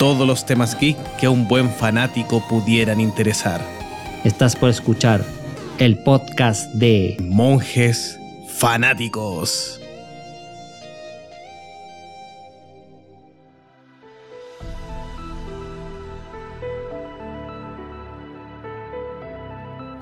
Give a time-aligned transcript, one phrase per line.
[0.00, 3.60] todos los temas geek que a un buen fanático pudieran interesar.
[4.24, 5.22] Estás por escuchar
[5.76, 8.18] el podcast de Monjes
[8.48, 9.78] Fanáticos.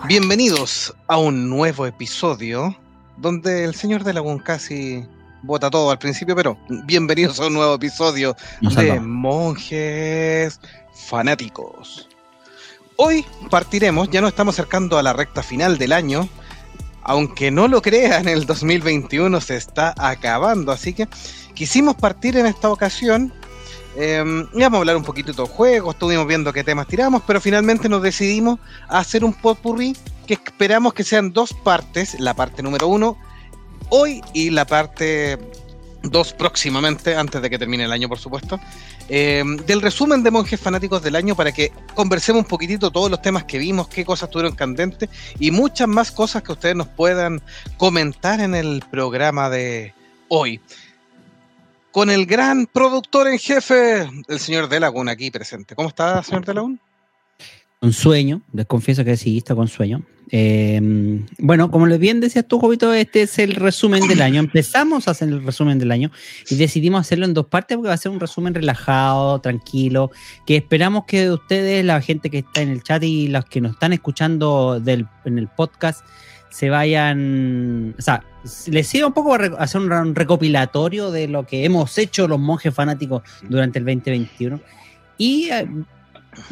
[0.07, 2.79] Bienvenidos a un nuevo episodio
[3.17, 5.05] donde el señor de Lagún casi
[5.43, 10.61] bota todo al principio, pero bienvenidos a un nuevo episodio de Monjes
[10.93, 12.09] Fanáticos.
[12.97, 16.29] Hoy partiremos, ya nos estamos acercando a la recta final del año,
[17.03, 21.09] aunque no lo crean, el 2021 se está acabando, así que
[21.55, 23.33] quisimos partir en esta ocasión.
[23.97, 24.23] Eh,
[24.55, 28.03] íbamos a hablar un poquito de juegos, estuvimos viendo qué temas tiramos, pero finalmente nos
[28.03, 29.97] decidimos a hacer un potpourri
[30.27, 33.17] que esperamos que sean dos partes, la parte número uno
[33.91, 35.39] hoy y la parte
[36.03, 38.61] 2 próximamente, antes de que termine el año, por supuesto,
[39.09, 43.23] eh, del resumen de monjes fanáticos del año para que conversemos un poquitito todos los
[43.23, 47.43] temas que vimos, qué cosas tuvieron candentes y muchas más cosas que ustedes nos puedan
[47.77, 49.95] comentar en el programa de
[50.29, 50.61] hoy.
[51.91, 55.75] Con el gran productor en jefe, el señor Delagún aquí presente.
[55.75, 56.81] ¿Cómo está, señor Delagún?
[57.81, 60.03] Con sueño, les confieso que sí, con sueño.
[60.31, 60.81] Eh,
[61.39, 64.41] bueno, como bien decías tú, Jovito, este es el resumen del año.
[64.41, 66.11] Empezamos a hacer el resumen del año
[66.51, 70.11] y decidimos hacerlo en dos partes porque va a ser un resumen relajado, tranquilo,
[70.45, 73.73] que esperamos que ustedes, la gente que está en el chat y los que nos
[73.73, 76.05] están escuchando en el podcast,
[76.51, 78.25] se vayan, o sea,
[78.67, 83.23] les sirva un poco hacer un recopilatorio de lo que hemos hecho los monjes fanáticos
[83.49, 84.61] durante el 2021
[85.19, 85.69] y eh,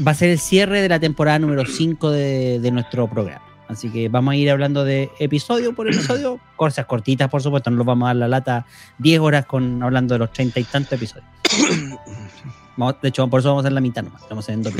[0.06, 3.46] va a ser el cierre de la temporada número 5 de nuestro programa.
[3.68, 7.78] Así que vamos a ir hablando de episodio por episodio, cosas cortitas, por supuesto, no
[7.78, 8.66] nos vamos a dar la lata
[8.98, 11.28] 10 horas con hablando de los treinta y tantos episodios.
[13.02, 14.74] de hecho, por eso vamos a hacer la mitad nomás, estamos en dos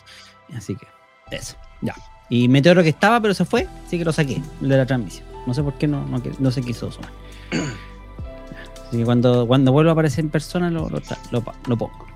[0.56, 0.86] Así que,
[1.30, 1.94] eso, ya.
[2.28, 5.26] Y Meteoro que estaba, pero se fue, así que lo saqué de la transmisión.
[5.46, 6.04] No sé por qué no,
[6.38, 7.10] no, se quiso sumar.
[8.88, 11.00] Así que cuando, cuando vuelva a aparecer en persona lo, lo,
[11.30, 12.09] lo pongo.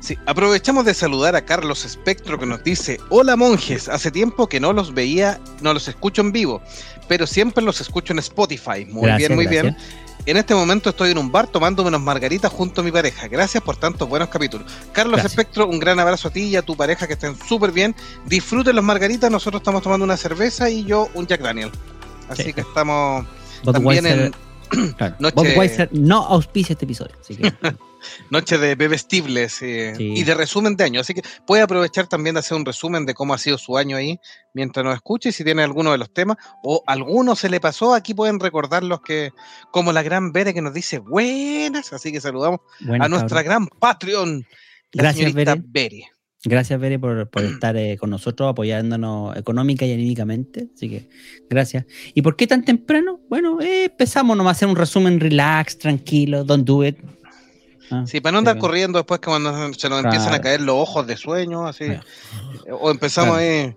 [0.00, 4.58] Sí, aprovechamos de saludar a Carlos Espectro que nos dice, hola monjes, hace tiempo que
[4.58, 6.62] no los veía, no los escucho en vivo,
[7.06, 8.86] pero siempre los escucho en Spotify.
[8.88, 9.76] Muy bien, muy bien.
[10.26, 13.28] En este momento estoy en un bar tomándome unas margaritas junto a mi pareja.
[13.28, 14.70] Gracias por tantos buenos capítulos.
[14.92, 17.94] Carlos Espectro, un gran abrazo a ti y a tu pareja que estén súper bien.
[18.26, 21.70] Disfruten las margaritas, nosotros estamos tomando una cerveza y yo un Jack Daniel.
[22.28, 23.26] Así que estamos
[23.64, 24.34] también en...
[25.92, 27.16] no auspicia este episodio.
[27.20, 27.52] Así que...
[28.30, 31.00] noche de bebestibles eh, y de resumen de año.
[31.00, 33.96] Así que puede aprovechar también de hacer un resumen de cómo ha sido su año
[33.96, 34.18] ahí
[34.54, 35.30] mientras nos escuche.
[35.30, 38.82] Y si tiene alguno de los temas o alguno se le pasó, aquí pueden recordar
[38.82, 39.30] los que,
[39.70, 41.92] como la gran Bere que nos dice buenas.
[41.92, 42.60] Así que saludamos
[43.00, 44.44] a nuestra gran Patreon,
[44.92, 46.04] Gracias, Bere.
[46.42, 50.68] Gracias, Bere, por, estar eh, con nosotros, apoyándonos económica y anímicamente.
[50.74, 51.08] Así que,
[51.48, 51.84] gracias.
[52.14, 53.20] ¿Y por qué tan temprano?
[53.28, 56.98] Bueno, eh, empezamos nomás a hacer un resumen relax, tranquilo, don't do it.
[57.90, 60.76] Ah, sí, para no andar corriendo después que cuando se nos empiezan a caer los
[60.76, 61.86] ojos de sueño, así.
[62.70, 63.74] O empezamos ahí.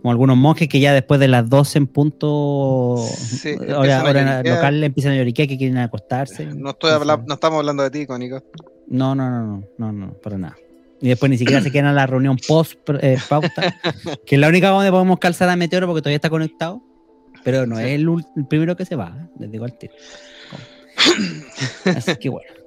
[0.00, 5.12] Como algunos monjes que ya después de las 12 en punto, sí, ahora local empiezan
[5.12, 6.46] a lloriquear que quieren acostarse.
[6.46, 8.42] No, estoy hablando, no estamos hablando de ti, Cónico.
[8.86, 10.56] No, no, no, no, no, no, para nada.
[11.02, 13.78] Y después ni siquiera se quedan a la reunión post eh, pauta,
[14.26, 16.82] que es la única donde podemos calzar a Meteoro porque todavía está conectado.
[17.42, 18.06] Pero no es el,
[18.48, 19.28] primero que se va, ¿eh?
[19.38, 19.94] les digo al tiro.
[21.84, 22.59] Así que bueno.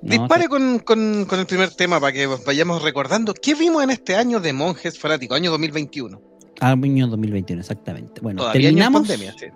[0.00, 4.40] Dispare con, con, el primer tema para que vayamos recordando qué vimos en este año
[4.40, 6.20] de monjes fanáticos, año 2021.
[6.60, 8.20] Año 2021, exactamente.
[8.20, 9.02] Bueno, terminamos.
[9.02, 9.46] Pandemia, sí.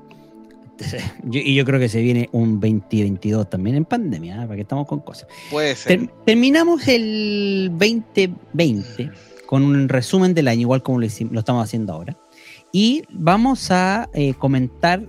[1.31, 4.47] y yo creo que se viene un 2022 también en pandemia, ¿eh?
[4.47, 5.29] para que estamos con cosas.
[5.51, 6.09] Puede ser.
[6.25, 9.11] terminamos el 2020
[9.47, 12.17] con un resumen del año, igual como lo, estamos haciendo ahora.
[12.73, 15.07] Y vamos a eh, comentar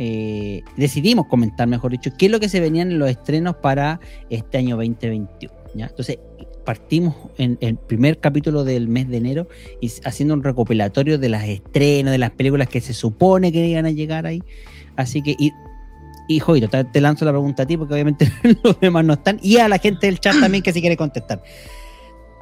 [0.00, 3.98] eh, decidimos comentar, mejor dicho, qué es lo que se venían en los estrenos para
[4.30, 5.52] este año 2021.
[5.74, 5.86] ¿ya?
[5.86, 6.18] Entonces,
[6.64, 9.48] partimos en el primer capítulo del mes de enero
[9.80, 13.86] y haciendo un recopilatorio de las estrenos, de las películas que se supone que iban
[13.86, 14.40] a llegar ahí.
[14.94, 15.52] Así que, y,
[16.28, 16.40] y
[16.92, 18.30] te, lanzo la pregunta a ti porque obviamente
[18.62, 21.42] los demás no están y a la gente del chat también que si quiere contestar.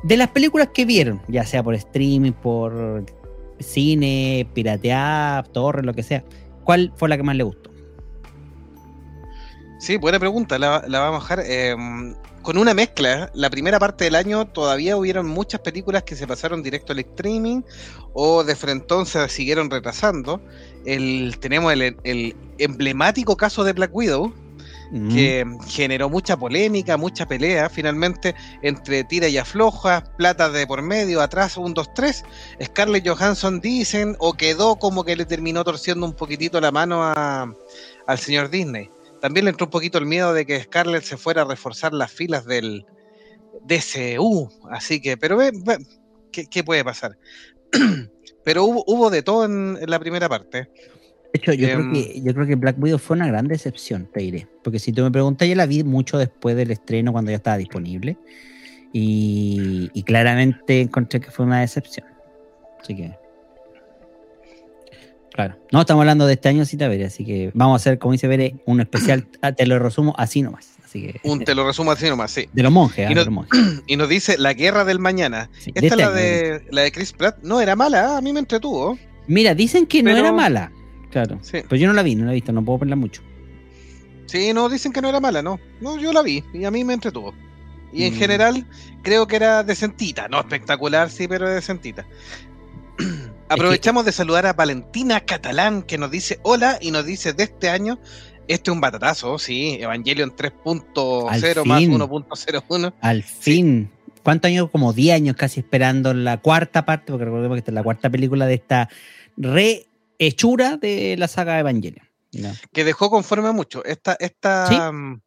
[0.03, 3.07] de las películas que vieron, ya sea por streaming, por
[3.61, 6.25] cine, pirateada, torre, lo que sea,
[6.67, 7.71] ¿cuál fue la que más le gustó?
[9.79, 11.51] Sí, buena pregunta, la, vamos a dejar.
[11.51, 16.27] Em, con una mezcla, la primera parte del año todavía hubieron muchas películas que se
[16.27, 17.63] pasaron directo al streaming
[18.13, 18.95] o de frente
[19.29, 20.41] siguieron retrasando.
[20.85, 24.33] El, tenemos el, emblemático caso de Black Widow,
[24.91, 31.21] que generó mucha polémica, mucha pelea, finalmente entre tira y afloja, plata de por medio,
[31.21, 32.25] atrás, un, dos, tres.
[32.63, 38.19] Scarlett Johansson dicen, o quedó como que le terminó torciendo un poquitito la mano al
[38.19, 38.91] señor Disney.
[39.21, 42.13] También le entró un poquito el miedo de que Scarlett se fuera a reforzar las
[42.13, 42.87] filas del
[43.63, 44.51] DCU.
[44.71, 45.39] Así que, pero
[46.31, 47.19] ¿qué, puede pasar?
[48.45, 50.71] pero hubo, de todo en, la primera parte.
[51.37, 54.09] De hecho, yo, creo em, que, yo creo que Black Widow fue una gran decepción,
[54.11, 54.47] te diré.
[54.65, 57.59] Porque si tú me preguntas, yo la vi mucho después del estreno, cuando ya estaba
[57.59, 58.17] disponible.
[58.93, 62.07] Y, y claramente encontré que fue una decepción.
[62.81, 63.19] Así que.
[65.35, 65.59] Claro.
[65.71, 68.27] No, estamos hablando de este año Cita Bere, así que vamos a hacer, como dice
[68.29, 70.71] Bere, un especial, ah, te lo resumo así nomás.
[70.83, 72.49] Así que, un te lo resumo así nomás, sí.
[72.55, 73.47] De los monjes, y, ah, nos,
[73.87, 75.51] y nos dice La Guerra del Mañana.
[75.59, 77.37] Esta es este la de, la de Chris Pratt.
[77.43, 78.99] No era mala, ah, a mí me entretuvo.
[79.27, 80.73] Mira, dicen que no era mala.
[81.17, 81.39] Claro.
[81.41, 81.63] Sí.
[81.67, 83.23] Pero yo no la vi, no la he visto, no puedo verla mucho.
[84.27, 85.59] Sí, no, dicen que no era mala, no.
[85.81, 87.33] No, yo la vi y a mí me entretuvo.
[87.91, 88.19] Y en mm.
[88.19, 88.67] general
[89.03, 92.05] creo que era decentita, no espectacular, sí, pero decentita.
[93.49, 97.71] Aprovechamos de saludar a Valentina Catalán que nos dice hola y nos dice de este
[97.71, 97.99] año,
[98.47, 102.93] este es un batatazo, sí, Evangelion 3.0 más 1.01.
[103.01, 103.91] Al fin.
[104.23, 104.69] ¿Cuántos años?
[104.71, 108.11] Como 10 años casi esperando la cuarta parte, porque recordemos que esta es la cuarta
[108.11, 108.91] película de esta
[110.19, 112.07] rehechura de la saga Evangelion.
[112.73, 113.85] Que dejó conforme mucho.
[113.85, 115.21] Esta, esta, mm,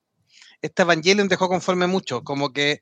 [0.62, 2.82] esta Evangelion dejó conforme mucho, como que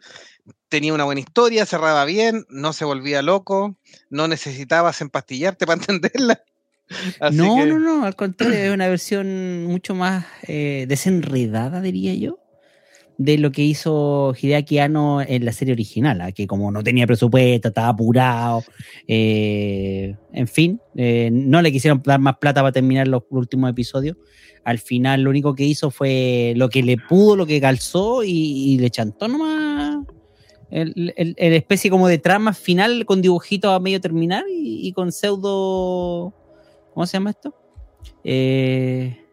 [0.69, 3.77] tenía una buena historia, cerraba bien, no se volvía loco,
[4.09, 6.43] no necesitabas empastillarte para entenderla.
[7.31, 12.39] no, no, no, al contrario, es una versión mucho más eh, desenredada, diría yo,
[13.17, 16.31] de lo que hizo Hideaki Anno en la serie original, ¿ah?
[16.31, 18.63] que como no tenía presupuesto, estaba apurado,
[19.07, 24.17] eh, en fin, eh, no le quisieron dar más plata para terminar los últimos episodios.
[24.63, 28.29] Al final lo único que hizo fue lo que le pudo, lo que calzó y,
[28.31, 29.97] y le chantó nomás
[30.69, 36.33] el, especie como de trama final con dibujitos a medio terminar y, con pseudo.
[36.93, 37.55] ¿Cómo se llama esto?
[38.23, 39.26] Eh,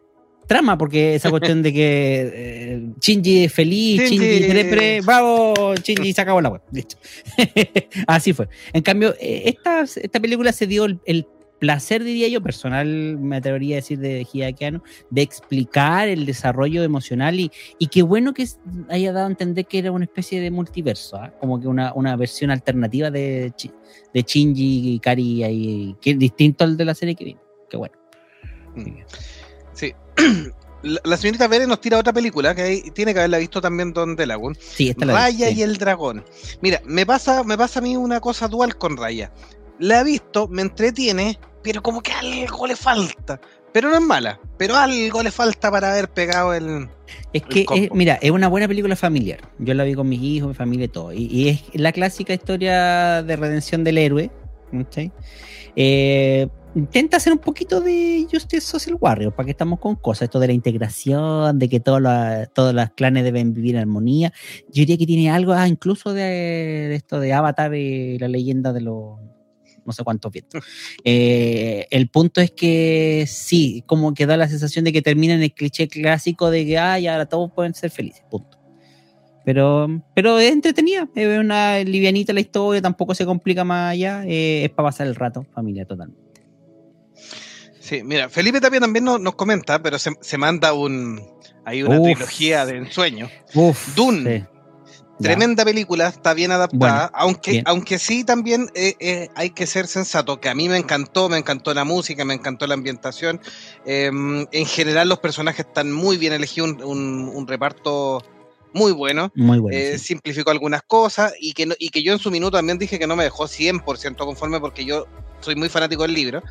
[0.47, 6.21] trama, porque esa cuestión de que eh, Shinji es feliz, Shinji, Shinji bravo, Shinji se
[6.21, 6.61] acabó la web.
[6.71, 6.97] Listo.
[8.07, 8.47] Así fue.
[8.73, 11.27] En cambio, eh, esta, esta película se dio el, el
[11.59, 17.39] placer, diría yo, personal, me atrevería a decir de Hideakiano, de explicar el desarrollo emocional
[17.39, 18.47] y, y qué bueno que
[18.89, 21.33] haya dado a entender que era una especie de multiverso, ¿ah?
[21.39, 23.53] como que una, una, versión alternativa de,
[24.13, 27.39] de Shinji y Kari, ahí, que es distinto al de la serie que viene.
[27.69, 27.95] Qué bueno.
[28.75, 29.34] Mm.
[29.75, 29.93] Sí.
[30.81, 34.55] La señorita Vélez nos tira otra película que tiene que haberla visto también Don Delagun.
[34.59, 36.23] Sí, esta la Raya y el dragón.
[36.61, 39.31] Mira, me pasa, me pasa a mí una cosa dual con Raya
[39.79, 43.39] la he visto, me entretiene, pero como que algo le falta.
[43.71, 46.87] Pero no es mala, pero algo le falta para haber pegado el.
[47.33, 49.41] Es que, mira, es una buena película familiar.
[49.59, 51.11] Yo la vi con mis hijos, mi familia y todo.
[51.13, 54.31] Y, es la clásica historia de redención del héroe.
[55.75, 60.39] Eh, intenta hacer un poquito de Justice Social Warrior, para que estamos con cosas, esto
[60.39, 62.13] de la integración, de que todos los,
[62.53, 64.33] todos los clanes deben vivir en armonía.
[64.67, 68.73] Yo diría que tiene algo, ah, incluso de, de, esto de Avatar y la leyenda
[68.73, 69.17] de los
[69.85, 70.63] no sé cuántos vientos.
[71.07, 75.43] Eh, el punto es que sí, como que da la sensación de que termina en
[75.43, 78.57] el cliché clásico de que, ay, ahora todos pueden ser felices, punto.
[79.45, 84.63] Pero, pero es entretenida, es una livianita la historia, tampoco se complica más allá, eh,
[84.65, 86.24] es para pasar el rato, familia, totalmente.
[87.85, 91.21] Sí, mira, Felipe también, también nos, comenta, pero se, manda un,
[91.65, 93.29] hay una trilogía de ensueño.
[93.53, 94.47] Uf, Dune.
[95.19, 100.41] Tremenda película, está bien adaptada, aunque, aunque sí también eh, eh, hay que ser sensato,
[100.41, 103.39] que a mí me encantó, me encantó la música, me encantó la ambientación.
[103.85, 108.25] Em, en general los personajes están muy bien elegidos, un, reparto
[108.73, 109.31] muy bueno.
[109.35, 112.79] Muy bueno eh, Simplificó algunas cosas y que, y que yo en su minuto también
[112.79, 115.05] dije que no me dejó 100% conforme porque yo
[115.39, 116.41] soy muy fanático del libro.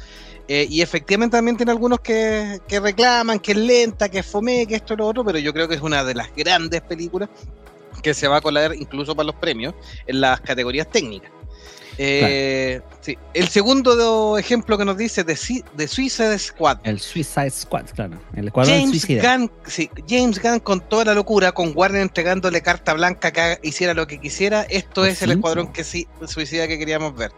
[0.49, 4.75] Y efectivamente también tiene algunos que, que reclaman que es lenta, que es fome, que
[4.75, 7.29] esto y lo otro, pero yo creo que es una de las grandes películas
[8.03, 9.75] que se va a colar incluso para los premios
[10.07, 11.31] en las categorías técnicas.
[11.97, 13.17] Eh, sí.
[13.35, 15.39] El segundo ejemplo que nos dice de,
[15.75, 16.79] de Suicide Squad.
[16.83, 18.19] El Suicide Squad, claro.
[18.35, 23.33] El James Gunn, sí, James Gunn con toda la locura, con Warner entregándole carta blanca
[23.33, 24.63] que hiciera lo que quisiera.
[24.63, 27.33] Esto es el escuadrón que sí, suicida que queríamos ver.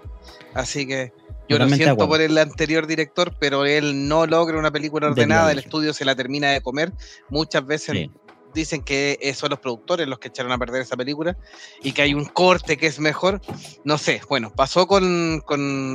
[0.55, 1.13] Así que
[1.49, 5.59] yo lo siento por el anterior director, pero él no logra una película ordenada, el
[5.59, 6.93] estudio se la termina de comer.
[7.29, 8.09] Muchas veces
[8.55, 11.37] dicen que son los productores los que echaron a perder esa película
[11.83, 13.41] y que hay un corte que es mejor.
[13.85, 15.43] No sé, bueno, pasó con,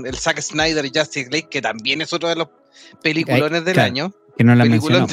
[0.06, 2.48] el Zack Snyder y Justice League, que también es otro de los
[3.02, 4.14] peliculones del año.
[4.38, 5.08] Que no la mencionó.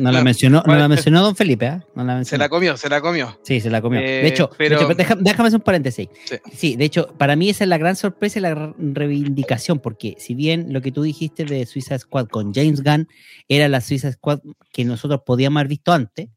[0.00, 2.24] no, la mencionó, no la mencionó don Felipe, ¿eh?
[2.24, 3.38] Se la comió, se la comió.
[3.42, 4.00] Sí, se la comió.
[4.00, 6.08] de hecho, déjame, hacer un paréntesis.
[6.52, 6.76] Sí.
[6.76, 10.72] de hecho, para mí esa es la gran sorpresa y la reivindicación, porque si bien
[10.72, 13.08] lo que tú dijiste de Suicide Squad con James Gunn
[13.48, 14.40] era la Suicide Squad
[14.72, 16.28] que nosotros podíamos haber visto antes,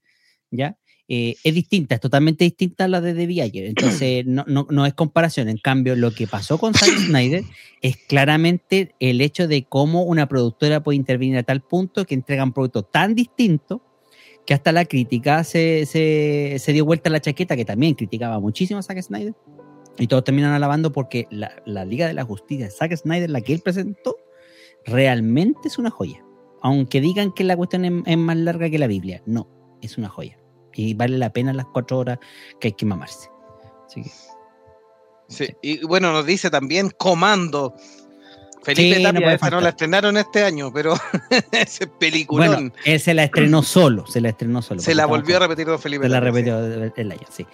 [0.52, 0.78] ¿ya?
[1.14, 3.66] Eh, es distinta, es totalmente distinta a la de The ayer.
[3.66, 5.50] Entonces, no, no, no, es comparación.
[5.50, 7.44] En cambio, lo que pasó con Zack Snyder
[7.82, 12.46] es claramente el hecho de cómo una productora puede intervenir a tal punto que entrega
[12.46, 13.84] un producto tan distinto
[14.46, 18.40] que hasta la crítica se, se, se dio vuelta a la chaqueta, que también criticaba
[18.40, 19.34] muchísimo a Zack Snyder.
[20.00, 23.42] Y todos terminan alabando porque la, la Liga de la Justicia de Zack Snyder, la
[23.42, 24.16] que él presentó,
[24.86, 26.24] realmente es una joya.
[26.62, 29.22] Aunque digan que la cuestión es más larga que la Biblia.
[29.26, 29.50] No,
[29.82, 30.41] es una joya
[30.74, 32.20] y vale la pena las cuatro horas
[32.60, 33.30] que hay que mamarse.
[35.28, 35.56] sí.
[35.62, 37.76] y bueno, nos dice también Comando.
[38.64, 40.94] Felipe sí, Tapia, no, no, la estrenaron este año, pero
[41.52, 42.48] ese peliculón.
[42.48, 44.82] Bueno, él se la estrenó solo, se la estrenó solo.
[44.82, 46.04] Se la volvió a repetir don Felipe.
[46.04, 47.48] Se la repitió el año, sí.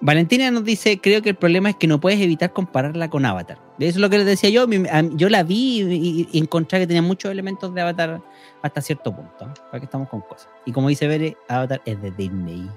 [0.00, 3.58] Valentina nos dice, creo que el problema es que no puedes evitar compararla con Avatar.
[3.78, 4.66] Eso es lo que les decía yo,
[5.14, 8.22] yo la vi y encontré que tenía muchos elementos de Avatar
[8.62, 9.52] hasta cierto punto.
[9.70, 10.48] Para que estamos con cosas.
[10.64, 12.68] Y como dice Bere, Avatar es de Disney.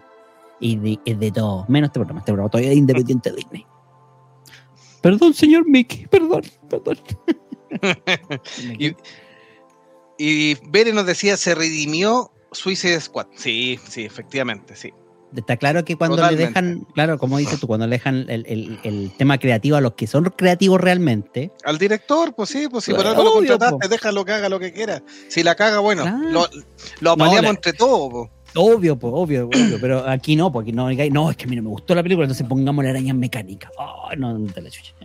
[0.60, 1.66] Y es de todo.
[1.70, 2.20] Menos este programa.
[2.20, 3.66] Este programa todavía es independiente de Disney.
[5.02, 6.08] Perdón, señor Mickey.
[6.08, 6.98] Perdón, perdón.
[8.80, 8.96] Y,
[10.18, 13.28] y Bere nos decía, se redimió Suicide Squad.
[13.36, 14.94] Sí, sí, efectivamente, sí.
[15.36, 19.38] Está claro que cuando le dejan, claro, como dices tú, cuando le dejan el, tema
[19.38, 21.52] creativo a los que son creativos realmente.
[21.64, 24.74] Al director, pues sí, pues si por algo lo contrataste, déjalo que haga lo que
[24.74, 25.04] quiera.
[25.28, 26.50] Si la caga, bueno, lo,
[27.02, 28.30] lo entre todos.
[28.56, 31.62] Obvio, pues, obvio, obvio, pero aquí no, porque no, no, es que a mí no
[31.62, 33.70] me gustó la película, entonces pongamos la araña mecánica.
[33.78, 34.96] Oh, no, no te la chucha.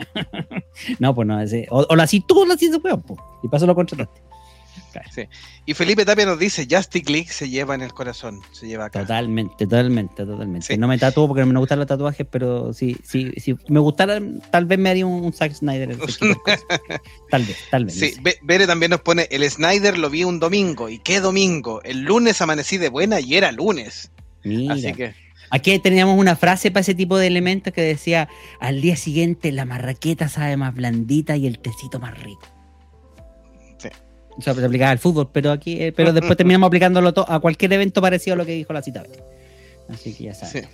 [0.98, 2.96] No, pues no, ese, o, o la así tú, la así se pues,
[3.42, 4.22] y paso lo contrataste.
[5.66, 9.00] Y Felipe Tapia nos dice, Justice League se lleva en el corazón, se lleva acá.
[9.00, 10.76] Totalmente, totalmente, totalmente.
[10.76, 14.20] No me tatúo porque no me gustan los tatuajes, pero si, si, si me gustara,
[14.50, 15.96] tal vez me haría un, Zack Snyder.
[17.30, 17.94] tal vez, tal vez.
[17.94, 20.88] Sí, Bere también nos pone, el Snyder lo vi un domingo.
[20.88, 21.82] ¿Y qué domingo?
[21.82, 24.10] El lunes amanecí de buena y era lunes.
[24.70, 25.23] Así que...
[25.50, 28.28] Aquí teníamos una frase para ese tipo de elementos que decía,
[28.60, 32.48] al día siguiente la marraqueta sabe más blandita y el tecito más rico.
[34.36, 37.72] O sea, se aplicaba al fútbol, pero aquí, eh, pero después terminamos aplicándolo a cualquier
[37.72, 39.04] evento parecido a lo que dijo la cita.
[39.88, 40.68] Así que ya sabes.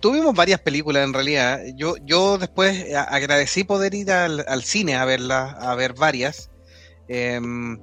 [0.00, 1.60] Tuvimos varias películas en realidad.
[1.74, 6.50] Yo, yo después eh, agradecí poder ir al, cine a verlas, a ver varias.
[7.08, 7.80] Em,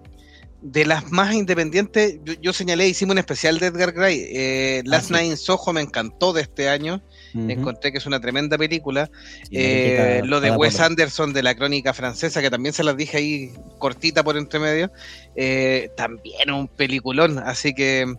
[0.61, 4.23] de las más independientes, yo, señalé, hicimos un especial de Edgar Gray.
[4.27, 7.01] Eh, Last ah, Night in Soho me encantó de este año.
[7.33, 9.09] Encontré que es una tremenda película.
[9.49, 13.53] Eh, lo de Wes Anderson de la crónica francesa, que también se las dije ahí
[13.79, 14.91] cortita por entre medio,
[15.35, 17.39] eh, también un peliculón.
[17.39, 18.13] Así que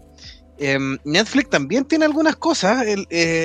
[0.59, 2.85] em, Netflix también tiene algunas cosas.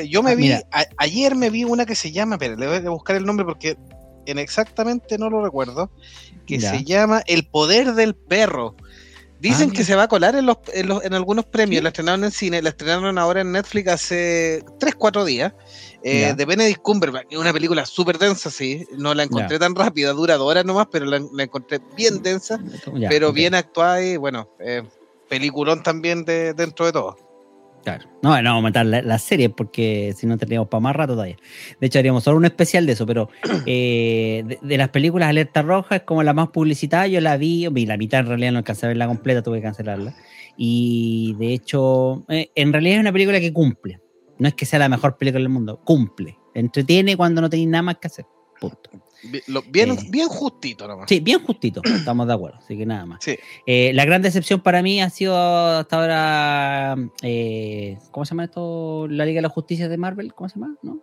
[0.10, 0.54] Yo me ah, vi,
[0.98, 3.78] ayer me vi una que se llama, pero le voy a buscar el nombre porque
[4.26, 5.92] en exactamente no lo recuerdo,
[6.46, 8.76] que se llama El Poder del Perro.
[9.40, 11.84] Dicen ah, que se va a colar en, los, en, algunos premios.
[11.84, 15.54] La estrenaron en cine, la estrenaron ahora en Netflix hace 3, 4 días.
[16.04, 18.86] Eh, de Benedict Cumberbatch, una película súper densa, sí.
[18.94, 22.60] No la encontré tan rápida, dura dos horas nomás, pero la, encontré bien densa,
[23.10, 24.84] pero bien actuada y bueno, eh,
[25.28, 27.27] peliculón también de, dentro de todo.
[27.88, 28.06] Claro.
[28.22, 31.38] No, no vamos a aumentar la, serie porque si no tendríamos para más rato todavía.
[31.80, 33.30] De hecho, haríamos solo un especial de eso, pero
[33.66, 37.08] eh, de, las películas Alerta Roja es como la más publicitada.
[37.08, 39.64] Yo la vi, vi la mitad en realidad no alcancé a verla completa, tuve que
[39.64, 40.14] cancelarla.
[40.58, 44.02] Y de hecho, eh, en realidad es una película que cumple.
[44.38, 46.38] No es que sea la mejor película del mundo, cumple.
[46.54, 48.26] Entretiene cuando no tenéis nada más que hacer.
[48.60, 48.90] Punto.
[49.24, 51.10] Bien, eh, bien justito nomás.
[51.10, 53.20] Sí, bien justito, estamos de acuerdo, así que nada más.
[53.66, 59.08] Eh, la gran decepción para mí ha sido hasta ahora, eh, ¿cómo se llama esto?
[59.10, 60.76] La Liga de la Justicia de Marvel, ¿cómo se llama?
[60.84, 61.02] ¿No?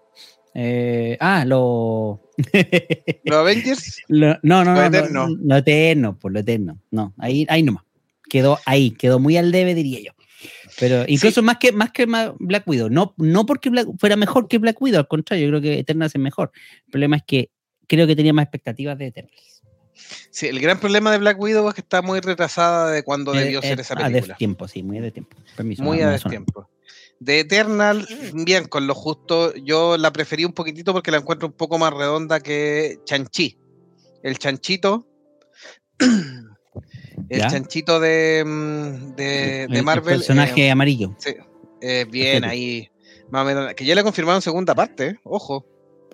[1.21, 2.21] ah, lo...
[3.25, 4.03] ¿Los Avengers?
[4.09, 5.29] no, no, no, lo eterno.
[5.29, 6.79] No, lo eterno, por lo eterno.
[6.91, 7.85] No, ahí, ahí nomás.
[8.29, 10.13] Quedó ahí, quedó muy al debe, diría yo.
[10.79, 14.81] Pero incluso más que más que Black Widow, no, no porque fuera mejor que Black
[14.81, 16.51] Widow, al contrario, yo creo que Eternas es mejor.
[16.87, 17.51] El problema es que
[17.87, 19.63] creo que tenía más expectativas de Eternals.
[20.31, 23.41] Sí, el gran problema de Black Widow es que está muy retrasada de cuando Eh,
[23.45, 24.37] debió eh, ser esa a película.
[24.37, 25.37] tiempo, sí, muy de tiempo.
[25.57, 26.69] Permiso, Muy a destiempo.
[27.21, 31.55] De Eternal, bien, con lo justo, yo la preferí un poquitito porque la encuentro un
[31.55, 33.57] poco más redonda que Chanchi.
[34.23, 35.07] El chanchito.
[37.29, 37.47] El ¿Ya?
[37.49, 40.05] chanchito de, mm, de, El- de el Marvel.
[40.17, 41.15] personaje eh, amarillo.
[41.19, 41.35] sí,
[41.81, 42.49] eh, bien, Perfecto.
[42.51, 42.89] ahí.
[43.31, 43.75] Más o menos.
[43.75, 45.65] Que ya le confirmaron segunda parte, eh, ojo.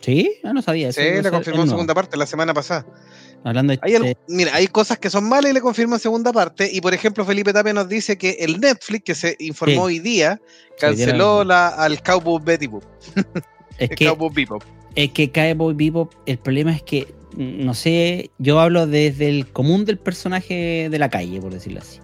[0.01, 0.33] ¿Sí?
[0.45, 0.89] Ah, no sabía.
[0.89, 1.67] eso Sí, le el nuevo.
[1.67, 2.87] segunda parte la semana pasada.
[3.45, 6.33] Hablando de, Hay algo- de- mira, hay cosas que son malas y le confirman segunda
[6.33, 6.69] parte.
[6.73, 9.95] Y por ejemplo, Felipe Tapia nos dice que el Netflix, que se informó Sí.
[9.95, 10.41] hoy día,
[10.79, 12.85] canceló la, al Cowboy Betty Boop.
[13.79, 14.63] es el que Cowboy Bebop.
[14.95, 19.51] es que Cowboy Bebop, el problema es que, mm, no sé, yo hablo desde el
[19.51, 21.99] común del personaje de la calle, por decirlo así.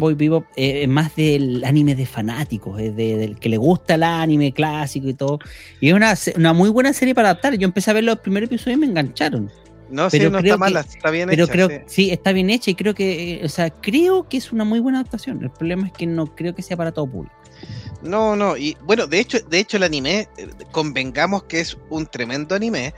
[0.00, 3.94] Cowboy Bebop eh, es más del anime de fanáticos, es de- del que le gusta
[3.94, 5.38] el anime clásico y todo.
[5.80, 7.54] Y es una, una muy buena serie para adaptar.
[7.56, 9.50] Yo empecé a ver los primeros episodios y me engancharon.
[9.90, 11.76] No, sí, pero no creo está mala, que- está bien Pero hecha, creo sí.
[11.86, 14.80] sí, está bien hecha y creo que, eh, o sea, creo que es una muy
[14.80, 15.42] buena adaptación.
[15.42, 17.34] El problema es que no creo que sea para todo público.
[18.02, 22.06] No, no, y bueno, de hecho, de hecho el anime, eh, convengamos que es un
[22.06, 22.92] tremendo anime,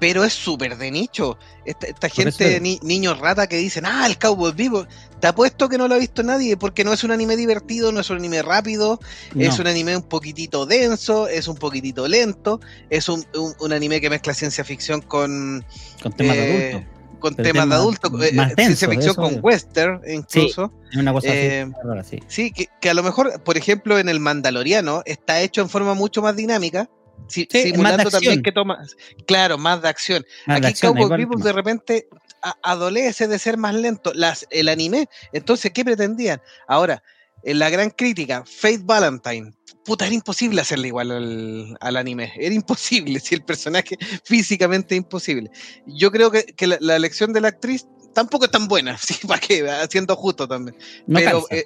[0.00, 1.38] pero es súper de nicho.
[1.64, 4.86] Esta, gente, ni, niños rata que dicen, ah, el Cowboy Vivo,
[5.20, 8.00] te apuesto que no lo ha visto nadie, porque no es un anime divertido, no
[8.00, 8.98] es un anime rápido,
[9.36, 14.00] es un anime un poquitito denso, es un poquitito lento, es un, un- un anime
[14.00, 15.64] que mezcla ciencia ficción con,
[16.02, 16.90] con temas de eh, adultos.
[17.20, 19.40] con Pero temas de temas adulto, eh, ciencia ficción con es.
[19.42, 20.72] western incluso.
[20.90, 22.18] Es una cosa eh, así, rara, sí.
[22.26, 25.92] Sí, que, que a lo mejor, por ejemplo, en el Mandaloriano está hecho en forma
[25.92, 26.88] mucho más dinámica,
[27.28, 28.78] si- Sí, simulando más también que toma,
[29.26, 30.24] claro, más de acción.
[30.46, 32.08] Más de Aquí acción, Cowboy Bebop de repente
[32.42, 34.12] a- adolece de ser más lento.
[34.14, 36.40] Las, el anime, entonces, ¿qué pretendían?
[36.68, 37.02] Ahora,
[37.42, 39.52] en la gran crítica, Faith Valentine.
[39.84, 42.32] Puta, era imposible hacerle igual al, al anime.
[42.36, 45.50] Era imposible, si el personaje físicamente imposible.
[45.86, 49.14] Yo creo que, que la, la elección de la actriz tampoco es tan buena, sí,
[49.26, 51.64] para qué, siendo justo también No pero, eh,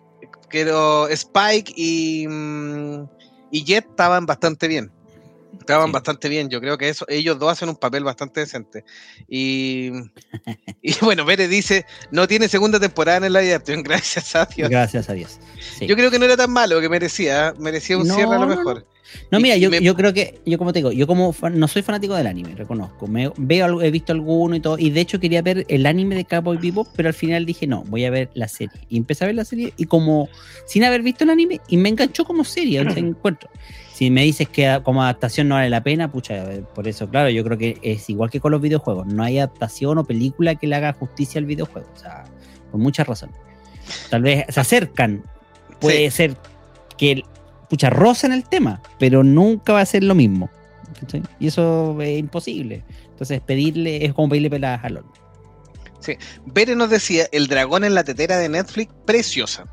[0.50, 3.04] pero Spike y, mm,
[3.50, 4.92] y Jet estaban bastante bien.
[5.60, 5.92] Estaban Sí.
[5.92, 6.48] bastante bien.
[6.48, 8.84] Yo creo que eso, ellos dos hacen un papel bastante decente.
[9.28, 9.90] Y,
[10.82, 14.68] y bueno, Pérez dice: no tiene segunda temporada en el live action, gracias a Dios.
[14.70, 15.38] Gracias a Dios.
[15.78, 15.86] Sí.
[15.86, 18.46] Yo creo que no era tan malo que merecía, merecía un No, cierre a lo
[18.46, 18.86] no, mejor.
[19.30, 21.68] No, mira, yo, me- yo creo que, yo como te digo, yo como fan- no
[21.68, 23.06] soy fanático del anime, reconozco.
[23.06, 26.24] Me, veo, he visto alguno y todo, y de hecho quería ver el anime de
[26.24, 28.72] Cowboy Bebop, pero al final dije, no, voy a ver la serie.
[28.88, 30.28] Y empecé a ver la serie y como,
[30.66, 33.48] sin haber visto el anime, y me enganchó como serie, o sea, encuentro.
[33.94, 37.30] Si me dices que como adaptación no vale la pena, pucha, eh, por eso, claro,
[37.30, 39.06] yo creo que es igual que con los videojuegos.
[39.06, 42.24] No hay adaptación o película que le haga justicia al videojuego, o sea,
[42.72, 43.36] por muchas razones.
[44.10, 45.22] Tal vez se acercan,
[45.78, 46.36] puede ser
[46.98, 47.22] que
[47.70, 50.50] pucha, rozan el tema, pero nunca va a ser lo mismo.
[51.38, 52.82] Y eso es imposible.
[53.10, 55.12] Entonces, pedirle es como pedirle peladas al horno.
[56.46, 59.66] Bere nos decía: el dragón en la tetera de Netflix, preciosa.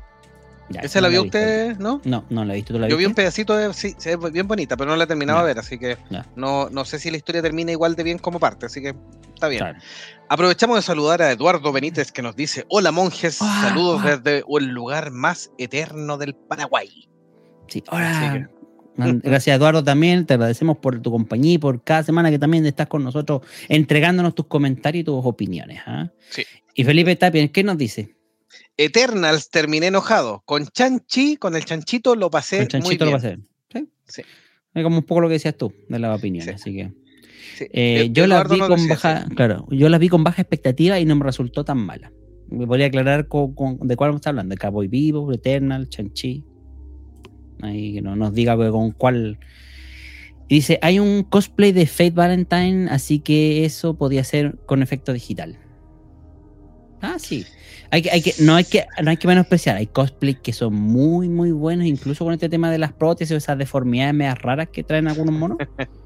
[0.68, 2.00] Ya, ¿Esa no la vio usted, no?
[2.04, 2.72] No, no la he visto.
[2.72, 3.72] ¿Tú la Yo vi un pedacito de.
[3.74, 5.42] Sí, ve bien bonita, pero no la he terminado Ya.
[5.42, 5.96] de ver, así que
[6.36, 8.94] no, no sé si la historia termina igual de bien como parte, así que
[9.34, 9.60] está bien.
[9.60, 9.78] Claro.
[10.28, 14.16] Aprovechamos de saludar a Eduardo Benítez que nos dice: Hola monjes, Ah, saludos ah.
[14.16, 16.88] desde el lugar más eterno del Paraguay.
[17.68, 18.48] Sí, ahora.
[18.96, 20.26] Gracias, Eduardo, también.
[20.26, 24.34] Te agradecemos por tu compañía y por cada semana que también estás con nosotros entregándonos
[24.34, 25.80] tus comentarios y tus opiniones.
[25.86, 26.10] ¿ah?
[26.28, 26.44] Sí.
[26.74, 28.14] Y Felipe Tapia, ¿qué nos dice?
[28.76, 30.42] Eternals terminé enojado.
[30.44, 33.10] Con Chanchi, con el chanchito lo pasé muy chanchito bien.
[33.12, 33.38] lo hacer.
[33.72, 33.88] ¿Sí?
[34.06, 34.22] Sí.
[34.74, 36.60] Es como un poco lo que decías tú de las opiniones.
[36.60, 36.70] Sí.
[36.70, 36.92] Así que.
[37.58, 37.64] Sí.
[37.72, 41.04] Eh, E- yo las vi con baja, claro, yo las vi con baja expectativa y
[41.04, 42.10] no me resultó tan mala.
[42.48, 46.44] Me podría aclarar con, con- de cuál está hablando, de Cowboy Vivo, Eternal, Chanchi.
[47.60, 49.38] Ahí que no nos diga con cuál.
[50.48, 55.12] Y dice, hay un cosplay de Fate Valentine, así que eso podía ser con efecto
[55.12, 55.58] digital.
[57.00, 57.44] Ah, sí.
[57.92, 59.76] Hay que, hay que, no, hay que, no hay que menospreciar.
[59.76, 63.36] Hay cosplays que son muy, muy buenos, incluso con este tema de las prótesis o
[63.36, 65.58] esas deformidades medias raras que traen algunos monos.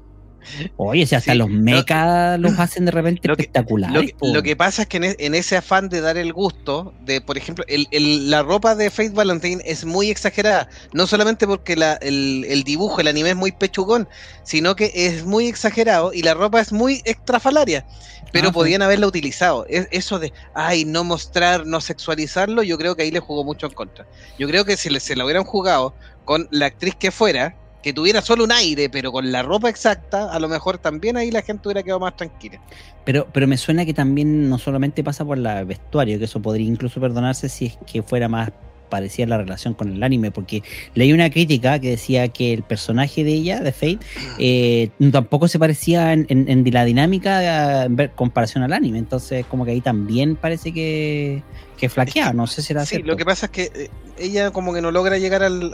[0.77, 3.95] Oye, si hasta Sí, los lo- mechas los hacen de repente lo que- espectaculares.
[3.95, 4.33] Lo que, po.
[4.33, 7.19] lo que pasa es que en, e- en ese afán de dar el gusto, de
[7.21, 11.75] por ejemplo, el- el- la ropa de Faith Valentine es muy exagerada, no solamente porque
[11.75, 14.07] la- el, el dibujo, el anime es muy pechugón,
[14.43, 17.85] sino que es muy exagerado y la ropa es muy extrafalaria,
[18.31, 19.65] pero Ah, podían haberla utilizado.
[19.67, 23.65] Es- eso de, ay, no mostrar, no sexualizarlo, yo creo que ahí le jugó mucho
[23.67, 24.07] en contra.
[24.39, 25.93] Yo creo que si le- se la hubieran jugado
[26.25, 27.55] con la actriz que fuera,
[27.87, 31.31] que tuviera solo un aire, pero con la ropa exacta, a lo mejor también ahí
[31.31, 32.59] la gente hubiera quedado más tranquila.
[33.05, 36.67] Pero, pero me suena que también no solamente pasa por la vestuario, que eso podría
[36.67, 38.51] incluso perdonarse si es que fuera más
[38.89, 40.63] parecía la relación con el anime, porque
[40.95, 43.99] leí una crítica que decía que el personaje de ella, de Fate,
[44.37, 49.81] eh, tampoco se parecía en, la dinámica en comparación al anime, entonces como que ahí
[49.81, 51.41] también parece que,
[51.77, 54.73] que flaquea, no sé si era Sí, lo que pasa es que eh, ella como
[54.73, 55.73] que no logra llegar al,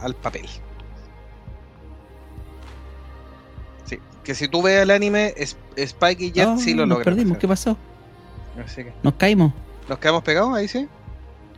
[0.00, 0.46] al, papel.
[4.24, 5.34] Que si tú ves el anime,
[5.76, 6.98] Spike y Jet oh, sí lo logran.
[6.98, 7.76] Nos perdimos, ¿qué pasó?
[9.02, 9.52] Nos caímos.
[9.88, 10.86] ¿Nos quedamos pegados ahí, sí?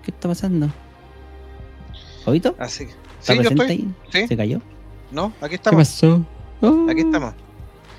[0.02, 0.70] ¿Qué está pasando?
[2.24, 2.54] ¿Oído?
[2.58, 2.88] Así.
[3.20, 3.88] Sí, yo estoy.
[4.10, 4.26] ¿Sí?
[4.26, 4.60] ¿Se cayó?
[5.10, 5.70] No, aquí estamos.
[5.70, 6.14] ¿Qué pasó?
[6.88, 7.06] Aquí oh.
[7.06, 7.34] estamos.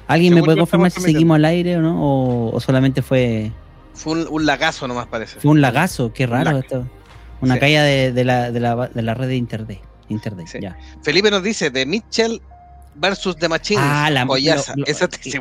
[0.07, 2.49] ¿Alguien me puede confirmar si seguimos al aire o no?
[2.51, 3.51] ¿O, solamente fue.?
[3.93, 5.39] Fue un, lagazo nomás parece.
[5.39, 6.85] Fue un lagazo, qué raro esto.
[7.41, 9.81] Una caída de, la, de, la, de la red de Internet.
[10.09, 10.77] Internet ya.
[11.01, 12.41] Felipe nos dice: de Mitchell
[12.95, 13.79] versus The Machine.
[13.81, 14.73] Ah, la esa,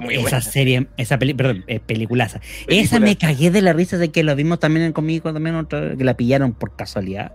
[0.00, 2.40] muy esa serie, esa peli, perdón, eh, peliculaza.
[2.66, 6.04] Esa me cagué de la risa de que lo vimos también conmigo, también otra, que
[6.04, 7.32] la pillaron por casualidad.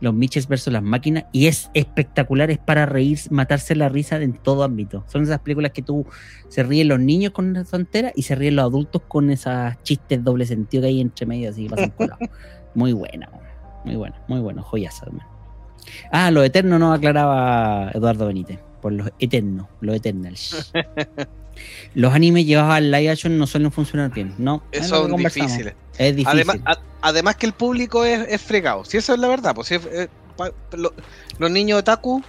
[0.00, 1.24] Los Mitchells versus las máquinas.
[1.32, 5.04] Y es espectacular, es para reír, matarse la risa en todo ámbito.
[5.08, 6.06] Son esas películas que tú
[6.48, 10.22] se ríen los niños con la frontera y se ríen los adultos con esas chistes
[10.22, 11.92] doble sentido que hay entre medio, así que pasan
[12.74, 13.28] Muy buena,
[13.84, 15.00] muy buena, muy buena, joyas,
[16.12, 20.72] Ah, lo eterno no aclaraba Eduardo Benítez por los eternos, los Eternals.
[21.94, 24.62] los animes llevados al live action no suelen funcionar bien, ¿no?
[24.72, 25.72] Eso es difícil.
[25.98, 26.62] Es difícil.
[27.00, 29.72] Además, que el público es, fregado, si eso es la verdad, pues
[31.38, 32.22] los niños otaku,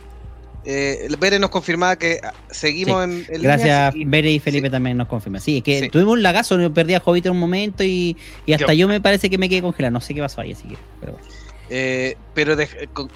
[0.65, 2.19] eh, Bere nos confirmaba que
[2.51, 5.41] seguimos en, Gracias, Bere y Felipe también nos confirman.
[5.41, 8.17] Sí, es que tuvimos un lagazo, perdí a Jovito en un momento y,
[8.53, 9.93] hasta yo, me parece que me quedé congelado.
[9.93, 10.77] No sé qué pasó ahí, así que.
[10.99, 11.27] Pero bueno.
[11.69, 12.55] Eh, pero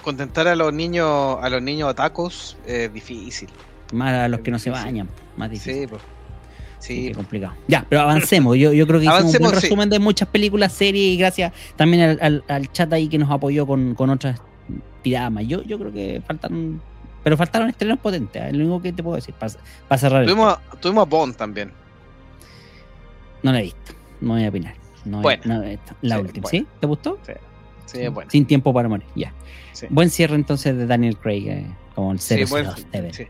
[0.02, 3.48] contentar a los niños, a los niños otakus es difícil.
[3.92, 5.82] Más a los que no se bañan, más difícil.
[5.82, 6.02] Sí, pues.
[6.78, 7.12] Sí.
[7.14, 7.54] complicado.
[7.66, 8.56] Ya, pero avancemos.
[8.56, 12.72] Yo, yo creo que hicimos un resumen de muchas películas, series y gracias también al,
[12.72, 14.40] chat ahí que nos apoyó con, otras
[15.02, 16.80] tiradas Yo, yo creo que faltaron.
[17.22, 20.26] Pero faltaron estrenos potentes, es lo único que te puedo decir para, cerrar.
[20.26, 21.72] Tuvimos, tuvimos a Bond también.
[23.42, 24.74] No la he visto, no voy a opinar.
[25.06, 25.62] No bueno,
[26.02, 26.66] la última, ¿sí?
[26.80, 27.18] ¿Te gustó?
[27.26, 27.32] Sí.
[28.28, 29.32] Sin tiempo para morir, ya.
[29.90, 32.46] Buen cierre entonces de Daniel Craig, eh, como el 0
[33.12, 33.26] sí,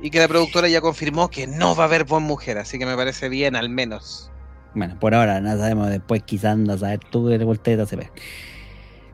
[0.00, 2.86] Y que la productora ya confirmó que no va a haber buen mujer, así que
[2.86, 4.30] me parece bien al menos.
[4.74, 8.10] Bueno, por ahora no sabemos, después quizás a saber tú de vuelta se ve.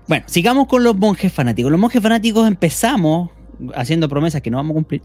[0.09, 1.71] Bueno, sigamos con los monjes fanáticos.
[1.71, 3.31] Los monjes fanáticos empezamos
[3.75, 5.03] haciendo promesas que no vamos a cumplir.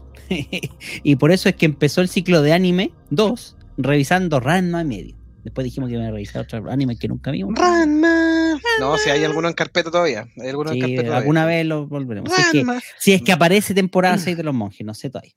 [1.02, 5.21] y por eso es que empezó el ciclo de anime 2, revisando Ranma y medio.
[5.44, 7.54] Después dijimos que iba a revisar otro anime que nunca vimos.
[7.58, 8.60] Ranma.
[8.78, 10.28] No, si hay alguno en carpeta todavía.
[10.40, 12.32] Hay alguno en carpeta alguna vez lo volveremos.
[12.98, 15.34] Si es, que, aparece temporada 6 de los monjes, no sé todavía.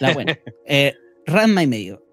[0.00, 0.38] La buena.
[0.66, 0.94] eh,
[1.26, 2.04] Ranma y medio.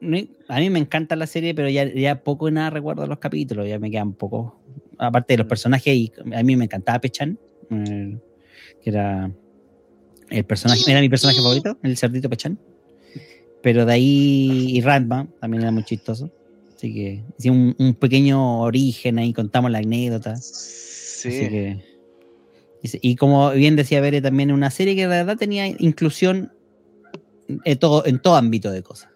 [0.50, 3.68] A mí me encanta la serie, pero ya, ya poco y nada recuerdo los capítulos.
[3.68, 4.60] Ya me quedan poco.
[4.98, 8.18] Aparte de los personajes, y a mí me encantaba Pechan, eh,
[8.84, 9.32] que era
[10.30, 12.60] el personaje, era mi personaje favorito, el cerdito Pechan.
[13.62, 16.32] Pero de ahí, y Ranma también era muy chistoso.
[16.84, 20.36] Así que hicimos un, pequeño origen ahí, contamos la anécdota.
[20.36, 21.80] Sí.
[22.82, 26.52] y como bien decía Bere, también una serie que de verdad tenía inclusión
[27.48, 29.10] en todo, en todo ámbito de cosas.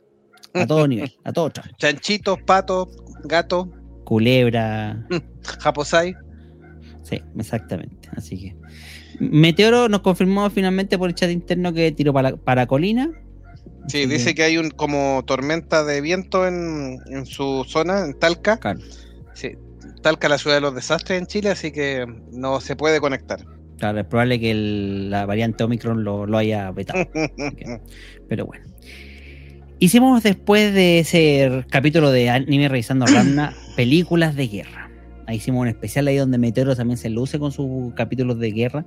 [0.54, 2.88] A todo nivel, a todo Chanchitos, patos,
[3.26, 3.70] gato.
[4.06, 5.06] Culebra.
[5.60, 6.16] Japosai.
[7.04, 8.08] Sí, exactamente.
[8.16, 8.56] Así que.
[9.20, 13.12] Meteoro nos confirmó finalmente por el chat interno que tiró para, para Colina
[13.88, 18.58] Sí, dice que hay un como tormenta de viento en, su zona, en Talca.
[18.58, 18.80] Claro.
[19.34, 19.56] Sí,
[20.02, 23.40] Talca la ciudad de los desastres en Chile, así que no se puede conectar.
[23.78, 27.08] Claro, es probable que la variante Omicron lo, haya vetado.
[28.28, 28.66] Pero bueno.
[29.80, 34.90] Hicimos después de ese capítulo de anime revisando Ramna películas de guerra.
[35.28, 38.86] Ahí hicimos un especial ahí donde Meteoro también se luce con sus capítulos de guerra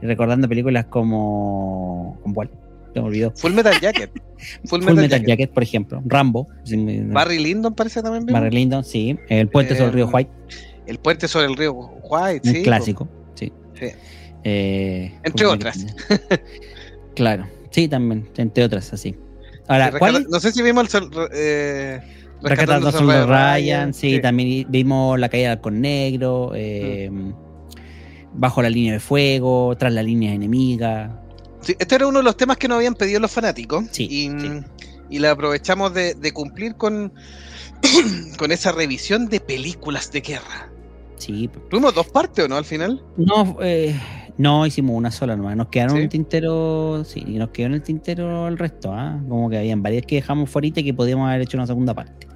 [0.00, 2.18] recordando películas como.
[2.22, 2.50] ¿Con cuál?
[3.00, 3.32] Me olvidó.
[3.36, 4.10] Full Metal Jacket.
[4.64, 5.50] Full, Metal, Jacket.
[5.52, 6.02] por ejemplo.
[6.04, 6.48] Rambo.
[7.06, 8.26] Barry Lyndon parece también.
[8.26, 9.16] Barry Lyndon, sí.
[9.28, 10.30] El puente sobre el río eh, White.
[10.86, 12.62] El puente sobre el río White, sí.
[12.62, 13.52] Clásico, sí.
[14.44, 15.86] Eh, entre otras.
[17.14, 19.16] claro, sí, también, entre otras, así.
[19.68, 19.92] Ahora,
[20.28, 21.08] No sé si vimos el.
[21.32, 22.00] Eh,
[22.42, 27.32] Rescatando Ryan, Ryan, sí, también vimos la caída del con negro, eh, mm.
[28.34, 31.21] bajo la línea de fuego, tras la línea enemiga,
[31.66, 33.84] este era uno de los temas que nos habían pedido los fanáticos.
[33.98, 34.28] y,
[35.12, 37.12] y la aprovechamos de, cumplir con,
[38.38, 40.72] con esa revisión de películas de guerra.
[41.16, 41.48] Sí.
[41.68, 43.04] ¿Tuvimos dos partes o no al final?
[43.16, 43.94] No, eh,
[44.38, 45.54] no hicimos una sola nomás.
[45.54, 47.04] Nos quedaron un tintero.
[47.04, 48.92] Sí, y nos quedó en el tintero el resto.
[48.92, 49.20] ¿ah?
[49.28, 52.26] Como que habían varias que dejamos fuera y que podíamos haber hecho una segunda parte.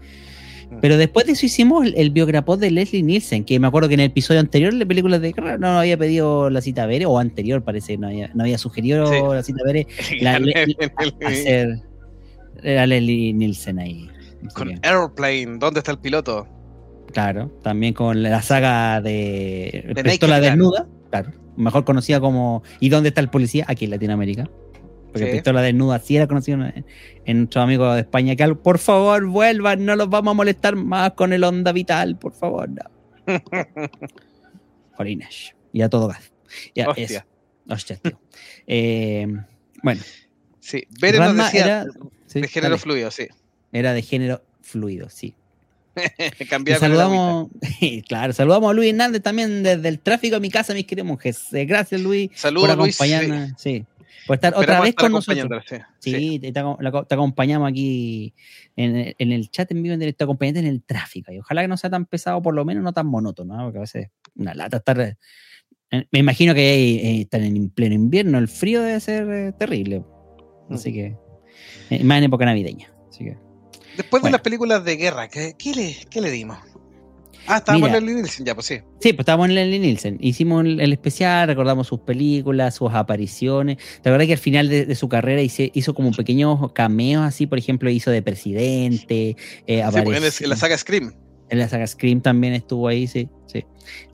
[0.71, 0.79] Mm.
[0.81, 4.01] Pero después de eso hicimos el, biograpod de Leslie Nielsen, que me acuerdo que en
[4.01, 7.63] el episodio anterior de películas de guerra no había pedido la cita Bere, o anterior
[7.63, 9.87] parece, no había, no había sugerido la cita Bere
[10.21, 10.41] la,
[11.27, 11.81] hacer
[12.65, 14.11] a Leslie Nielsen ahí.
[14.55, 16.47] Con Airplane, ¿dónde está el piloto?
[17.13, 23.09] Claro, también con la saga de, de Pistola Desnuda, claro, mejor conocida como ¿Y dónde
[23.09, 23.65] está el policía?
[23.69, 24.51] Aquí en Latinoamérica.
[25.19, 26.85] Porque Pistola Desnuda sí era conocido en,
[27.25, 28.37] en nuestros amigos de España.
[28.37, 32.33] Que por favor vuelvan, no los vamos a molestar más con el onda vital, por
[32.33, 32.69] favor.
[32.69, 32.83] No.
[35.73, 36.33] Y a todo gas.
[36.75, 37.27] Ya, Hostia.
[37.69, 38.19] Hostia, tío.
[38.69, 39.29] Eh,
[39.83, 40.01] bueno.
[40.59, 41.87] Sí, Beren nos decía
[42.35, 43.29] de género fluido, sí.
[43.73, 45.37] Era de género fluido, sí.
[46.81, 47.49] saludamos,
[48.09, 51.47] claro, saludamos a Luis Hernández también desde el tráfico a mi casa, mis queridos monjes.
[51.53, 53.53] Gracias, Luis, Saludos, por acompañarnos.
[53.57, 53.87] Sí.
[54.27, 55.65] Por estar otra vez con nosotros.
[55.99, 56.59] Sí, Te,
[57.15, 58.35] acompañamos aquí
[58.75, 61.33] en, el chat en vivo en directo, acompañante en el tráfico.
[61.33, 63.83] Y ojalá que no sea tan pesado, por lo menos no tan monótono, porque a
[63.83, 65.01] veces una lata estar.
[65.01, 65.17] Eh,
[66.11, 70.05] me imagino que eh, están en pleno invierno, el frío debe ser terrible.
[70.71, 71.17] Así que,
[72.03, 72.93] más en época navideña.
[73.09, 73.39] Así que.
[73.97, 76.59] Después de las películas de guerra, ¿qué, le, le dimos?
[77.47, 78.75] Ah, estábamos en Leslie Nielsen, ya, pues sí.
[79.01, 80.19] Sí, pues estábamos en Leslie Nielsen.
[80.21, 83.79] Hicimos el, especial, recordamos sus películas, sus apariciones.
[84.03, 87.59] La verdad que al final de, su carrera hizo, hizo, como pequeños cameos, así, por
[87.59, 89.37] ejemplo, hizo de presidente.
[89.67, 91.15] Eh, sí, pues en, la saga Scream.
[91.49, 93.29] En la saga Scream también estuvo ahí, sí.
[93.47, 93.65] sí.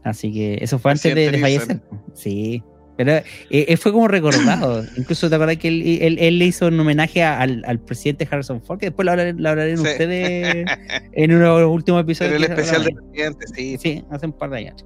[0.02, 1.80] Así que eso fue antes de, de fallecer.
[2.14, 2.62] Sí,
[2.96, 4.84] pero eh, eh, fue como recordado.
[4.96, 8.78] Incluso te acuerdas que él, él, le hizo un homenaje al, al, presidente Harrison Ford,
[8.78, 10.66] que después lo hablaré, ustedes
[11.12, 12.34] en uno de los últimos episodios.
[12.34, 13.76] En el especial del presidente, sí.
[13.78, 14.84] Sí, hace un par de años.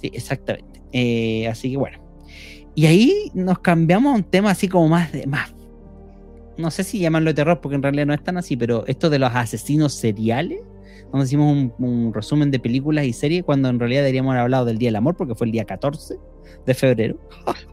[0.00, 0.80] Sí, exactamente.
[0.92, 1.98] Eh, así que bueno.
[2.74, 5.54] Y ahí nos cambiamos a un tema así como más de más.
[6.56, 9.10] No sé si llamarlo de terror, porque en realidad no es tan así, pero esto
[9.10, 10.60] de los asesinos seriales
[11.10, 14.64] donde hicimos un, un, resumen de películas y series cuando en realidad deberíamos haber hablado
[14.64, 16.16] del Día del Amor porque fue el día 14
[16.66, 17.18] de febrero.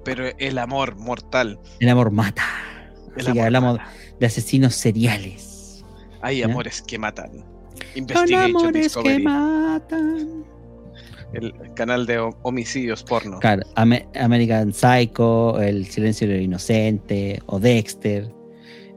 [0.04, 1.60] Pero el amor mortal.
[1.80, 2.44] El amor mata.
[3.18, 3.80] Así que hablamos
[4.20, 5.84] de asesinos seriales.
[6.22, 7.46] Hay amores que matan.
[7.96, 10.44] Investigation amores que matan.
[11.34, 13.40] El canal de homicidios porno.
[13.40, 18.34] Claro, American Psycho, El silencio del inocente, o Dexter,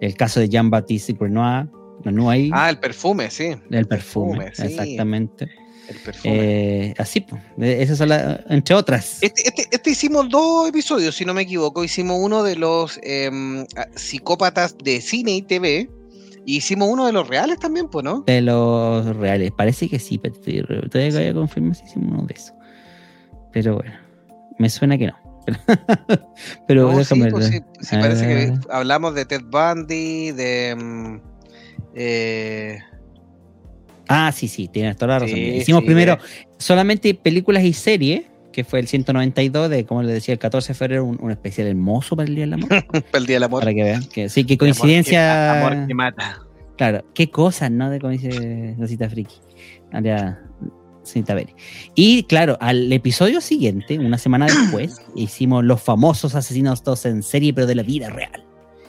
[0.00, 2.50] el caso de Jean-Baptiste Grenoir.
[2.52, 3.55] Ah, el perfume, sí.
[3.70, 5.48] El perfume, exactamente.
[5.88, 6.88] El perfume.
[6.88, 7.42] Eh, así, pues.
[7.59, 8.11] Esas son
[8.49, 9.18] entre otras.
[9.21, 11.83] Este, este, este, hicimos dos episodios, si no me equivoco.
[11.85, 15.90] Hicimos uno de los em, psicópatas de cine y TV.
[16.45, 18.23] Y hicimos uno de los reales también, pues, ¿no?
[18.27, 19.53] De los reales.
[19.53, 20.35] Parece que sí, pero
[20.88, 22.55] todavía voy a confirmar si hicimos uno de esos.
[23.53, 23.92] Pero bueno,
[24.59, 25.23] me suena que no.
[26.68, 30.71] pero déjame pues, sí, sí, parece que hablamos de Ted Bundy, de.
[30.71, 31.21] Em,
[31.95, 32.79] eh,
[34.12, 35.38] Ah, sí, sí, tienes toda la razón.
[35.38, 36.18] Hicimos primero
[36.59, 38.22] solamente películas y series,
[38.53, 42.14] que fue el 192 de, como les decía, el 14 de febrero, un, especial hermoso
[42.16, 42.68] para el Día del Amor.
[42.87, 43.61] para el Día del Amor.
[43.61, 44.05] Para que vean.
[44.05, 45.66] Que, sí, qué coincidencia.
[45.66, 46.40] Amor que, mata.
[46.77, 47.90] Claro, qué cosas, ¿no?
[47.90, 49.37] De como dice la cita friki.
[51.94, 57.53] Y claro, al episodio siguiente, una semana después, hicimos los famosos asesinos todos en serie,
[57.53, 58.44] pero de la vida real.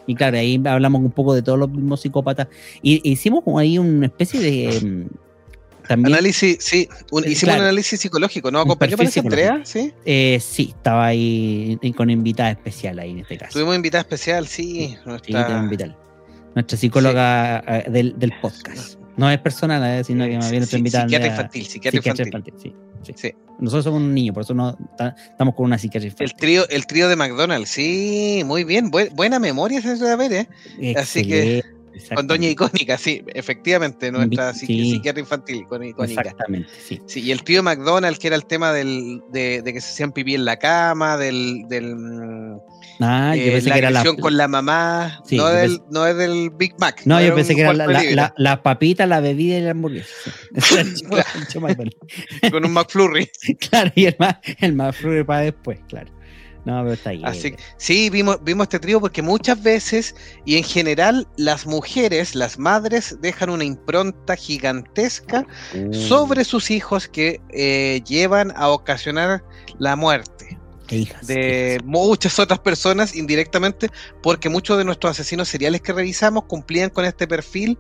[0.08, 2.48] Y claro, ahí hablamos un poco de todos los mismos psicópatas.
[2.82, 4.82] Y hicimos como ahí una especie de.
[4.82, 5.08] Mm,
[5.88, 6.88] también, análisis, sí,
[7.26, 8.62] hicimos un análisis psicológico, ¿no?
[8.62, 9.62] ¿Acompañó para Andrea?
[9.66, 9.94] ¿Sí?
[10.06, 13.52] Eh, sí, estaba ahí con invitada especial ahí en este caso.
[13.54, 14.96] Tuvimos invitada especial, sí.
[15.06, 15.62] Nuestra...
[16.56, 19.00] Nuestra psicóloga eh, del, del, podcast.
[19.18, 21.04] No es personal, eh, sino que más bien nuestra invitada.
[21.06, 22.54] Psiquiatra infantil, psiquiatra, infantil.
[22.62, 22.76] sí.
[23.16, 23.34] Sí.
[23.60, 26.14] Nosotros somos un niño, por eso no estamos con una psiquiatría.
[26.20, 30.96] El trío, el trío de McDonald's, sí, muy bien, buena memoria de haber, ¿eh?
[30.98, 31.64] Así que
[32.16, 36.04] con Doña Icónica, sí, efectivamente, nuestra psiquiatra infantil icónica.
[36.04, 37.00] Exactamente, sí.
[37.06, 37.22] sí.
[37.22, 40.36] Y el trío de McDonald's, que era el tema del, de, que se hacían pipí
[40.36, 41.96] en la cama, del, del
[43.00, 46.52] yo eh, pensé la que era la con la mamá, no, del, no es del
[46.52, 47.02] Big Mac.
[47.06, 50.14] No, yo pensé que era la, la, la, papita, la bebida y la hamburguesa.
[52.52, 53.30] con un McFlurry.
[53.70, 54.16] claro, y el,
[54.60, 56.12] el McFlurry para después, claro.
[56.66, 57.22] No, pero está ahí.
[57.26, 62.58] Así, sí, vimos, vimos este trío porque muchas veces y en general las mujeres, las
[62.58, 65.94] madres, dejan una impronta gigantesca uh.
[65.94, 69.44] sobre sus hijos que eh, llevan a ocasionar
[69.78, 73.90] la muerte de muchas otras personas indirectamente,
[74.22, 77.78] porque muchos de nuestros asesinos seriales que revisamos cumplían con este perfil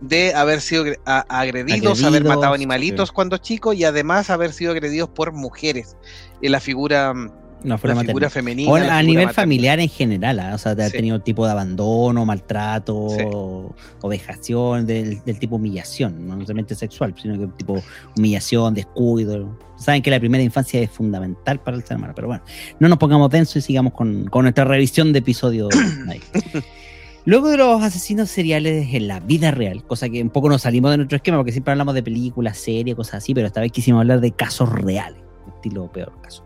[0.00, 5.32] de haber sido agredidos, haber matado animalitos cuando chicos y además haber sido agredidos por
[5.32, 5.96] mujeres.
[6.42, 8.70] En la figura mm, Una figura, figura femenina.
[8.70, 10.54] O a nivel familiar en general, ¿ah?
[10.54, 16.76] o sea, ha tenido tipo de abandono, maltrato, o vejación, del, tipo humillación, no solamente
[16.76, 17.82] sexual, sino que tipo
[18.16, 19.58] humillación, descuido.
[19.76, 22.44] Saben que la primera infancia es fundamental para el ser humano, pero bueno,
[22.78, 25.68] no nos pongamos denso y sigamos con, nuestra revisión de episodio.
[27.24, 30.92] Luego de los asesinos seriales en la vida real, cosa que un poco nos salimos
[30.92, 34.02] de nuestro esquema, porque siempre hablamos de películas, series, cosas así, pero esta vez quisimos
[34.02, 35.20] hablar de casos reales,
[35.56, 36.45] estilo peor caso.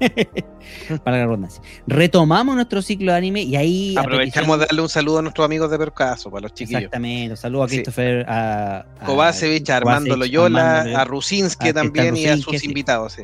[1.04, 1.62] para la redundancia.
[1.86, 3.94] Retomamos nuestro ciclo de anime y ahí.
[3.96, 6.82] Aprovechamos de darle un saludo a nuestros amigos de Percaso, para los chiquillos.
[6.82, 12.26] Exactamente, un saludo a Christopher, a, a, Kovacevic, a Armando Loyola, a Rusinski también y
[12.26, 13.16] a sus invitados.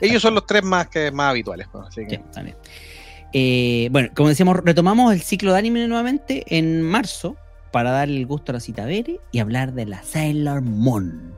[0.00, 1.68] Ellos son los tres más, que, más habituales.
[1.72, 1.94] Pues,
[3.32, 7.36] eh, bueno, como decíamos, retomamos el ciclo de anime nuevamente en marzo
[7.72, 11.34] para darle el gusto a la cita Bere y hablar de la Sailor Moon.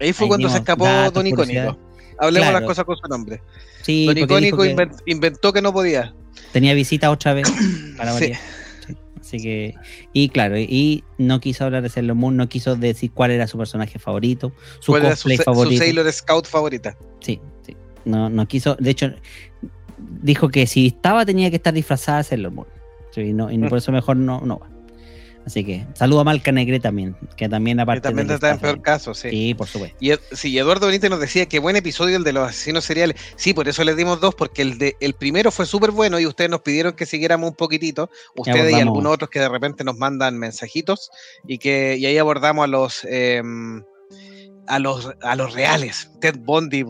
[0.00, 1.87] Ahí fue cuando se escapó Don Icónico.
[2.18, 3.40] Hablemos las cosas con su nombre.
[3.82, 4.64] Sí, Don Icónico
[5.06, 6.14] inventó que no podía.
[6.52, 7.50] Tenía visita otra vez
[7.96, 8.32] para sí.
[9.20, 9.74] Así que,
[10.14, 13.58] y claro, y no quiso hablar de Sailor Moon, no quiso decir cuál era su
[13.58, 15.76] personaje favorito, su cosplay favorito.
[15.76, 16.96] Su Sailor Scout favorita.
[17.20, 17.76] Sí, sí.
[18.06, 19.12] No, no quiso, de hecho,
[19.98, 22.68] dijo que si estaba tenía que estar disfrazada de Sailor Moon.
[23.16, 24.77] y, no, y por eso mejor no, no va.
[25.46, 28.02] Así que saludo a Malca Negre también, que también aparte.
[28.02, 29.30] Que también está en peor caso, sí.
[29.30, 29.96] Sí, por supuesto.
[30.00, 33.18] Y sí, Eduardo Benítez nos decía que buen episodio el de los asesinos seriales.
[33.36, 36.26] Sí, por eso les dimos dos, porque el de el primero fue súper bueno y
[36.26, 38.10] ustedes nos pidieron que siguiéramos un poquitito.
[38.36, 41.10] Ustedes y algunos otros que de repente nos mandan mensajitos
[41.46, 43.82] y que y ahí abordamos a los em,
[44.66, 46.10] a los a los reales.
[46.20, 46.84] Ted Bundy,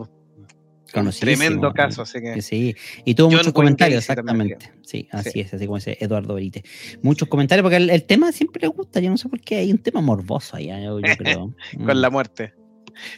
[1.19, 2.41] Tremendo caso, así que.
[2.41, 2.75] Sí,
[3.05, 4.71] y tuvo muchos comentarios, exactamente.
[4.81, 6.63] Sí, así es, así como dice Eduardo Benítez.
[7.01, 9.77] Muchos comentarios, porque el, tema siempre le gusta, yo no sé por qué, hay un
[9.77, 11.53] tema morboso allá, yo, creo.
[11.85, 12.53] Con la muerte.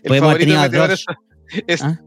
[0.04, 0.96] El favorito de
[1.68, 2.00] es ¿Ah?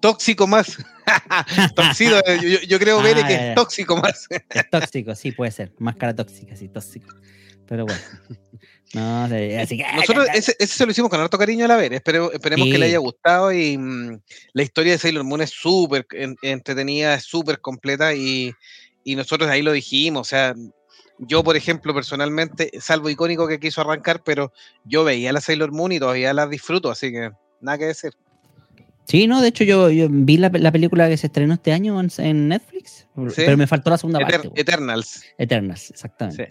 [0.00, 0.76] tóxico más.
[1.74, 2.16] Tóxico,
[2.68, 4.26] yo, creo, ah, que es tóxico más.
[4.30, 5.72] es tóxico, sí, puede ser.
[5.78, 7.08] Máscara tóxica, sí, tóxico.
[7.66, 8.00] Pero bueno.
[8.94, 11.94] No, así que, Nosotros ese, se lo hicimos con harto cariño a la ver.
[11.94, 13.52] esperemos que le haya gustado.
[13.52, 14.20] Y mm,
[14.52, 16.06] la historia de Sailor Moon es súper
[16.42, 18.14] entretenida, es súper completa.
[18.14, 18.52] Y,
[19.02, 20.20] y, nosotros ahí lo dijimos.
[20.20, 20.54] O sea,
[21.18, 24.52] yo, por ejemplo, personalmente, salvo icónico que quiso arrancar, pero
[24.84, 26.90] yo veía la Sailor Moon y todavía la disfruto.
[26.90, 28.12] Así que nada que decir.
[29.12, 33.06] Sí, no, de hecho yo, vi la, película que se estrenó este año en, Netflix,
[33.36, 34.50] pero me faltó la segunda parte.
[34.54, 35.22] Eternals.
[35.36, 36.48] Eternals, exactamente.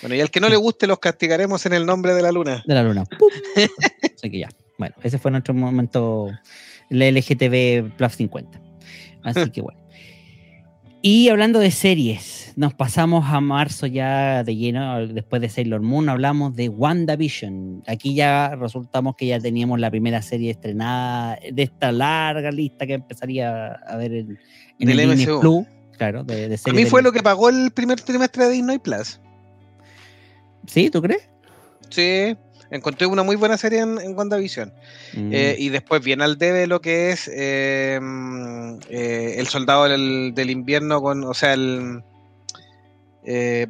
[0.00, 2.64] Bueno, y al que no le guste los castigaremos en el nombre de la luna.
[2.66, 3.04] De la luna.
[4.16, 4.48] Así que ya.
[4.78, 6.30] Bueno, ese fue nuestro momento
[6.88, 8.62] LGTB Plus 50.
[9.22, 9.83] Así que bueno.
[11.06, 16.08] Y hablando de series, nos pasamos a marzo ya de lleno, después de Sailor Moon,
[16.08, 17.82] hablamos de WandaVision.
[17.86, 22.94] Aquí ya resultamos que ya teníamos la primera serie estrenada de esta larga lista que
[22.94, 24.38] empezaría a ver en,
[24.78, 25.66] el, MCU.
[25.98, 29.20] Claro, de, a mí fue lo que pagó el primer trimestre de Disney Plus.
[30.66, 30.88] ¿Sí?
[30.88, 31.28] ¿Tú crees?
[31.90, 32.34] Sí,
[32.70, 34.72] encontré una muy buena serie en, WandaVision.
[35.14, 35.30] Mm.
[35.32, 38.00] Eh, y después viene al debe lo que es eh,
[38.88, 42.02] eh, El Soldado del, Invierno con, o sea, el...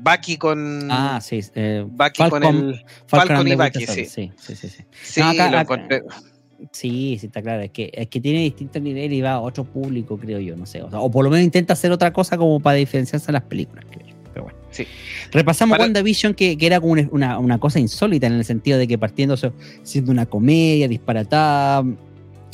[0.00, 0.90] Bucky con.
[0.90, 1.40] Ah, sí.
[1.87, 2.85] Bucky con el.
[3.07, 4.04] Falcon, y Bucky, sí.
[4.07, 4.85] Sí, sí, sí.
[5.00, 6.02] Sí, lo encontré.
[6.72, 7.62] Sí, sí, está claro.
[7.62, 10.66] Es que, es que tiene distintos niveles y va a otro público, creo yo, no
[10.66, 10.83] sé.
[10.83, 14.07] O, por lo menos intenta hacer otra cosa como para diferenciarse de las películas, creo
[14.07, 14.13] yo.
[14.74, 14.87] Sí.
[15.30, 18.98] Repasamos WandaVision, que, que era como una, una, cosa insólita en el sentido de que
[18.98, 19.37] partiendo
[19.84, 21.84] siendo una comedia disparatada,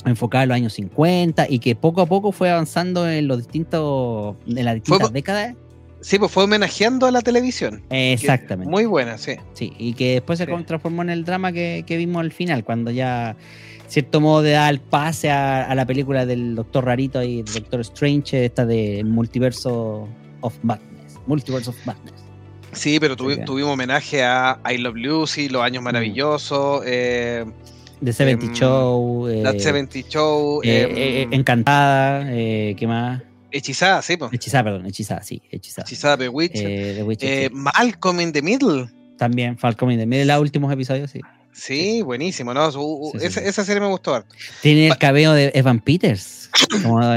[0.04, 4.36] enfocada en los años 50 y que poco a poco fue avanzando en los distintos
[4.46, 5.54] en las distintas décadas.
[6.00, 7.82] Sí, pues fue homenajeando a la televisión.
[7.90, 8.70] Exactamente.
[8.70, 9.36] Muy buena, sí.
[9.52, 12.90] Sí, y que después se transformó en el drama que, que, vimos al final, cuando
[12.90, 13.36] ya,
[13.86, 18.46] cierto modo, de dar el pase a, la película del Doctor Rarito y Doctor Strange,
[18.46, 20.08] esta de Multiverso
[20.40, 20.89] of Madness.
[21.30, 22.14] Multiverse of Madness.
[22.72, 25.84] Sí, pero tuvimos homenaje a I Love Lucy, Los Años mm.
[25.84, 26.82] Maravillosos.
[26.86, 27.44] Eh,
[28.02, 29.28] The 70 em, Show.
[29.28, 30.60] The 70 eh, Show.
[30.62, 32.26] Eh, eh, em, encantada.
[32.26, 33.22] ¿Qué más?
[33.52, 34.32] Hechizada, sí, pues.
[34.32, 35.86] Hechizada, perdón, hechizada, sí, hechizada.
[35.86, 37.50] Hechizada de Witcher.
[37.52, 38.88] Malcolm in the Middle.
[39.18, 41.20] También, Malcolm in the Middle, los últimos episodios, sí.
[41.52, 42.70] Sí, buenísimo, ¿no?
[43.20, 44.24] esa, serie me gustó.
[44.62, 46.48] Tiene el cabello de Evan Peters.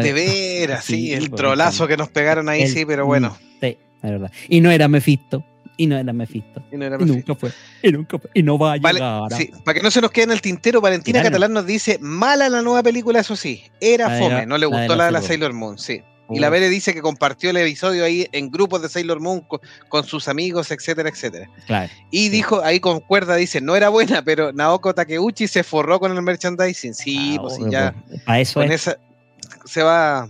[0.01, 3.37] de veras, sí, el trolazo que nos pegaron ahí, sí, pero bueno.
[3.61, 4.31] Sí, es verdad.
[4.47, 5.43] Y no era Mephisto.
[5.75, 6.61] Y no era Mephisto.
[6.71, 7.13] Y, no era Mephisto.
[7.13, 7.51] y nunca fue.
[7.81, 8.29] Y nunca fue.
[8.33, 9.21] Y no va a llegar.
[9.35, 12.49] Sí, para que no se nos quede en el tintero, Valentina Catalán nos dice: mala
[12.49, 13.63] la nueva película, eso sí.
[13.81, 14.45] Era fome.
[14.45, 16.01] no le gustó la de la, Sailor Moon, sí.
[16.29, 19.45] Y la Bere dice que compartió el episodio ahí en grupos de Sailor Moon
[19.89, 21.49] con, sus amigos, etcétera, etcétera.
[21.67, 26.11] Claro, y dijo, ahí concuerda, dice, no era buena, pero Naoko Takeuchi se forró con
[26.11, 26.93] el merchandising.
[26.93, 27.93] Sí, ah, pues ya.
[28.25, 28.97] Para eso con esa
[29.65, 30.27] se va.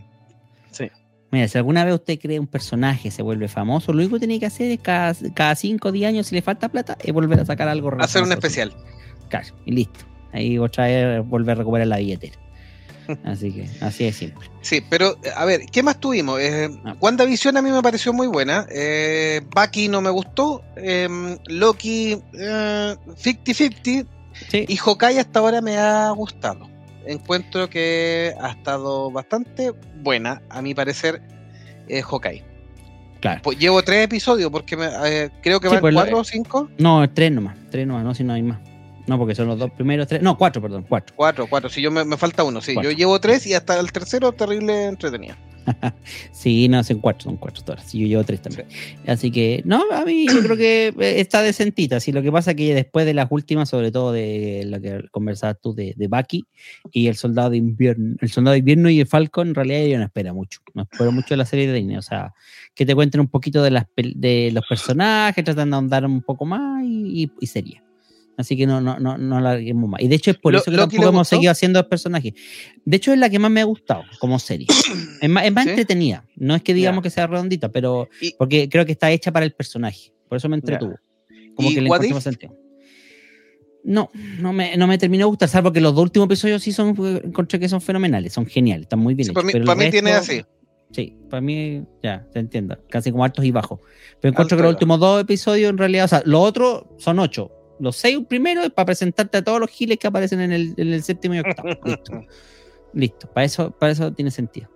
[0.71, 0.89] Sí.
[1.33, 4.39] Mira, si alguna vez usted cree un personaje se vuelve famoso, lo único que tiene
[4.39, 7.39] que hacer es cada, cada 5 o 10 años, si le falta plata, es volver
[7.39, 7.91] a sacar algo.
[7.99, 8.71] Hacer un especial.
[9.29, 10.05] Claro, y listo.
[10.31, 12.37] Ahí otra vez volver a recuperar la billetera.
[13.25, 14.47] Así que, así es simple.
[14.61, 16.39] Sí, pero a ver, ¿qué más tuvimos?
[16.39, 16.95] Eh, ah.
[17.01, 18.67] WandaVision a mí me pareció muy buena.
[18.69, 20.61] Eh, Bucky no me gustó.
[20.75, 24.05] Em, Loki, 50-50.
[24.51, 26.69] Eh, y Hawkeye hasta ahora me ha gustado.
[27.05, 31.21] Encuentro que ha estado bastante buena, a mi parecer,
[31.87, 32.43] eh, Hawkeye.
[33.19, 33.41] Claro.
[33.41, 36.69] Pues llevo tres episodios porque eh, creo que van pues cuatro o cinco.
[36.77, 38.59] No, tres nomás, tres nomás, no si no hay más.
[39.05, 40.21] No, porque son los dos primeros, tres.
[40.21, 41.13] No, cuatro, perdón, cuatro.
[41.15, 41.69] Cuatro, cuatro.
[41.69, 42.75] Si yo me, falta uno, sí.
[42.81, 45.35] Yo llevo tres y hasta el tercero terrible entretenido.
[46.31, 47.75] sí, no, son cuatro, son cuatro.
[47.85, 48.67] Sí, yo llevo tres también.
[49.07, 51.99] Así que, no, a mí yo creo que eh, está decentita.
[51.99, 55.03] Sí, lo que pasa es que después de las últimas, sobre todo de lo que
[55.11, 56.45] conversabas tú de, de Bucky
[56.91, 59.97] y el soldado de invierno, el soldado de invierno y el Falcon, en realidad yo
[59.97, 60.59] no espero mucho.
[60.73, 61.97] No espero mucho de la serie de Disney.
[61.97, 62.33] O sea,
[62.75, 66.45] que te cuenten un poquito de, las, de los personajes, tratan de ahondar un poco
[66.45, 67.83] más y, y sería.
[68.37, 70.01] Así que no, no, no, no larguemos más.
[70.01, 72.33] Y de hecho es por eso que tampoco hemos seguido haciendo personajes.
[72.83, 74.67] De hecho es la que más me ha gustado como serie.
[75.21, 76.25] es más, es más entretenida.
[76.35, 79.53] No es que digamos que sea redondita, pero porque creo que está hecha para el
[79.53, 80.13] personaje.
[80.27, 80.95] Por eso me entretuvo.
[81.55, 82.57] Como que le encontré más sentido.
[83.83, 84.09] No,
[84.39, 86.95] no me, no me terminó de gustar, salvo que los dos últimos episodios sí son,
[87.23, 89.29] encontré que son fenomenales, son geniales, están muy bien.
[89.29, 90.41] hechos, para mí, tiene así.
[90.91, 93.79] Sí, para mí, ya, te entiendo, casi como altos y bajos.
[94.21, 97.51] Pero encuentro que los últimos dos episodios, en realidad, o sea, los otros son ocho,
[97.79, 101.39] los seis primeros para presentarte a todos los giles que aparecen en el, séptimo y
[101.39, 101.69] octavo.
[101.85, 102.25] Listo.
[102.93, 103.27] Listo.
[103.31, 104.69] Para eso, para eso tiene sentido.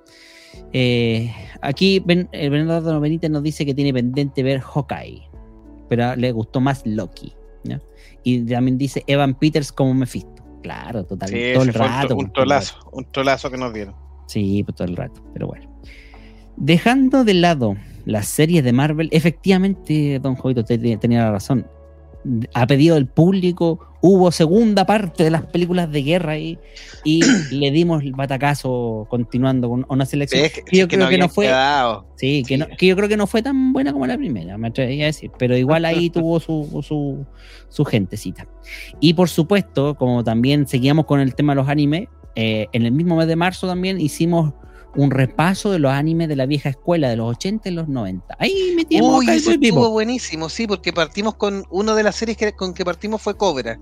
[0.73, 1.31] Eh,
[1.61, 5.29] aquí ben, el Bernardo Benítez nos dice que tiene pendiente ver Hawkeye,
[5.87, 7.33] pero le gustó más Loki.
[8.23, 10.43] Y también dice Evan Peters como Mephisto.
[10.61, 11.53] Claro, totalmente.
[11.53, 12.15] todo el rato.
[12.15, 13.95] Un, tolazo, un tolazo que nos dieron.
[14.25, 15.69] Sí, pues todo el rato, pero bueno.
[16.57, 21.67] Dejando de lado las series de Marvel, efectivamente, Don Jovito tenía la razón
[22.53, 26.57] a pedido del público, hubo segunda parte de las películas de guerra ahí
[27.03, 27.21] y
[27.51, 31.51] le dimos el batacazo continuando con una selección que, yo creo que no fue
[32.15, 35.07] sí, que, yo creo que no fue tan buena como la primera, me atrevería a
[35.07, 37.25] decir, pero igual ahí tuvo su, su,
[37.69, 38.47] su, gentecita.
[38.99, 42.91] Y por supuesto, como también seguíamos con el tema de los animes, eh, en el
[42.91, 44.53] mismo mes de marzo también hicimos
[44.97, 48.35] un repaso de los animes de la vieja escuela de los 80 y los 90.
[48.39, 52.51] Ahí metimos Uy, eso estuvo buenísimo, sí, porque partimos con una de las series que,
[52.53, 53.79] con que partimos fue Cobra.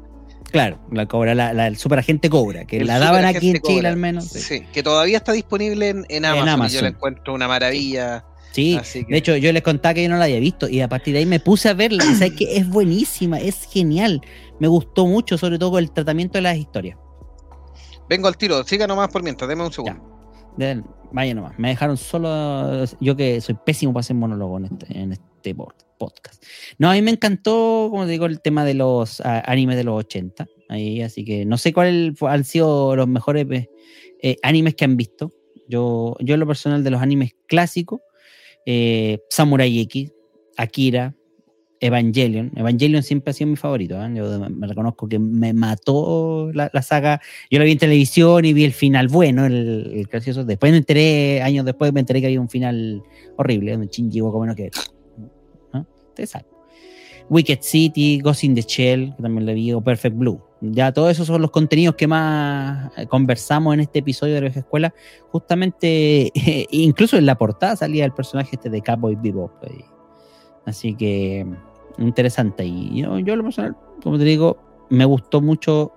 [0.52, 3.88] Claro, la Cobra, la, la el super agente Cobra, que la daban aquí en Chile
[3.88, 4.26] al menos.
[4.26, 4.66] Sí.
[4.74, 8.26] que todavía está disponible en, Amazon, yo la encuentro una maravilla.
[8.52, 8.78] Sí,
[9.10, 11.20] de hecho yo les contaba que yo no la había visto y a partir de
[11.20, 14.22] ahí me puse a verla y sabes que es buenísima, es genial.
[14.60, 16.98] Me gustó mucho, sobre todo el tratamiento de las historias.
[18.08, 20.15] Vengo al tiro, siga nomás por mientras, deme un segundo
[21.12, 22.86] vaya nomás, me dejaron solo.
[23.00, 25.56] Yo que soy pésimo para hacer monólogo en este, este
[25.98, 26.44] podcast.
[26.78, 30.48] No, a mí me encantó, como digo, el tema de los animes de los 80.
[30.70, 33.46] Ahí, así que no sé cuáles han sido los mejores
[34.22, 35.32] eh, animes que han visto.
[35.68, 38.02] Yo, yo, en lo personal, de los animes clásicos,
[38.66, 40.12] eh, Samurai X,
[40.58, 41.16] Akira,
[41.80, 42.52] Evangelion.
[42.56, 43.96] Evangelion siempre ha sido mi favorito.
[43.96, 44.12] ¿eh?
[44.16, 47.22] Yo me reconozco que me mató la, saga.
[47.50, 50.44] Yo la vi en televisión y vi el final bueno, el, gracioso.
[50.44, 53.04] Después me enteré, años después me enteré que había un final
[53.38, 54.72] horrible, donde Shinji como no que.
[55.74, 55.86] ¿no?
[57.28, 60.40] Wicked City, Ghost in the Shell, que también le vi, o Perfect Blue.
[60.62, 64.46] Ya todos esos son los contenidos que más eh, conversamos en este episodio de la
[64.48, 64.94] vieja escuela.
[65.32, 66.32] Justamente,
[66.72, 69.52] incluso en la portada salía el personaje este de Cowboy Bebop.
[69.64, 69.95] Eh.
[70.66, 71.46] Así que
[71.98, 72.66] interesante.
[72.66, 74.58] Y yo, yo lo personal, como te digo,
[74.90, 75.94] me gustó mucho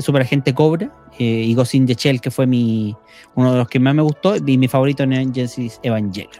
[0.00, 2.96] Super Agente Cobra eh, y Ghost in the Shell, que fue mi,
[3.34, 6.30] uno de los que más me gustó, y mi favorito en Genesis Evangelion.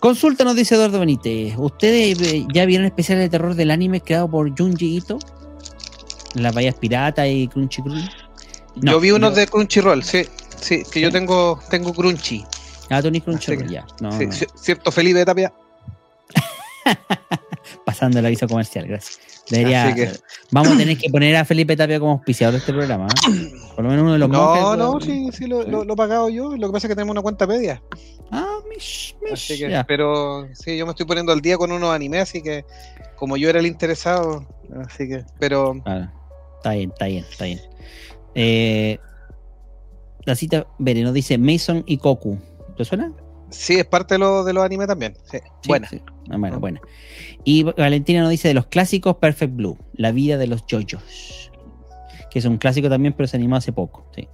[0.00, 1.54] Consulta, nos dice Eduardo Benítez.
[1.56, 5.18] ¿Ustedes eh, ya vieron especial de terror del anime creado por Junji Ito?
[6.34, 8.02] Las vallas piratas y Crunchyroll.
[8.74, 10.24] yo vi unos de Crunchyroll, sí.
[10.60, 12.44] Sí, que yo tengo, tengo Crunchy.
[12.90, 13.86] Ah, Tony Crunchyroll, ya.
[14.54, 15.52] Cierto Felipe Tapia.
[17.86, 19.20] Pasando el aviso comercial, gracias.
[19.50, 19.94] Debería,
[20.50, 23.06] Vamos a tener que poner a Felipe Tapia como auspiciador de este programa.
[23.06, 23.52] ¿eh?
[23.74, 26.56] Por lo menos uno de los No, no, sí, sí, lo, lo, he pagado yo.
[26.56, 27.82] Lo que pasa es que tenemos una cuenta media.
[28.30, 32.42] Ah, mish, mish, pero sí, yo me estoy poniendo al día con unos animes, así
[32.42, 32.64] que
[33.16, 34.46] como yo era el interesado,
[34.86, 35.76] así que, pero.
[36.56, 37.60] está bien, está bien, está bien.
[38.34, 38.98] Eh,
[40.24, 42.38] la cita, Bere, nos dice Mason y Koku.
[42.76, 43.12] ¿Te suena?
[43.50, 45.16] Sí, es parte de, lo, de los animes también.
[45.30, 45.38] Sí.
[45.68, 45.88] buena.
[46.30, 46.80] Ah, bueno, buena.
[47.44, 51.50] Y Valentina nos dice de los clásicos Perfect Blue, La vida de los yoyos.
[52.30, 54.06] Que es un clásico también, pero se animó hace poco.
[54.14, 54.28] Sí.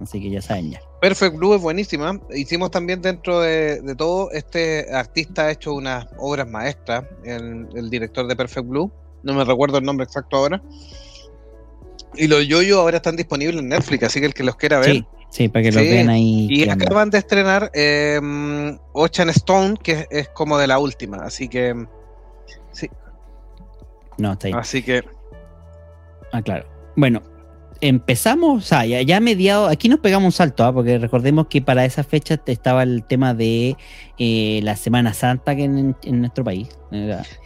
[0.00, 0.80] Así que ya saben ya.
[1.00, 2.20] Perfect Blue es buenísima.
[2.34, 8.26] Hicimos también dentro de, todo, este artista ha hecho unas obras maestras, el, el, director
[8.26, 8.92] de Perfect Blue.
[9.22, 10.62] No me recuerdo el nombre exacto ahora.
[12.14, 15.06] Y los yoyos ahora están disponibles en Netflix, así que el que los quiera ver.
[15.36, 16.46] Sí, para que lo vean ahí.
[16.48, 18.18] Y acaban de estrenar eh,
[18.94, 21.74] Ocean Stone, que es, como de la última, así que.
[22.72, 22.88] Sí.
[24.16, 24.54] No, está ahí.
[24.56, 25.04] Así que.
[26.32, 26.66] Ah, claro.
[26.96, 27.22] Bueno,
[27.82, 30.72] empezamos, o sea, ya, ya mediado, aquí nos pegamos un salto, ¿ah?
[30.72, 33.76] porque recordemos que para esa fecha estaba el tema de
[34.16, 36.68] eh, la Semana Santa que en, nuestro país.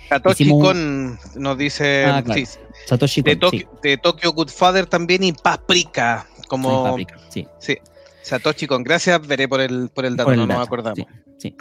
[0.09, 2.23] Satoshi Kon nos dice ah,
[2.87, 6.99] Satoshi de, Tokyo, de Tokyo Goodfather también y Paprika, como
[7.29, 7.79] sí, sí.
[8.23, 11.07] Satoshi Kon, gracias, veré por el, por el dato, no nos acordamos.
[11.39, 11.55] Sí,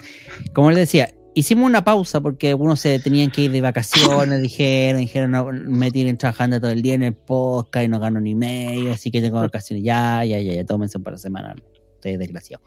[0.51, 4.99] Como les decía, hicimos una pausa porque algunos se tenían que ir de vacaciones, dijeron,
[4.99, 8.33] dijeron, no, me tienen trabajando todo el día en el podcast y no gano ni
[8.33, 9.85] medio, así que tengo vacaciones.
[9.85, 11.55] Ya, ya, ya, ya, tómense para la semana.
[11.95, 12.63] Estoy desgraciado.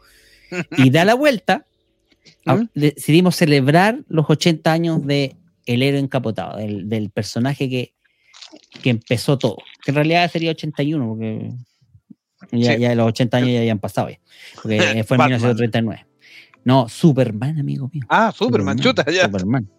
[0.77, 1.65] Y da la vuelta,
[2.73, 7.93] decidimos celebrar los 80 años de El héroe encapotado, del, personaje que,
[8.81, 9.57] que, empezó todo.
[9.83, 11.53] Que en realidad sería 81, porque
[12.51, 14.19] ya, los 80 años ya habían pasado ya.
[14.55, 16.05] Porque fue en 1939.
[16.65, 18.05] No, Superman, amigo mío.
[18.09, 19.25] Ah, Superman, chuta, ya.
[19.25, 19.69] Superman.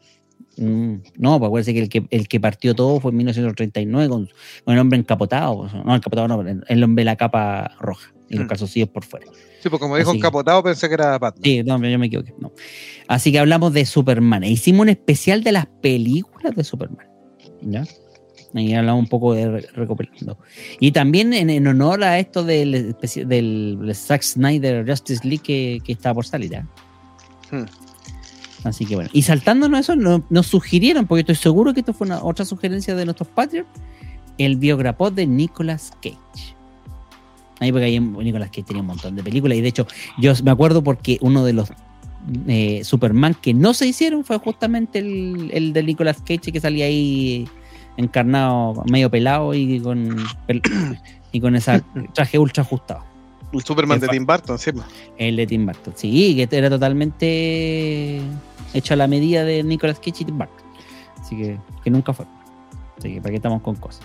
[0.56, 4.28] Mm, no, pues acuérdense que el, que el que partió todo fue en 1939 con,
[4.66, 5.68] el hombre encapotado.
[5.84, 8.48] No, encapotado no, el hombre de la capa roja y los mm.
[8.48, 9.26] calzoncillos por fuera.
[9.60, 11.42] Sí, pues como dijo encapotado pensé que era Batman.
[11.42, 12.34] Sí, no, yo me equivoqué.
[12.38, 12.52] No.
[13.08, 14.44] Así que hablamos de Superman.
[14.44, 17.08] E hicimos un especial de las películas de Superman.
[17.62, 17.84] ¿Ya?
[18.54, 20.38] Ahí hablamos un poco de recopilando.
[20.78, 22.96] Y también en, honor a esto del,
[23.26, 26.54] del Zack Snyder Justice League que, que está por salir.
[26.54, 26.64] ¿eh?
[27.50, 27.64] Hmm.
[28.62, 29.10] Así que bueno.
[29.12, 33.04] Y saltándonos eso, nos, sugirieron, porque estoy seguro que esto fue una, otra sugerencia de
[33.04, 33.68] nuestros Patreons,
[34.38, 36.54] el biograpod de Nicolas Cage.
[37.58, 39.58] Ahí porque ahí Nicolas Cage tenía un montón de películas.
[39.58, 39.86] Y de hecho,
[40.18, 41.68] yo me acuerdo porque uno de los
[42.46, 46.86] eh, Superman que no se hicieron fue justamente el, el de Nicolas Cage que salía
[46.86, 47.46] ahí
[47.96, 50.16] encarnado medio pelado y con,
[51.32, 51.82] y con ese
[52.12, 53.04] traje ultra ajustado.
[53.52, 54.70] El Superman de Tim Burton, sí.
[55.16, 58.20] El de Tim Burton, sí, que era totalmente
[58.72, 60.64] hecho a la medida de Nicolas Cage y Tim Burton.
[61.20, 62.26] Así que, que nunca fue.
[62.98, 64.04] Así que para qué estamos con cosas.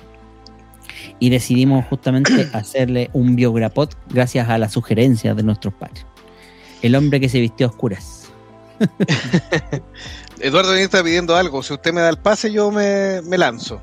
[1.20, 6.06] Y decidimos justamente hacerle un biograpot gracias a las sugerencias de nuestros padres.
[6.82, 8.30] El hombre que se vistió a oscuras.
[10.40, 11.62] Eduardo está pidiendo algo.
[11.64, 13.82] Si usted me da el pase, yo me, lanzo.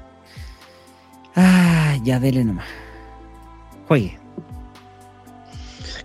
[1.35, 2.67] Ah, ya dele nomás.
[3.89, 4.19] Juegue.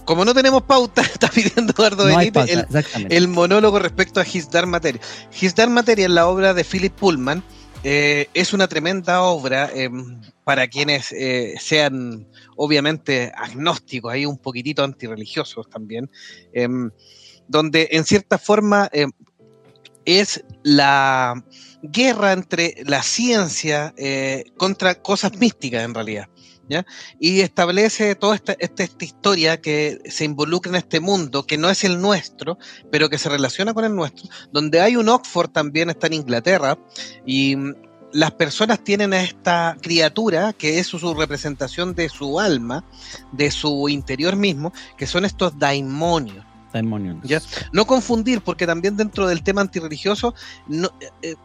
[0.05, 2.65] Como no tenemos pauta, está pidiendo Eduardo Benítez
[3.09, 5.01] el, monólogo respecto a His Dark Materia.
[5.39, 7.43] His Dark Materia es la obra de Philip Pullman.
[7.83, 14.83] Eh, es una tremenda obra em, para quienes eh, sean obviamente agnósticos, hay un poquitito
[14.83, 16.11] antirreligiosos también,
[17.47, 18.87] donde en cierta forma
[20.05, 21.43] es la
[21.83, 26.27] guerra entre la ciencia eh, contra cosas místicas en realidad.
[26.69, 26.85] ¿ya?
[27.19, 31.83] Y establece toda esta, esta, historia que se involucra en este mundo, que no es
[31.83, 32.57] el nuestro,
[32.91, 36.77] pero que se relaciona con el nuestro, donde hay un Oxford también, está en Inglaterra,
[37.25, 37.75] y mm,
[38.13, 42.85] las personas tienen a esta criatura que es su representación de su alma,
[43.31, 46.45] de su interior mismo, que son estos daimonios.
[47.23, 47.41] ¿Ya?
[47.71, 50.33] No confundir, porque también dentro del tema antirreligioso,
[50.67, 51.35] no, eh, eh,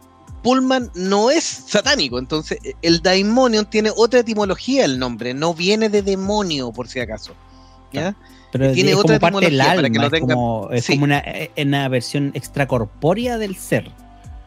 [0.43, 5.89] Pullman no es satánico, entonces eh, el daimonion tiene otra etimología el nombre, no viene
[5.89, 7.33] de demonio por si acaso.
[7.91, 8.15] ¿ya?
[8.51, 10.29] Pero tiene otra etimología para que lo tengan.
[10.71, 11.23] Es como, una,
[11.57, 13.91] una versión extracorpórea del ser.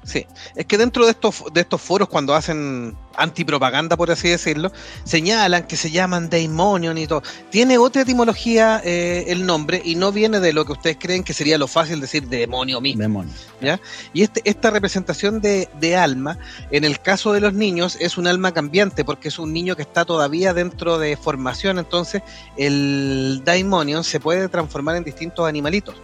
[0.03, 0.26] Sí,
[0.57, 4.72] es que dentro de estos, de estos foros, cuando hacen antipropaganda, por así decirlo,
[5.05, 7.22] señalan que se llaman Daimonion y todo.
[7.51, 11.34] Tiene otra etimología eh, el nombre y no viene de lo que ustedes creen que
[11.34, 13.03] sería lo fácil decir demonio mismo.
[13.03, 13.32] Demonio.
[13.61, 13.78] ¿ya?
[14.14, 16.38] Y este, esta representación de, de, alma,
[16.70, 19.82] en el caso de los niños, es un alma cambiante porque es un niño que
[19.82, 22.22] está todavía dentro de formación, entonces
[22.57, 25.96] el Daimonion se puede transformar en distintos animalitos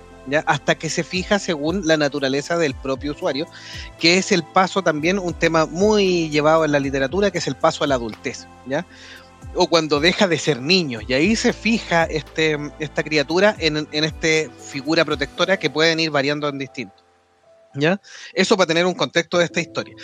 [0.47, 3.47] hasta que se fija según la naturaleza del propio usuario,
[3.99, 7.57] que es el paso también, un tema muy llevado en la literatura, que es el
[7.57, 8.87] paso a la adultez, ¿ya?
[9.55, 14.05] o cuando deja de ser niño, y ahí se fija este, esta criatura en, en
[14.05, 16.95] esta figura protectora que pueden ir variando en distinto.
[17.74, 18.01] ¿Ya?
[18.33, 19.95] Eso para tener un contexto de esta historia.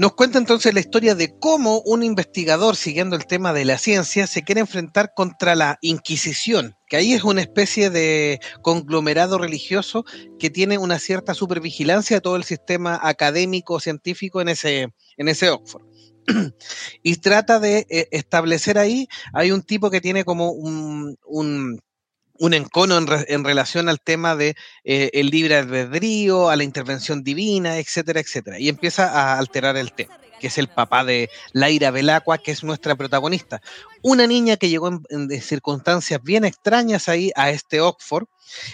[0.00, 4.26] Nos cuenta entonces la historia de cómo un investigador, siguiendo el tema de la ciencia,
[4.26, 10.06] se quiere enfrentar contra la Inquisición, que ahí es una especie de conglomerado religioso
[10.38, 14.88] que tiene una cierta supervigilancia de todo el sistema académico científico en ese,
[15.18, 15.82] en ese Oxford.
[17.02, 21.78] y trata de eh, establecer ahí, hay un tipo que tiene como un, un
[22.40, 27.78] un encono en, relación al tema de eh, el libre albedrío, a la intervención divina,
[27.78, 28.58] etcétera, etcétera.
[28.58, 32.64] Y empieza a alterar el tema que es el papá de Laira Belacqua, que es
[32.64, 33.60] nuestra protagonista.
[34.02, 38.26] Una niña que llegó en, circunstancias bien extrañas ahí a este Oxford,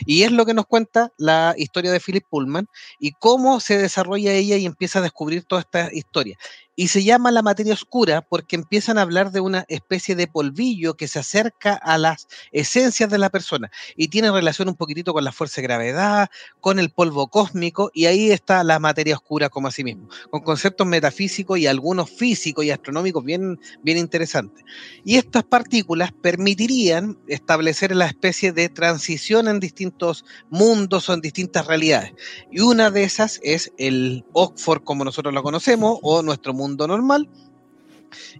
[0.06, 2.66] y es lo que nos cuenta la historia de Philip Pullman
[2.98, 6.38] y cómo se desarrolla ella y empieza a descubrir toda esta historia
[6.76, 10.94] y se llama la materia oscura porque empiezan a hablar de una especie de polvillo
[10.94, 15.24] que se acerca a las esencias de la persona y tiene relación un poquitito con
[15.24, 16.28] la fuerza de gravedad,
[16.60, 20.86] con el polvo cósmico y ahí está la materia oscura como así mismo, con conceptos
[20.86, 24.64] metafísicos y algunos físicos y astronómicos bien, bien interesantes.
[25.04, 31.66] Y estas partículas permitirían establecer la especie de transición en distintos mundos o en distintas
[31.66, 32.12] realidades.
[32.50, 37.28] Y una de esas es el Oxford como nosotros lo conocemos o nuestro mundo normal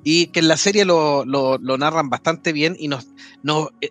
[0.02, 1.24] y que en la serie lo,
[1.78, 3.08] narran bastante bien y nos,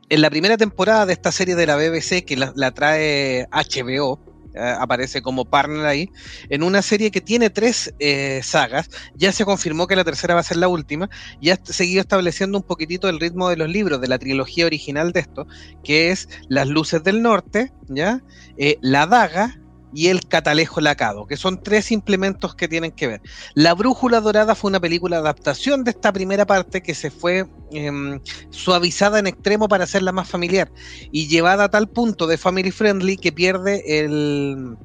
[0.09, 4.19] en la primera temporada de esta serie de la BBC que la, trae HBO
[4.57, 6.09] aparece como partner ahí
[6.49, 8.89] en una serie que tiene tres eh, sagas.
[9.15, 11.09] Ya se confirmó que la tercera va a ser la última.
[11.41, 15.11] Y ha seguido estableciendo un poquitito el ritmo de los libros de la trilogía original
[15.11, 15.47] de esto
[15.83, 18.21] que es Las luces del norte ya
[18.57, 19.59] eh, La daga
[19.95, 23.21] y El Catalejo Lacado, que son tres implementos que tienen que ver.
[23.53, 27.45] La Brújula Dorada fue una película de adaptación de esta primera parte que se fue
[27.71, 28.19] em,
[28.49, 30.69] suavizada en extremo para hacerla más familiar
[31.11, 34.75] y llevada a tal punto de family friendly que pierde el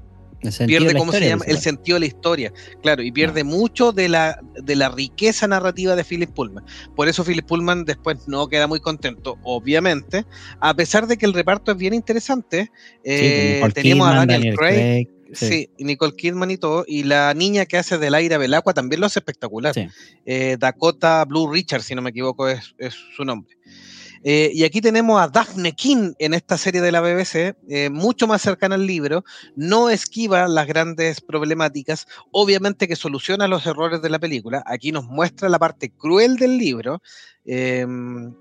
[0.66, 4.40] pierde cómo se llama el sentido de la historia claro y pierde mucho de la
[4.54, 6.64] de la riqueza narrativa de Philip Pullman
[6.96, 10.24] por eso Philip Pullman después no queda muy contento obviamente
[10.60, 12.70] a pesar de que el reparto es bien interesante
[13.04, 15.70] eh, tenemos a Daniel, Craig, Sí.
[15.78, 16.84] Nicole Kidman y todo.
[16.86, 19.74] Y la niña que hace del aire Belacqua también lo hace espectacular.
[20.26, 23.56] Eh, Dakota Blue Richard, si no me equivoco, es, es su nombre.
[24.22, 28.26] Eh, y aquí tenemos a Daphne King en esta serie de la BBC, eh, mucho
[28.26, 29.24] más cercana al libro,
[29.56, 35.04] no esquiva las grandes problemáticas, obviamente que soluciona los errores de la película, aquí nos
[35.06, 37.00] muestra la parte cruel del libro.
[37.46, 38.34] Em,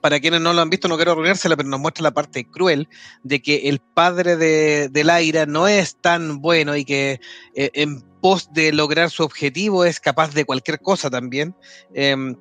[0.00, 2.88] para quienes no lo han visto, no quiero arruinársela, pero nos muestra la parte cruel
[3.22, 7.20] de que el padre de, de Laira no es tan bueno y que
[7.54, 11.56] eh, en pos de lograr su objetivo es capaz de cualquier cosa también.
[11.94, 12.36] Em,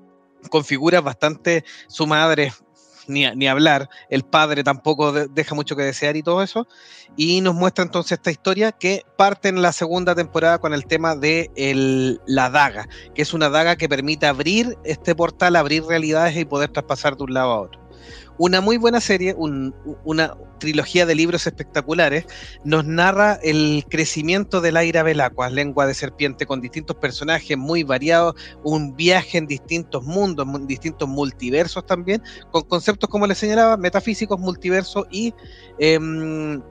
[0.50, 2.52] configura bastante su madre
[3.08, 6.68] ni, hablar, el padre tampoco deja mucho que desear y todo eso,
[7.16, 11.16] y nos muestra entonces esta historia que parte en la segunda temporada con el tema
[11.16, 11.52] de
[12.26, 16.72] la daga, que es una daga que permite abrir este portal, abrir realidades y poder
[16.72, 17.83] traspasar de un lado a otro
[18.38, 22.26] una muy buena serie, una trilogía de libros espectaculares,
[22.64, 28.36] nos narra el crecimiento del Aira Belacqua, lengua de serpiente, con distintos personajes muy variados,
[28.64, 32.22] un viaje en distintos mundos, en distintos multiversos también,
[32.52, 35.34] con conceptos, como les señalaba, metafísicos, multiversos y
[35.80, 36.62] em,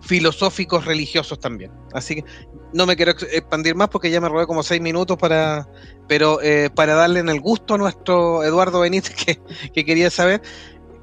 [0.00, 1.72] filosóficos religiosos también.
[1.92, 2.24] Así que
[2.72, 5.68] no me quiero expandir más porque ya me robé como seis minutos para,
[6.08, 9.14] pero eh, para darle en el gusto a nuestro Eduardo Benítez
[9.74, 10.42] que quería saber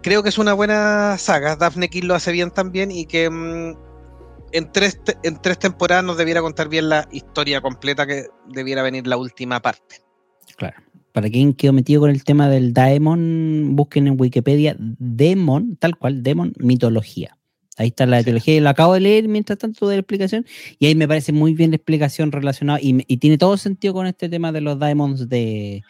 [0.03, 1.55] creo que es una buena saga.
[1.55, 3.75] Daphne King lo hace bien también y que mm,
[4.51, 9.07] en, tres en tres temporadas nos debiera contar bien la historia completa que debiera venir
[9.07, 9.95] la última parte.
[10.57, 10.75] Claro.
[11.13, 16.23] Para quien quedó metido con el tema del Daemon, busquen en Wikipedia Demon, tal cual,
[16.23, 17.37] Demon, mitología.
[17.77, 20.45] Ahí está la mitología, lo acabo de leer mientras tanto de la explicación,
[20.79, 24.07] y ahí me parece muy bien la explicación relacionada, y, y tiene todo sentido con
[24.07, 25.83] este tema de los Daemons de,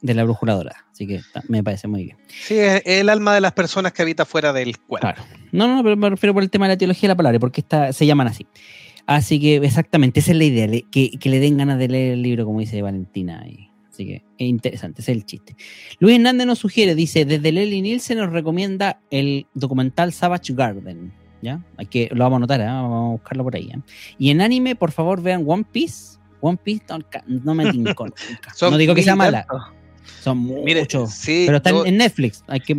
[0.00, 0.86] de la brújula dorada.
[0.92, 2.16] Así que me parece muy bien.
[2.28, 5.08] Sí, es el alma de las personas que habita fuera del cuerpo.
[5.08, 5.22] Claro.
[5.52, 7.60] No, no, pero me refiero por el tema de la teología de la palabra, porque
[7.60, 8.46] está, se llaman así.
[9.06, 12.22] Así que exactamente, esa es la idea, que, que le den ganas de leer el
[12.22, 13.42] libro, como dice Valentina.
[13.90, 15.56] así que es interesante, ese es el chiste.
[15.98, 21.12] Luis Hernández nos sugiere, dice, desde Lely Nielsen nos recomienda el documental Savage Garden.
[21.40, 21.64] ¿Ya?
[21.76, 22.64] Hay que, lo vamos a anotar, ¿eh?
[22.64, 23.70] vamos a buscarlo por ahí.
[23.72, 23.80] ¿eh?
[24.18, 26.18] Y en anime, por favor, vean One Piece.
[26.40, 26.84] One Piece
[27.26, 28.06] no, me tinco.
[28.60, 29.46] no digo que sea mala.
[30.28, 31.22] Son muchos.
[31.26, 32.44] pero están en Netflix.
[32.46, 32.74] Hay que,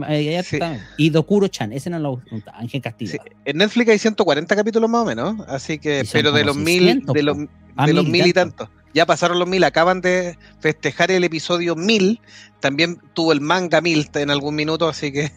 [0.98, 2.22] Y Dokuro-chan, ese no lo.
[2.54, 3.20] Ángel Castillo.
[3.46, 5.48] En Netflix hay 140 capítulos más o menos.
[5.48, 8.70] Así que, pero de los mil, de los, de los mil y tantos.
[8.94, 12.20] Ya pasaron los mil, acaban de festejar el episodio mil.
[12.60, 15.32] También tuvo el manga mil en algún minuto, así que.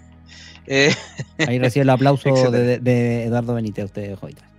[0.67, 0.95] Eh,
[1.39, 4.52] Ahí recibe el aplauso de, de, Eduardo Benítez, usted, Joita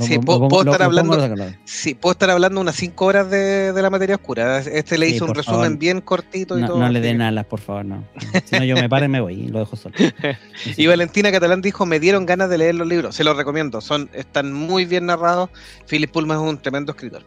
[0.00, 1.34] sí, puedo, estar hablando,
[1.64, 4.58] sí, puedo estar hablando unas 5 horas de, la materia oscura.
[4.58, 6.78] Este le hizo un resumen bien cortito y no, todo.
[6.78, 8.04] No le den alas, por favor, no.
[8.44, 9.94] Si no, yo me paro y me voy y lo dejo solo.
[10.76, 13.14] y Valentina Catalán dijo, me dieron ganas de leer los libros.
[13.14, 15.50] Se los recomiendo, son están muy bien narrados.
[15.88, 17.22] Philip Pullman es un tremendo escritor.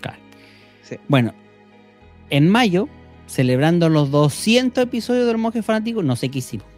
[0.00, 0.18] Claro.
[1.08, 1.34] Bueno,
[2.30, 2.88] en mayo,
[3.26, 6.71] celebrando los 200 episodios del Monje Fanático, no sé qué hicimos.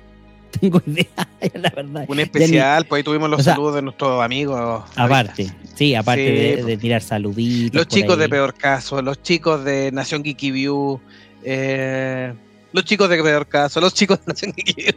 [0.61, 1.07] Tengo idea,
[1.55, 2.05] la verdad.
[2.09, 4.85] Un especial, pues ahí tuvimos los saludos de nuestros amigos.
[4.97, 7.75] Aparte, sí, aparte de, tirar saluditos.
[7.75, 11.01] Los chicos de Peor Caso, los chicos de Nación Geeky View,
[11.43, 12.33] eh,
[12.73, 14.95] los chicos de Peor Caso, los chicos de Nación Geeky View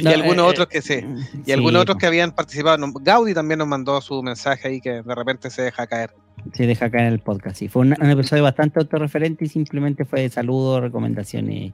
[0.00, 1.00] y algunos eh, otros que sí,
[1.44, 2.78] y algunos otros que habían participado.
[3.00, 6.10] Gaudi también nos mandó su mensaje ahí que de repente se deja caer.
[6.52, 7.68] Se deja caer en el podcast, sí.
[7.68, 11.72] Fue un, episodio bastante autorreferente y simplemente fue de saludos, recomendaciones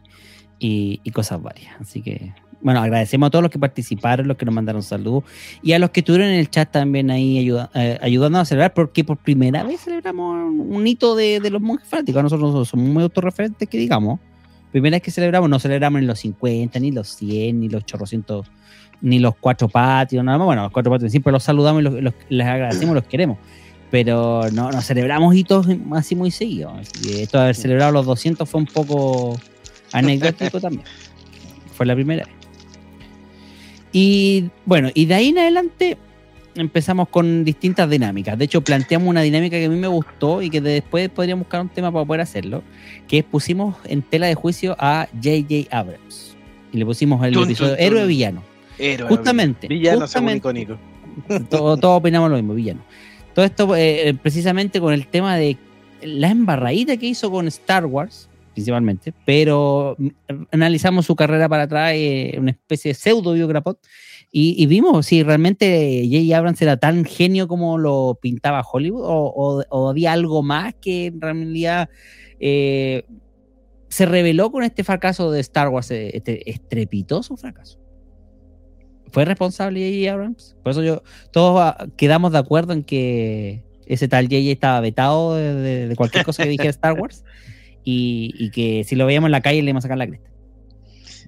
[0.59, 1.75] y, cosas varias.
[1.81, 5.25] Así que, bueno, agradecemos a todos los que participaron, los que nos mandaron saludos
[5.63, 9.05] y a los que estuvieron en el chat también ahí ayuda, eh, a celebrar, porque
[9.05, 12.23] por primera vez celebramos un hito de, los monjes fanáticos.
[12.23, 14.19] Nosotros somos muy autorreferentes, que digamos
[14.73, 18.47] primera vez que celebramos, no celebramos ni los 50, ni los 100, ni los 800,
[19.01, 20.47] ni los cuatro patios, nada más.
[20.47, 23.39] Bueno, los cuatro patios siempre los saludamos y los, les agradecemos, los queremos.
[23.91, 26.89] Pero no, no celebramos hitos así muy seguidos.
[27.09, 29.39] Esto de haber celebrado los 200 fue un poco
[29.93, 30.85] anecdótico también.
[31.73, 32.38] Fue la primera vez.
[33.93, 35.97] Y bueno, y de ahí en adelante
[36.55, 38.39] empezamos con distintas dinámicas.
[38.39, 41.61] De hecho, planteamos una dinámica que a mí me gustó y que después podríamos buscar
[41.61, 42.63] un tema para poder hacerlo,
[43.07, 45.77] que pusimos en tela de juicio a J.J.
[45.77, 46.37] Abrams.
[46.73, 48.43] Y le pusimos el episodio héroe villano.
[48.79, 49.69] Héroe, justamente.
[49.69, 50.77] Villano justamente,
[51.51, 52.81] Todos todo opinamos lo mismo, villano.
[53.35, 55.57] Todo esto eh, precisamente con el tema de
[56.03, 58.28] la embarradita que hizo con Star Wars,
[58.59, 59.97] principalmente, pero
[60.51, 63.79] analizamos su carrera para atrás, eh, una especie de pseudo biograpot
[64.33, 66.37] y, vimos si realmente J.J.
[66.37, 71.89] Abrams era tan genio como lo pintaba Hollywood o, había algo más que en realidad
[72.41, 73.05] eh,
[73.89, 77.79] se reveló con este fracaso de Star Wars, eh, este estrepitoso fracaso.
[79.13, 80.13] ¿Fue responsable J.J.
[80.13, 80.57] Abrams?
[80.65, 84.51] Por eso yo, todos ah, quedamos de acuerdo en que ese tal J.J.
[84.51, 87.25] estaba vetado de, cualquier cosa que dijera Star Wars
[87.85, 90.29] y, y, que si lo veíamos en la calle le íbamos a sacar la cresta.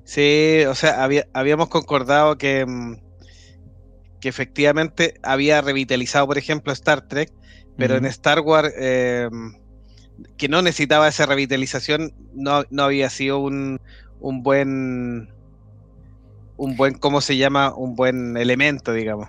[0.05, 2.97] Sí, o sea, habíamos concordado que, mm,
[4.21, 7.33] que efectivamente había revitalizado, por ejemplo, Star Trek,
[7.77, 9.55] pero en Star Wars, em,
[10.37, 13.81] que no necesitaba esa revitalización, no, había sido un,
[14.21, 15.31] un buen,
[16.57, 17.75] un buen, ¿cómo se llama?
[17.75, 19.29] Un buen elemento, digamos.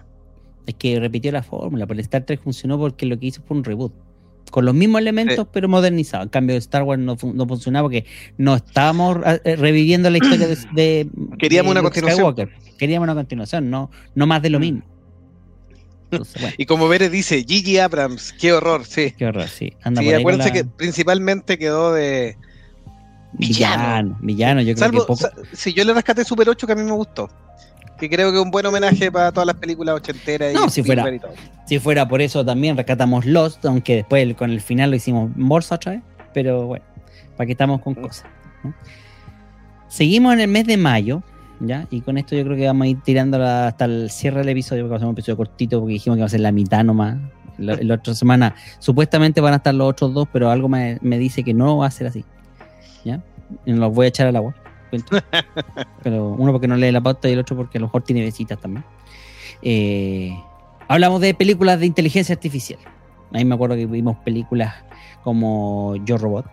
[0.65, 3.63] Es que repitió la fórmula, pero Star Trek funcionó porque lo que hizo fue un
[3.63, 3.93] reboot
[4.51, 6.23] con los mismos elementos, pero modernizado.
[6.23, 8.05] En cambio, Star Wars no, no funcionaba porque
[8.37, 11.09] no estábamos eh, reviviendo la historia de.
[11.39, 12.51] Queríamos una continuación.
[12.77, 14.61] Queríamos una continuación, no, no más de lo mm.
[14.61, 14.81] mismo.
[16.57, 19.13] Y como Vere dice, Gigi Abrams, qué horror, sí.
[19.17, 19.73] Qué horror, sí.
[19.97, 22.37] sí, acuérdense que principalmente quedó de.
[23.33, 24.17] Villano.
[24.21, 25.15] Villano, yo creo que poco...
[25.53, 27.29] Si yo le rescaté Super 8, que a mí me gustó
[28.01, 30.55] que creo que es un buen homenaje para todas las películas ochenteras.
[30.55, 31.05] No, si fuera,
[31.67, 35.75] si fuera por eso también rescatamos Lost, aunque después con el final lo hicimos bolsa
[35.75, 36.01] otra vez,
[36.33, 36.83] pero bueno,
[37.37, 38.01] para que estamos con mm.
[38.01, 38.25] cosas.
[39.87, 41.21] Seguimos en el mes de mayo,
[41.59, 41.85] ¿ya?
[41.91, 44.81] Y con esto yo creo que vamos a ir tirando hasta el cierre del episodio,
[44.83, 46.83] porque va a ser un episodio cortito, porque dijimos que va a ser la mitad
[46.83, 47.17] nomás.
[47.59, 51.19] La, la otra semana supuestamente van a estar los otros dos, pero algo me, me
[51.19, 52.25] dice que no va a ser así.
[53.05, 53.21] ¿Ya?
[53.63, 54.55] Y los voy a echar al agua.
[56.03, 58.23] Pero uno porque no lee la pauta y el otro porque a lo mejor tiene
[58.23, 58.83] visitas también.
[59.61, 60.37] Eh,
[60.87, 62.79] hablamos de películas de inteligencia artificial.
[63.33, 64.73] Ahí me acuerdo que vimos películas
[65.23, 66.45] como Yo Robot.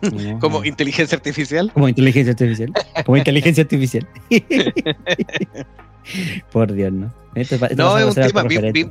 [0.40, 1.72] ¿Como inteligencia artificial?
[1.72, 2.72] Como inteligencia artificial.
[3.04, 4.06] Como inteligencia artificial.
[6.52, 7.12] Por Dios, ¿no?
[7.76, 8.42] no, es un tema.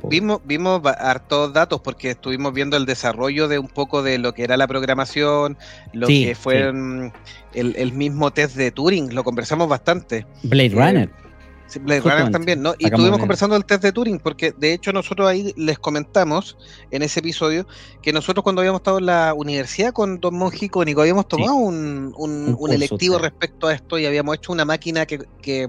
[0.08, 4.44] vimos, vimos hartos datos porque estuvimos viendo el desarrollo de un poco de lo que
[4.44, 5.58] era la programación,
[5.92, 7.12] lo que fue mm,
[7.54, 10.26] el, mismo test de Turing, lo conversamos bastante.
[10.42, 11.10] Blade eh, Runner.
[11.82, 12.74] Blade Runner también, ¿no?
[12.78, 16.56] Y estuvimos conversando del test de Turing, porque de hecho nosotros ahí les comentamos
[16.90, 17.66] en ese episodio
[18.00, 22.14] que nosotros cuando habíamos estado en la universidad con Don Monjico, Nico, habíamos tomado un,
[22.16, 25.68] un, electivo respecto a esto y habíamos hecho una máquina que, que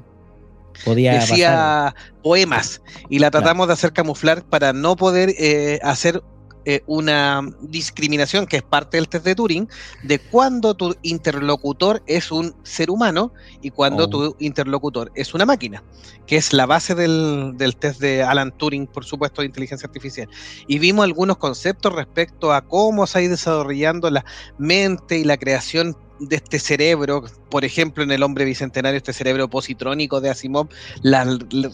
[0.86, 6.22] decía poemas y la tratamos de hacer camuflar para no poder eh, hacer
[6.66, 9.68] eh, una discriminación que es parte del test de Turing
[10.04, 14.08] de cuando tu interlocutor es un ser humano y cuando oh.
[14.10, 15.82] tu interlocutor es una máquina,
[16.28, 20.30] que es la base del, del, test de Alan Turing, por supuesto, de inteligencia artificial.
[20.68, 24.26] Y vimos algunos conceptos respecto a cómo se ha ido desarrollando la
[24.58, 29.50] mente y la creación de este cerebro, por ejemplo, en el hombre bicentenario, este cerebro
[29.50, 30.68] positrónico de Asimov,
[31.02, 31.28] las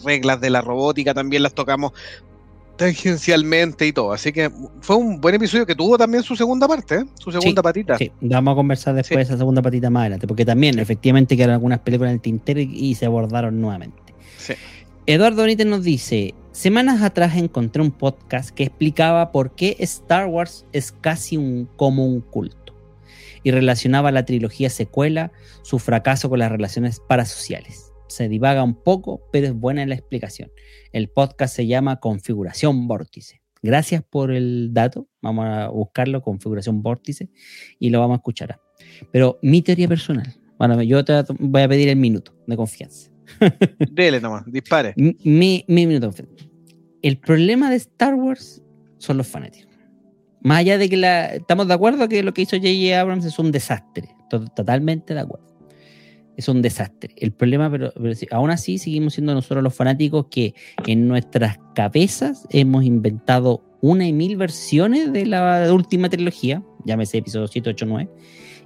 [0.04, 1.92] reglas de la robótica también las tocamos
[2.76, 4.12] tangencialmente y todo.
[4.12, 7.04] Así que fue un buen episodio que tuvo también su segunda parte, ¿eh?
[7.18, 7.98] su segunda patita.
[7.98, 11.54] Sí, vamos a conversar después de esa segunda patita más adelante, porque también efectivamente quedaron
[11.54, 13.96] algunas películas en el tintero y, se abordaron nuevamente.
[15.06, 20.66] Eduardo Benítez nos dice, semanas atrás encontré un podcast que explicaba por qué Star Wars
[20.72, 22.65] es casi un, como un culto
[23.46, 25.30] y relacionaba la trilogía secuela,
[25.62, 27.92] su fracaso con las relaciones parasociales.
[28.08, 30.50] Se divaga un poco, pero es buena en la explicación.
[30.90, 33.42] El podcast se llama Configuración Vórtice.
[33.62, 35.06] Gracias por el dato.
[35.22, 37.30] Vamos a buscarlo, configuración vórtice,
[37.78, 38.60] y lo vamos a escuchar.
[39.12, 43.12] Pero mi teoría personal, bueno, yo te voy a pedir el minuto de confianza.
[43.92, 44.92] Dele nomás, dispare.
[44.96, 46.46] Mi, minuto de confianza.
[47.00, 48.60] El problema de Star Wars
[48.98, 49.72] son los fanáticos.
[50.46, 53.00] Más allá de que la, estamos de acuerdo que lo que hizo J.J.
[53.00, 54.14] Abrams es un desastre.
[54.30, 55.44] Totalmente de acuerdo.
[56.36, 57.12] Es un desastre.
[57.16, 57.90] El problema, pero,
[58.30, 60.54] aún así seguimos siendo nosotros los fanáticos que
[60.86, 67.48] en nuestras cabezas hemos inventado una y mil versiones de la última trilogía, llámese episodio
[67.48, 68.10] 7, 8, 9,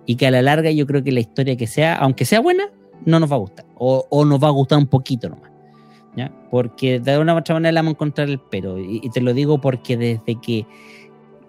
[0.04, 2.64] y que a la larga yo creo que la historia que sea, aunque sea buena,
[3.06, 3.64] no nos va a gustar.
[3.76, 5.50] O, nos va a gustar un poquito nomás.
[6.14, 6.30] ¿ya?
[6.50, 8.78] Porque de una u otra manera le vamos a encontrar el pero.
[8.78, 10.66] Y, te lo digo porque desde que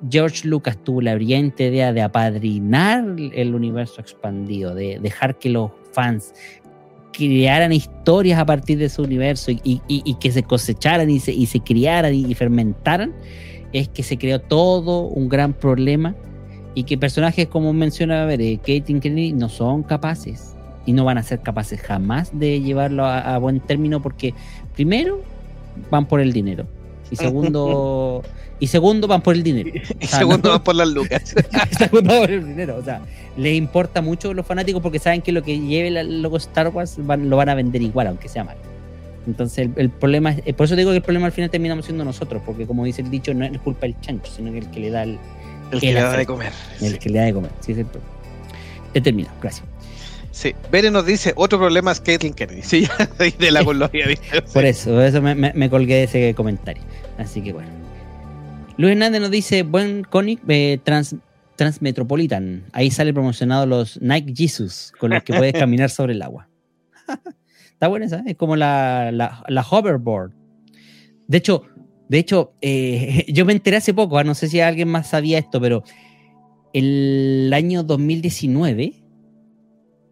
[0.10, 5.72] George Lucas tuvo la brillante idea de apadrinar el universo expandido, de dejar que los
[5.91, 6.34] fans
[7.12, 11.60] crearan historias a partir de su universo y, que se cosecharan y se, y se
[11.60, 13.14] criaran y, fermentaran,
[13.74, 16.16] es que se creó todo un gran problema
[16.74, 21.18] y que personajes como menciona a ver, eh, Kennedy no son capaces y no van
[21.18, 24.34] a ser capaces jamás de llevarlo a, buen término porque
[24.74, 25.22] primero
[25.89, 26.66] van por el dinero
[27.12, 28.24] y segundo
[28.59, 29.72] y segundo van por el dinero.
[29.99, 31.36] Y segundo van por las lucas.
[31.78, 33.01] Segundo por el dinero o sea
[33.38, 36.70] les importa mucho a los fanáticos porque saben que lo que lleve el logo Star
[36.70, 38.57] Wars lo van a vender igual aunque sea mal
[39.26, 42.41] entonces el, problema es por eso digo que el problema al final terminamos siendo nosotros
[42.45, 44.89] porque como dice el dicho no es culpa del chancho sino que el que le
[44.89, 45.18] da el
[45.72, 46.51] el que le da de comer.
[46.82, 47.88] El que le da de comer, sí, es el
[48.93, 49.70] He terminado, gracias.
[50.32, 52.62] Sí, Bere nos dice, otro problema es Caitlyn Kennedy.
[52.62, 52.88] Sí,
[53.40, 54.06] de la colonia.
[54.54, 56.84] Por eso, por eso me, colgué de ese comentario.
[57.18, 57.70] Así que bueno.
[58.78, 61.16] Luis Hernández nos dice, buen cómic eh, trans,
[61.56, 62.64] Transmetropolitan.
[62.72, 66.50] Ahí sale promocionado los Nike Jesus, con los que puedes caminar sobre el agua.
[67.72, 70.32] Está buena esa, es como la, la, la hoverboard.
[71.28, 71.66] De hecho,
[72.12, 75.38] de hecho, eh, yo me enteré hace poco, ah, no sé si alguien más sabía
[75.38, 75.84] esto, pero
[76.74, 79.01] el año 2019, mm,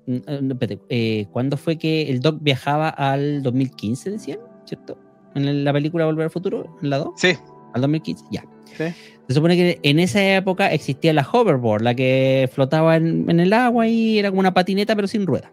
[0.09, 4.39] eh, eh, ¿cuándo fue que el Doc viajaba al 2015, decían?
[4.65, 4.97] ¿Cierto?
[5.35, 7.09] En la película Volver al Futuro, en la 2.
[7.15, 7.37] Sí.
[7.73, 8.43] Al 2015, ya.
[8.77, 13.87] Se supone que en esa época existía la hoverboard, la que flotaba en, el agua
[13.87, 15.51] y era como una patineta pero sin rueda.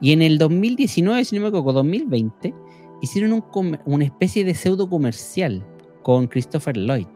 [0.00, 2.54] Y en el 2019, si no me equivoco, 2020,
[3.02, 3.44] hicieron
[3.84, 5.64] una especie de pseudo comercial
[6.02, 7.06] con Christopher Lloyd,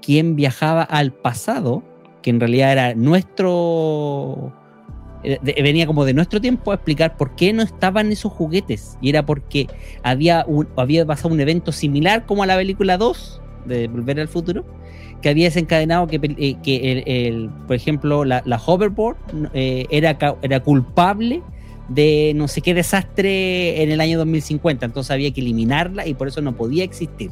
[0.00, 1.82] quien viajaba al pasado,
[2.22, 4.52] que en realidad era nuestro
[5.42, 8.96] venía como de nuestro tiempo a explicar por qué no estaban esos juguetes.
[9.00, 9.66] Y era porque
[10.02, 10.46] había,
[10.76, 14.64] había pasado un evento similar como a la película 2 de Volver al Futuro,
[15.20, 19.16] que había desencadenado que, eh, que el, por ejemplo, la, hoverboard
[19.54, 21.42] eh, era, era culpable
[21.88, 26.28] de no sé qué desastre en el año 2050, entonces había que eliminarla y por
[26.28, 27.30] eso no podía existir.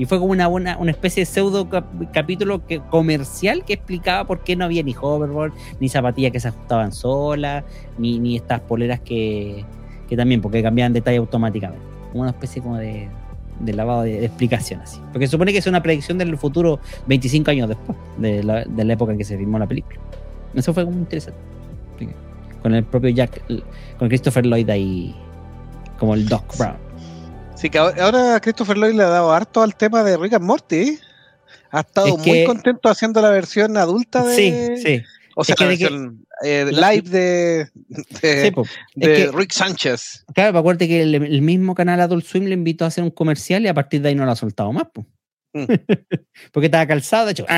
[0.00, 1.68] Y fue como una, buena, una especie de pseudo
[2.10, 6.48] capítulo que, comercial que explicaba por qué no había ni hoverboard, ni zapatillas que se
[6.48, 7.64] ajustaban solas,
[7.98, 9.62] ni, ni estas poleras que,
[10.08, 11.84] que también, porque cambiaban detalle automáticamente.
[12.14, 13.10] Una especie como de,
[13.58, 15.02] de lavado de, explicación así.
[15.12, 18.84] Porque se supone que es una predicción del futuro 25 años después de la, de
[18.86, 20.00] la época en que se filmó la película.
[20.54, 21.38] Eso fue muy interesante
[22.62, 23.42] con el propio Jack,
[23.98, 25.14] con Christopher Lloyd ahí
[25.98, 26.89] como el Doc Brown.
[27.60, 30.98] Sí, que ahora Christopher Lloyd le ha dado harto al tema de Rick and Morty.
[31.70, 34.34] Ha estado muy contento haciendo la versión adulta de.
[34.34, 35.02] Sí, sí.
[35.36, 37.68] O sea, la versión eh, live de,
[38.96, 40.24] de, Rick Sánchez.
[40.34, 43.68] Claro, acuérdate que el, mismo canal Adult Swim le invitó a hacer un comercial y
[43.68, 44.86] a partir de ahí no lo ha soltado más.
[44.94, 45.06] Pues.
[46.52, 47.44] Porque estaba calzado, de hecho.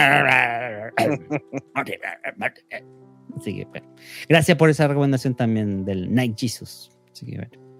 [3.38, 3.94] Así que, bueno.
[4.28, 6.90] Gracias por esa recomendación también del Night Jesus.
[7.12, 7.71] Así que, bueno.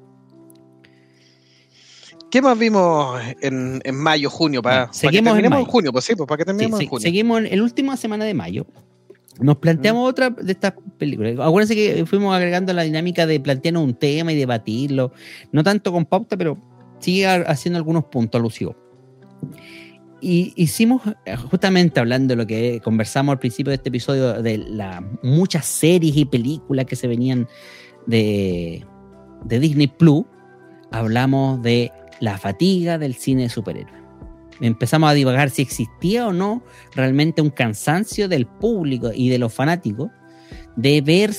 [2.33, 4.63] ¿Qué más vimos en, en mayo, junio?
[4.63, 7.03] Para, seguimos en, junio, pues sí, pues para que terminemos en junio.
[7.03, 8.65] Seguimos en la última semana de mayo.
[9.39, 11.35] Nos planteamos otra de estas películas.
[11.39, 15.13] Acuérdense que fuimos agregando la dinámica de plantearnos un tema y debatirlo.
[15.53, 16.57] No tanto con pauta, pero
[17.01, 18.77] sigue haciendo algunos puntos alusivos.
[20.23, 24.57] Y hicimos, eh, justamente hablando de lo que conversamos al principio de este episodio, de
[24.57, 27.47] las muchas series y películas que se venían
[28.07, 28.87] de,
[29.45, 30.25] de Disney Plus,
[30.91, 31.93] hablamos de
[32.23, 34.01] la fatiga del cine de superhéroes.
[34.61, 36.63] Empezamos a divagar si existía o no
[36.95, 40.09] realmente un cansancio del público y de los fanáticos
[40.77, 41.33] de ver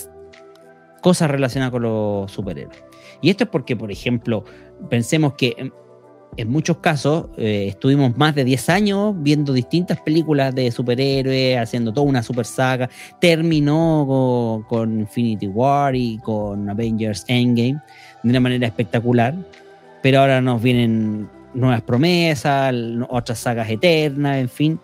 [1.02, 2.84] cosas relacionadas con los superhéroes.
[3.22, 4.44] Y esto es porque, por ejemplo,
[4.90, 5.72] pensemos que
[6.36, 11.94] en muchos casos eh, estuvimos más de 10 años viendo distintas películas de superhéroes, haciendo
[11.94, 12.90] toda una super saga.
[13.22, 17.80] Terminó con, Infinity War y con Avengers Endgame
[18.24, 19.34] de una manera espectacular,
[20.04, 22.76] pero ahora nos vienen nuevas promesas,
[23.10, 24.80] otras sagas eternas, en fin,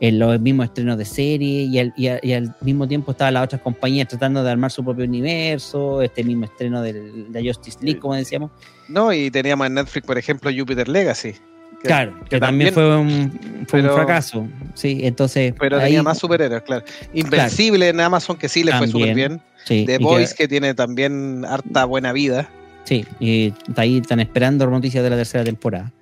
[0.00, 3.60] en los mismos estrenos de serie y al, y, al, mismo tiempo estaban las otras
[3.60, 8.14] compañías tratando de armar su propio universo, este mismo estreno de la Justice League, como
[8.14, 8.50] decíamos.
[8.88, 11.34] No, y teníamos en Netflix, por ejemplo, Jupiter Legacy.
[11.82, 14.48] claro, que, también, fue, un, fue un, fracaso.
[14.72, 15.52] Sí, entonces.
[15.58, 16.82] Pero tenía más superhéroes, claro.
[17.12, 19.42] Invencible en Amazon, que sí le fue súper bien.
[19.66, 22.48] The Voice, que, tiene también harta buena vida.
[22.84, 25.92] Sí, y ahí están esperando noticias de la tercera temporada.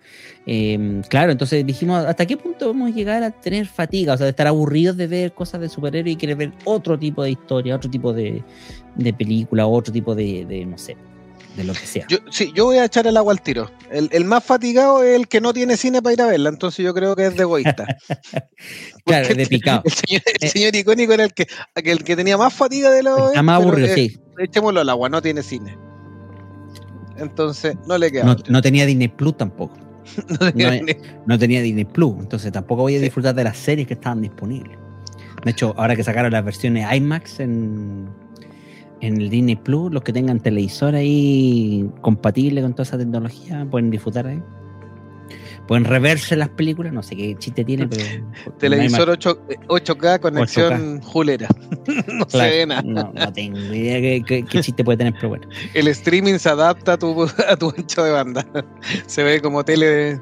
[0.47, 4.15] Em, claro, entonces dijimos, ¿hasta qué punto vamos a llegar a tener fatiga?
[4.15, 7.23] O sea, de estar aburridos de ver cosas de superhéroes y querer ver otro tipo
[7.23, 8.43] de historia, otro tipo de,
[8.97, 10.97] de película, otro tipo de, de, no sé,
[11.57, 12.07] de lo que sea.
[12.09, 13.71] Yo, sí, yo voy a echar el agua al tiro.
[13.91, 16.95] El, más fatigado es el que no tiene cine para ir a verla, entonces yo
[16.95, 17.87] creo que es de egoísta.
[19.05, 19.83] claro, es de picado.
[19.85, 23.29] El señor, icónico era el que, el que tenía más fatiga de los.
[23.29, 24.19] Está más aburrido, sí.
[24.39, 25.77] Echémoslo al agua, no tiene cine.
[27.21, 28.25] Entonces, no le queda.
[28.25, 29.77] No, no tenía Disney Plus tampoco.
[31.27, 34.77] no, tenía, Disney Plus, entonces tampoco voy a disfrutar de las series que estaban disponibles.
[35.45, 38.09] De hecho, ahora que sacaron las versiones IMAX en,
[39.01, 43.91] en el Disney Plus, los que tengan televisor ahí compatible con toda esa tecnología pueden
[43.91, 44.43] disfrutar ahí.
[45.71, 48.05] Pueden reverse las películas, no sé qué chiste tiene, pero.
[48.59, 49.17] Televisor
[49.69, 51.47] 8, k conexión julera.
[52.09, 52.83] no se ve nada.
[52.83, 55.49] No, tengo idea qué, chiste puede tener, pero bueno.
[55.75, 58.45] El streaming se adapta a tu, a tu ancho de banda.
[59.07, 60.19] se ve como tele,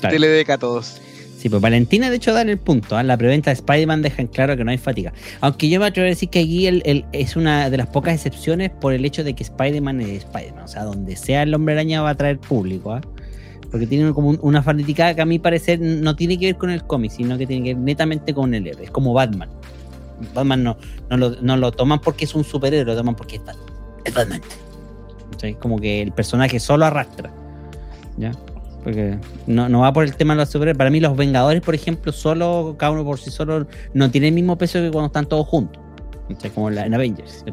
[0.00, 1.00] de todos.
[1.38, 2.96] Sí, pues Valentina, de hecho, da el punto.
[2.96, 3.04] ¿ah?
[3.04, 5.12] La preventa de Spider-Man deja en claro que no hay fatiga.
[5.42, 8.70] Aunque yo me atrevo a decir que aquí el, es una de las pocas excepciones
[8.70, 10.64] por el hecho de que Spider-Man es Spider-Man.
[10.64, 12.94] O sea, donde sea el hombre araña va a traer público.
[12.94, 13.00] ¿ah?
[13.72, 16.84] Porque tiene como una fanaticada que a mi parecer no tiene que ver con el
[16.84, 18.84] cómic, sino que tiene que ver netamente con el héroe.
[18.84, 19.48] Es como Batman.
[20.34, 20.76] Batman no,
[21.08, 23.66] no, lo, toman porque es un superhéroe, lo toman porque es Batman.
[24.04, 24.42] Es Batman.
[25.58, 27.32] Como que el personaje solo arrastra.
[28.18, 28.32] ¿Ya?
[28.84, 30.76] Porque no, va por el tema de los superhéroes.
[30.76, 34.34] Para mí, los Vengadores, por ejemplo, solo, cada uno por sí solo, no tiene el
[34.34, 35.82] mismo peso que cuando están todos juntos.
[36.54, 37.44] Como en Avengers.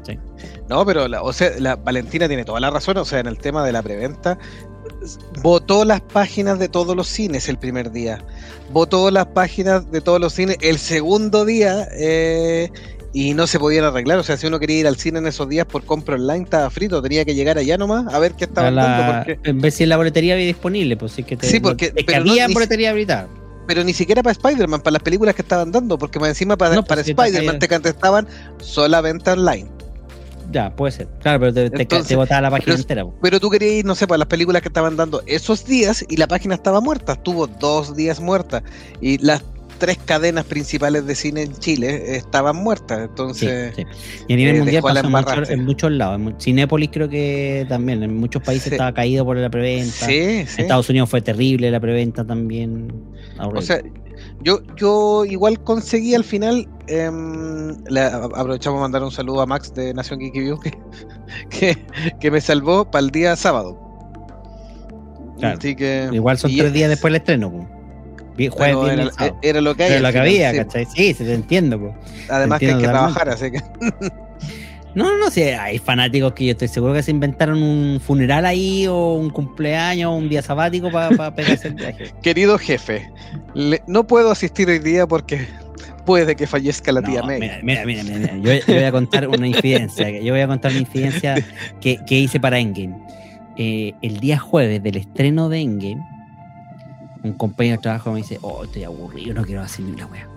[0.69, 2.97] No, pero o sea, la Valentina tiene toda la razón.
[2.97, 4.37] O sea, en el tema de la preventa,
[5.41, 8.23] votó las páginas de todos los cines el primer día,
[8.71, 12.69] votó las páginas de todos los cines el segundo día eh,
[13.13, 14.19] y no se podían arreglar.
[14.19, 16.69] O sea, si uno quería ir al cine en esos días por compra online, estaba
[16.69, 19.33] frito, tenía que llegar allá nomás a ver qué estaba dando.
[19.43, 22.91] En vez si en la boletería había disponible, pues sí que, sí, porque había boletería
[22.91, 23.27] ahorita.
[23.67, 26.73] Pero ni siquiera para Spider-Man, para las películas que estaban dando, porque más encima para,
[26.73, 28.27] pues para Spider-Man te contestaban
[28.59, 29.78] solamente online.
[30.51, 31.07] Ya, puede ser.
[31.21, 33.05] Claro, pero te, te, botaba la página entera.
[33.21, 36.17] Pero tú querías ir, no sé, para las películas que estaban dando esos días y
[36.17, 37.13] la página estaba muerta.
[37.13, 38.63] Estuvo dos días muerta.
[39.01, 39.43] Y las
[39.79, 43.09] tres cadenas principales de cine en Chile estaban muertas.
[43.09, 43.73] Entonces.
[44.27, 46.19] Y a nivel eh, mundial pasó en muchos lados.
[46.19, 48.03] En Cinépolis creo que también.
[48.03, 50.05] En muchos países estaba caído por la preventa.
[50.05, 52.91] Sí, en Estados Unidos fue terrible la preventa también.
[53.39, 53.81] O sea,
[54.41, 57.75] yo, yo igual conseguí al final, em,
[58.35, 60.59] aprovechamos a mandar un saludo a Max de Nación Geeky View
[61.49, 61.77] que,
[62.19, 63.77] que, me salvó para el día sábado.
[65.41, 67.69] Así que, igual son tres días después del estreno.
[68.51, 69.11] Jueves,
[69.41, 69.99] era, lo que había.
[69.99, 70.85] lo que había, ¿cachai?
[70.85, 71.93] Sí, se te entiendo.
[72.29, 73.61] Además que hay que trabajar, así que...
[74.95, 78.45] No, no, no, si hay fanáticos que yo estoy seguro que se inventaron un funeral
[78.45, 82.11] ahí o un cumpleaños o un día sabático para pegarse el viaje.
[82.23, 83.09] Querido jefe,
[83.87, 85.47] no puedo asistir hoy día porque
[86.05, 87.39] puede que fallezca la tía May.
[87.39, 90.09] Mira, mira, mira, Yo, voy a contar una infidencia.
[90.21, 91.35] Yo voy a contar una infidencia
[91.79, 92.97] que, hice para Endgame.
[93.57, 96.01] Eh, el día jueves del estreno de Endgame,
[97.23, 100.27] un compañero de trabajo me dice, oh, estoy aburrido, no quiero hacer ni una wea.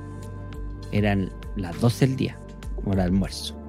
[0.90, 2.38] Eran las 12 del día,
[2.84, 3.61] hora de almuerzo.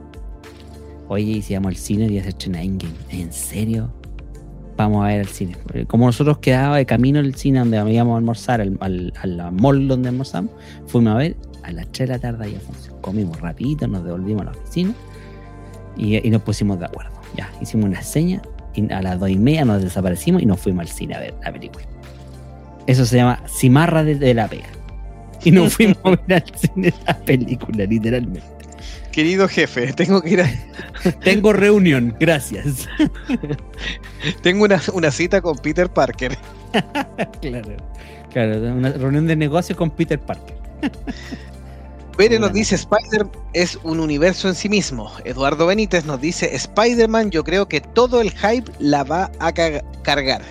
[1.08, 2.94] Oye, y si vamos al cine, y se estrena Endgame.
[3.10, 3.92] ¿En serio?
[4.78, 5.56] Vamos a ver el cine.
[5.88, 10.10] Como nosotros quedaba de camino al cine donde íbamos a almorzar, al, al, mall donde
[10.10, 10.52] almorzamos,
[10.88, 12.98] fuimos a ver a las 3 de la tarde y Alfonso.
[13.02, 14.94] Comimos rapidito, nos devolvimos a la oficina
[15.98, 17.12] y, nos pusimos de acuerdo.
[17.36, 18.42] Ya, hicimos una seña
[18.74, 21.36] y a las 2 y media nos desaparecimos y nos fuimos al cine a ver
[21.44, 21.86] la película.
[22.88, 24.70] Eso se llama Cimarra de, la Pega.
[25.44, 28.63] Y nos fuimos a ver al cine la película, literalmente.
[29.14, 30.52] Querido jefe, tengo que ir a...
[31.24, 32.90] Tengo reunión, gracias.
[34.42, 36.38] tengo una, una cita con Peter Parker.
[37.42, 37.78] claro,
[38.32, 40.58] claro, una reunión de negocio con Peter Parker.
[42.18, 45.12] Pérez nos dice Spider es un universo en sí mismo.
[45.26, 50.42] Eduardo Benítez nos dice Spider-Man, yo creo que todo el hype la va a cargar.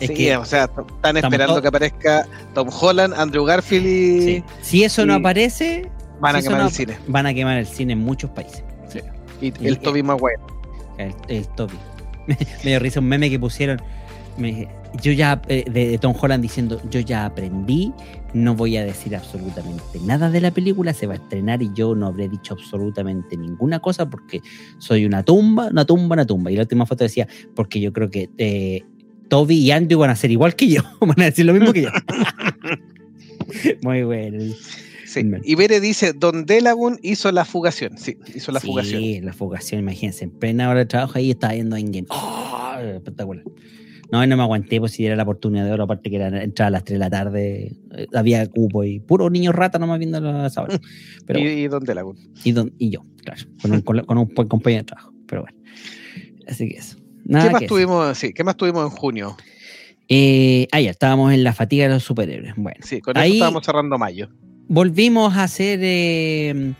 [0.00, 4.44] sí, o sea, están esperando que aparezca Tom Holland, Andrew Garfield y.
[4.62, 5.88] Si eso no aparece.
[6.20, 6.98] Van a quemar el cine.
[7.06, 8.64] Van a quemar el cine en muchos países.
[8.88, 9.00] Sí.
[9.40, 10.40] Y, el Toby Maguire.
[10.98, 11.76] El, el Toby.
[12.64, 13.80] me dio risa un meme que pusieron.
[15.02, 17.92] yo ya, eh, de, Tom Holland diciendo, yo ya aprendí,
[18.34, 21.94] no voy a decir absolutamente nada de la película, se va a estrenar y yo
[21.94, 24.40] no habré dicho absolutamente ninguna cosa porque
[24.78, 26.50] soy una tumba, una tumba, una tumba.
[26.50, 28.84] Y la última foto decía, porque yo creo que eh,
[29.28, 31.82] Toby y Andrew van a ser igual que yo, van a decir lo mismo que
[31.82, 31.90] yo.
[33.82, 34.54] Muy bueno.
[35.44, 37.98] Y Bere dice, Don Delagun hizo la fugación.
[37.98, 39.02] Sí, hizo la fugación.
[39.02, 40.24] Sí, la fugación, imagínense.
[40.24, 42.06] En plena hora de trabajo ahí estaba viendo a Ingen.
[42.10, 42.76] ¡Oh!
[42.80, 43.44] Espectacular.
[44.10, 46.68] No, no me aguanté, pues si era la oportunidad de oro, aparte que era entrar
[46.68, 50.18] a las 3 de la tarde, eh, había cupo y puro niño rata nomás viendo
[50.20, 50.80] las horas.
[51.26, 51.84] Pero, ¿Y, Don.
[52.78, 55.12] Y, y yo, claro, con un, con un buen compañero de trabajo.
[55.26, 55.58] Pero bueno,
[56.46, 56.96] así que eso.
[57.26, 59.36] ¿Qué, más tuvimos, sí, ¿Qué más tuvimos en junio?
[60.08, 62.54] Eh, ah, ya, estábamos en la fatiga de los superhéroes.
[62.56, 64.30] Bueno, sí, con ahí, estábamos cerrando mayo
[64.68, 66.74] volvimos a hacer eh,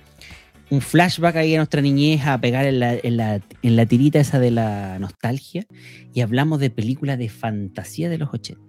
[0.71, 4.21] un flashback ahí a nuestra niñez, a pegar en la, en, la, en la, tirita
[4.21, 5.67] esa de la nostalgia
[6.13, 8.69] y hablamos de películas de fantasía de los 80.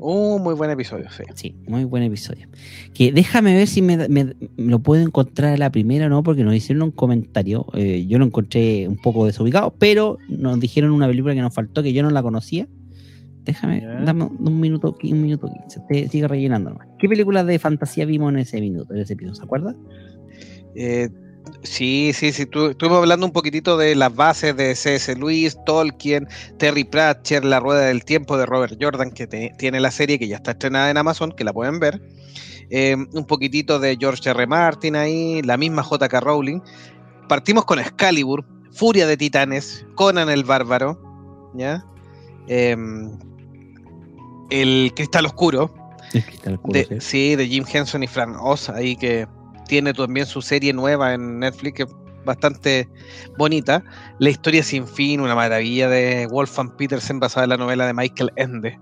[0.00, 1.22] Oh, muy buen episodio, sí.
[1.34, 2.48] Sí, muy buen episodio.
[2.92, 6.56] Que déjame ver si me, lo puedo encontrar a la primera o no, porque nos
[6.56, 7.66] hicieron un comentario.
[7.74, 11.82] Eh, yo lo encontré un poco desubicado, pero nos dijeron una película que nos faltó,
[11.84, 12.66] que yo no la conocía
[13.44, 16.08] Déjame, dame un minuto, un minuto quince.
[16.08, 16.86] sigue rellenando nomás.
[16.98, 19.34] ¿Qué películas de fantasía vimos en ese minuto, en ese episodio?
[19.34, 19.74] ¿Se acuerda?
[20.76, 21.08] Eh,
[21.62, 22.42] sí, sí, sí.
[22.42, 25.16] estuvimos hablando un poquitito de las bases de C.S.
[25.16, 26.28] Lewis, Tolkien,
[26.58, 30.36] Terry Pratchett, La Rueda del Tiempo de Robert Jordan, que tiene la serie que ya
[30.36, 32.00] está estrenada en Amazon, que la pueden ver.
[32.70, 34.46] Eh, un poquitito de George R.
[34.46, 36.20] Martin ahí, la misma J.K.
[36.20, 36.60] Rowling.
[37.28, 41.84] Partimos con Excalibur, Furia de Titanes, Conan el Bárbaro, ¿ya?
[42.46, 42.76] Eh,
[44.52, 45.72] el Cristal Oscuro.
[46.64, 47.36] de, sí.
[47.36, 49.26] de Jim Henson y Fran Oz, ahí que
[49.66, 51.88] tiene también su serie nueva en Netflix, que es
[52.24, 52.88] bastante
[53.38, 53.82] bonita.
[54.18, 58.30] La historia sin fin, una maravilla de Wolfgang Petersen basada en la novela de Michael
[58.36, 58.78] Ende.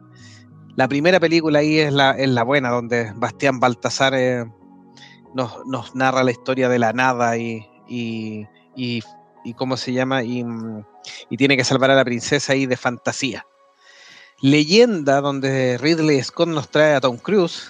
[0.76, 4.44] La primera película ahí es la, es la buena, donde Bastián Baltasar eh,
[5.34, 9.02] nos, narra la historia de la nada y, y, y,
[9.44, 10.44] y cómo se llama, y,
[11.28, 13.46] y, tiene que salvar a la princesa ahí de fantasía.
[14.42, 17.68] Leyenda, donde Ridley Scott nos trae a Tom Cruise.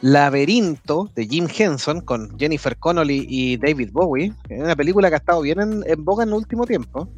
[0.00, 4.32] Laberinto, de Jim Henson, con Jennifer Connolly y David Bowie.
[4.48, 7.08] Es una película que ha estado bien en, boga en el último tiempo.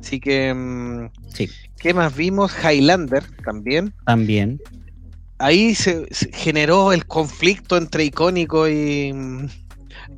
[0.00, 0.52] Así que.
[0.52, 1.48] Mm, sí.
[1.78, 2.52] ¿Qué más vimos?
[2.60, 3.94] Highlander también.
[4.04, 4.60] También.
[5.38, 9.14] Ahí se generó el conflicto entre icónico y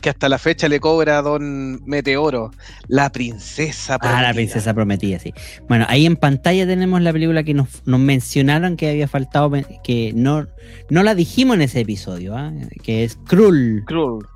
[0.00, 2.50] que hasta la fecha le cobra a Don Meteoro,
[2.88, 4.18] la princesa prometida.
[4.18, 5.32] Ah, la princesa prometida, sí.
[5.68, 9.50] Bueno, ahí en pantalla tenemos la película que nos, mencionaron que había faltado,
[9.84, 10.46] que no,
[10.88, 12.52] no la dijimos en ese episodio, ¿ah?
[12.82, 13.84] que es Krull.
[13.86, 14.26] Krull.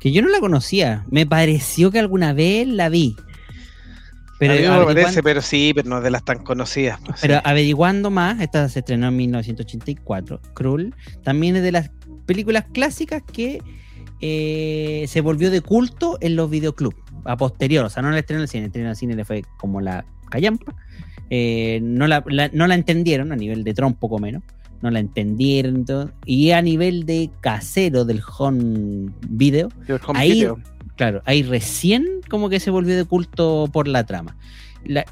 [0.00, 3.14] Que yo no la conocía, me pareció que alguna vez la vi.
[4.38, 6.98] Pero, a mí me parece, pero sí, pero no de las tan conocidas.
[7.06, 10.40] Pues, pero averiguando más, esta se estrenó en 1984.
[10.54, 11.90] Krull también es de las
[12.26, 13.62] películas clásicas que
[14.22, 18.38] eh, se volvió de culto en los videoclubs a posterior, o sea, no la estrenó
[18.38, 20.74] en el cine, el estreno en el cine le fue como la callampa.
[21.28, 24.42] Eh, no, la, no la entendieron a nivel de Tron, poco menos.
[24.80, 25.84] No la entendieron.
[26.24, 29.68] y a nivel de casero del home video,
[30.14, 30.46] ahí,
[30.96, 34.36] claro, ahí recién como que se volvió de culto por la trama.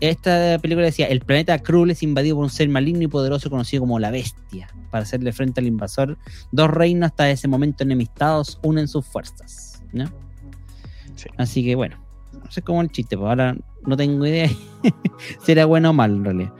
[0.00, 3.82] Esta película decía, el planeta Krull es invadido por un ser maligno y poderoso conocido
[3.82, 6.18] como la bestia para hacerle frente al invasor.
[6.52, 9.82] Dos reinos hasta ese momento enemistados unen sus fuerzas.
[11.36, 11.96] Así que bueno,
[12.32, 13.56] no sé cómo el chiste, pues ahora
[13.86, 14.48] no tengo idea
[15.44, 16.52] si era bueno o mal en realidad.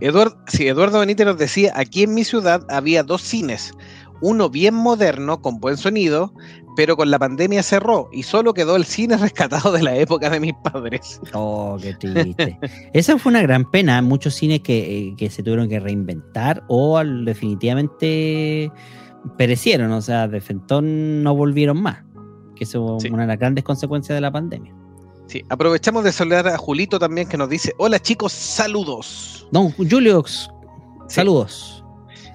[0.00, 3.72] Eduardo, sí, Eduardo Benítez nos decía, aquí en mi ciudad había dos cines,
[4.20, 6.34] uno bien moderno, con buen sonido,
[6.76, 10.40] pero con la pandemia cerró y solo quedó el cine rescatado de la época de
[10.40, 11.20] mis padres.
[11.32, 12.58] Oh, qué triste.
[12.92, 14.00] Esa fue una gran pena.
[14.02, 18.70] Muchos cines que, eh, se tuvieron que reinventar o definitivamente
[19.36, 19.92] perecieron.
[19.92, 22.04] O sea, de Fentón no volvieron más.
[22.56, 24.74] Que eso es una de las grandes consecuencias de la pandemia.
[25.26, 29.46] Sí, aprovechamos de saludar a Julito también que nos dice: Hola chicos, saludos.
[29.52, 30.24] Don Julio,
[31.08, 31.79] saludos.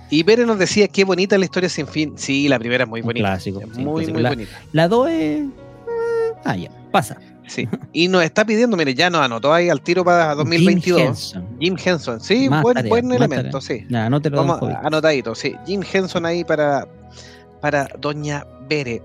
[0.09, 2.13] Y Pérez nos decía qué bonita la historia sin fin.
[2.15, 3.27] Sí, la primera es muy bonita.
[3.27, 3.61] clásico.
[3.75, 4.51] muy, muy bonita.
[4.71, 5.15] La 2 es.
[5.15, 5.49] Eh,
[6.43, 7.17] ah, ya, pasa.
[7.47, 7.67] Sí.
[7.93, 10.99] Y nos está pidiendo, mire, ya nos anotó ahí al tiro para 2022.
[10.99, 11.47] Jim Henson.
[11.59, 12.19] Jim Henson.
[12.19, 13.85] Sí, buen, buen elemento, sí.
[13.89, 15.55] Nah, no te lo Vamos, anotadito, sí.
[15.65, 16.87] Jim Henson ahí para,
[17.61, 19.01] para Doña Bere.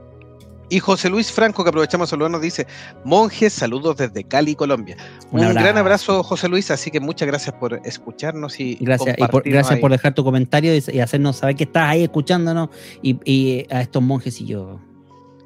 [0.71, 2.65] Y José Luis Franco, que aprovechamos a saludar, nos dice,
[3.05, 4.97] monjes, saludos desde Cali, Colombia.
[5.33, 9.43] Un, gran abrazo, José Luis, así que muchas gracias por escucharnos y gracias, y por,
[9.43, 12.69] gracias por dejar tu comentario y, hacernos saber que estás ahí escuchándonos
[13.03, 14.81] y, a estos monjes y yo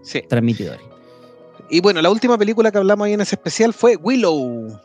[0.03, 0.23] sí.
[0.29, 0.83] transmitidores.
[1.71, 4.79] Y bueno, la última película que hablamos ahí en ese especial fue Willow.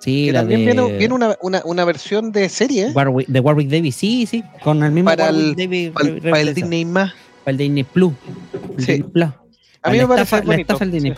[0.00, 2.92] Sí, también viene, una, versión de serie.
[2.92, 7.12] de Warwick Davis, sí, sí, con el mismo para el, Para, el Disney más.
[7.44, 8.12] Para el Disney Plus.
[8.78, 9.04] sí.
[9.86, 10.76] A mí me parece bonito.
[10.80, 11.14] el Disney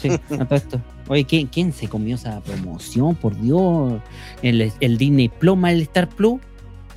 [0.00, 0.80] Sí, a todo esto.
[1.08, 3.14] Oye, ¿quién, ¿quién, se comió esa promoción?
[3.16, 4.00] Por Dios.
[4.42, 6.40] El, el Disney Plus más el Star Plus.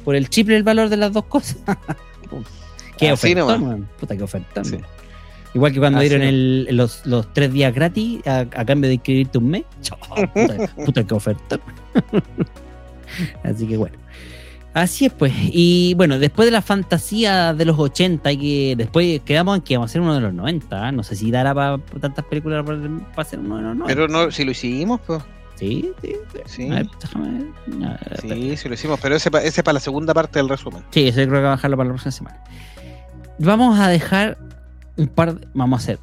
[0.04, 1.58] Por el triple el valor de las dos cosas.
[2.98, 4.62] qué oferta, Puta, qué oferta.
[5.56, 9.50] Igual que cuando dieron el, los, los, tres días gratis a, cambio de inscribirte un
[9.50, 9.64] mes.
[10.34, 11.60] puta, puta, qué oferta.
[13.44, 13.98] Así que bueno.
[14.76, 15.32] Así es, pues.
[15.38, 19.78] Y bueno, después de la fantasía de los 80, y que después quedamos en que
[19.78, 20.88] vamos a ser uno de los 90.
[20.88, 20.92] ¿ah?
[20.92, 22.66] No sé si dará para tantas películas
[23.16, 23.86] para, ser uno de los 90.
[23.86, 25.24] Pero no, si lo hicimos, pues.
[25.56, 26.16] Sí, sí.
[26.46, 26.70] Sí,
[28.20, 30.84] sí, sí lo hicimos, pero ese, ese para la segunda parte del resumen.
[30.90, 32.44] Sí, ese creo que va a dejarlo para la próxima semana.
[33.40, 34.38] Vamos a dejar
[34.98, 36.00] un par de, Vamos a hacer.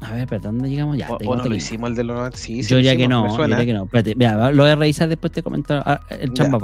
[0.00, 0.96] A ver, espérate, ¿dónde llegamos?
[0.96, 2.38] Ya, o, no lo hicimos el de los 90.
[2.38, 3.84] Sí, yo ya que no, yo ya que no.
[3.84, 6.58] Espérate, mira, lo voy a revisar después te comento ah, el chamba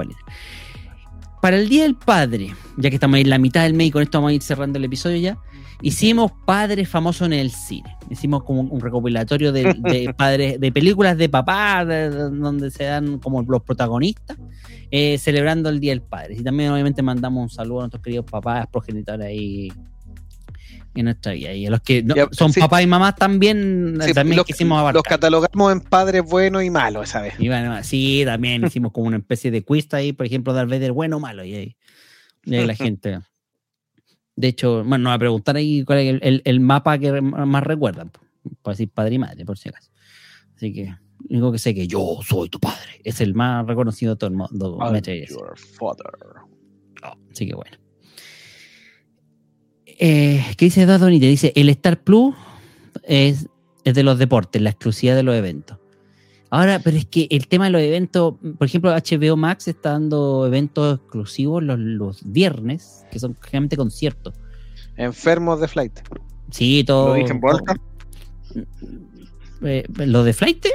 [1.47, 4.03] para el Día del Padre, ya que estamos en la mitad del mes y con
[4.03, 5.39] esto vamos a ir cerrando el episodio ya,
[5.81, 7.97] hicimos Padres Famosos en el cine.
[8.11, 13.63] Hicimos como un recopilatorio de, padres, de películas de papá, donde se dan como los
[13.63, 14.37] protagonistas,
[14.91, 16.35] eh, celebrando el Día del Padre.
[16.37, 19.69] Y también obviamente mandamos un saludo a nuestros queridos papás, progenitores ahí
[21.01, 21.53] en nuestra vida.
[21.53, 24.95] Y a los que son papás y mamás también, también los, quisimos abarcar.
[24.95, 27.35] Los catalogamos en padres buenos y malos esa vez.
[27.83, 31.21] sí, también hicimos como una especie de quiz ahí, por ejemplo, Darth Vader bueno o
[31.21, 31.45] malo.
[31.45, 31.77] Y ahí,
[32.45, 33.21] la gente.
[34.37, 38.11] De hecho, bueno, nos va a preguntar ahí cuál es el, mapa que más recuerdan.
[38.63, 39.91] Por decir padre y madre, por si acaso.
[40.55, 40.95] Así que,
[41.29, 43.01] único que sé que yo soy tu padre.
[43.03, 44.79] Es el más reconocido de todo el mundo.
[47.31, 47.86] Así que bueno
[49.99, 51.21] eh, ¿qué dice Dadoni?
[51.21, 52.35] Te dice, el Star Plus
[53.03, 53.49] es,
[53.85, 55.79] es de los deportes, la exclusividad de los eventos.
[56.51, 60.47] Ahora, pero es que el tema de los eventos, por ejemplo, HBO Max está dando
[60.47, 64.35] eventos exclusivos los, los viernes, que son generalmente conciertos.
[64.97, 66.01] Enfermos de flight.
[66.51, 67.09] Sí, todo.
[67.09, 67.41] ¿Lo dicen
[69.63, 70.67] eh, ¿Lo de flight?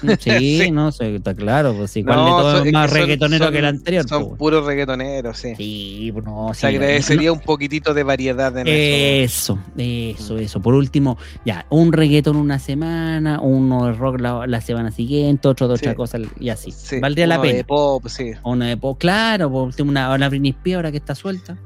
[0.20, 4.08] Sí, no, está claro, pues igual de todo es más reggaetonero que el anterior.
[4.08, 4.38] Son pues.
[4.38, 5.54] puros reggaetoneros, sí.
[5.56, 9.58] Sí, pues, no, Se agradecería un poquitito de variedad en eso.
[9.76, 15.48] Eso, eso, Por último, ya, un reggaeton una semana, uno de rock la, semana siguiente,
[15.48, 16.72] otro de otra cosa y así.
[17.00, 17.58] Valdría la pena.
[17.58, 18.32] de pop, sí.
[18.44, 21.56] Uno de pop, claro, por último, una, una Britney ahora que está suelta.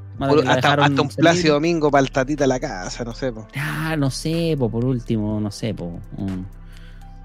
[0.46, 3.32] hasta, un Plácido Domingo para el tatita a la casa, no sé.
[3.32, 3.46] Po.
[3.56, 5.98] Ah, no sé, po, por último, no sé, po,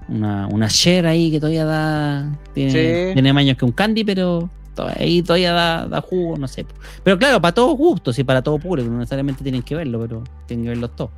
[0.08, 2.32] una, una share ahí que todavía da.
[2.54, 4.50] Tiene, tiene más años que un candy, pero
[4.96, 6.66] ahí todavía da, jugo, no sé.
[7.02, 10.24] Pero claro, para todos gustos y para todo público, no necesariamente tienen que verlo, pero
[10.46, 11.10] tienen que verlos todos.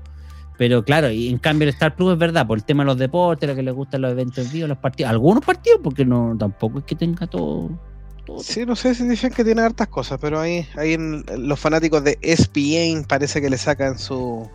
[0.56, 2.98] Pero claro, y en cambio el Star Plus es verdad, por el tema de los
[2.98, 6.80] deportes, lo que les gustan los eventos vivos, los partidos, algunos partidos, porque no tampoco
[6.80, 7.70] es que tenga todo.
[8.38, 10.96] Sí, no sé si dicen que tiene hartas cosas, pero ahí, ahí
[11.36, 14.48] los fanáticos de ESPN parece que le sacan su,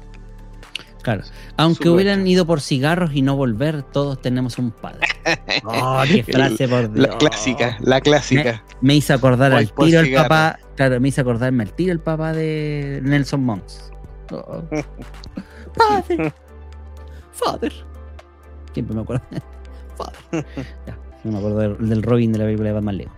[1.05, 1.21] Claro.
[1.57, 5.07] Aunque hubieran ido por cigarros y no volver, todos tenemos un padre.
[5.63, 7.07] Oh, qué frase por Dios.
[7.07, 8.63] La clásica, la clásica.
[8.81, 10.59] Me, hizo acordar al tiro el papá.
[10.75, 13.91] Claro, me hizo acordarme al tiro el papá de Nelson Monks.
[14.31, 14.63] Oh.
[15.75, 16.33] Father.
[17.33, 17.73] Father.
[18.73, 19.25] Siempre me acuerdo.
[19.97, 20.45] Father.
[20.87, 23.11] Ya, no me acuerdo del, Robin de la película de Batman Leo.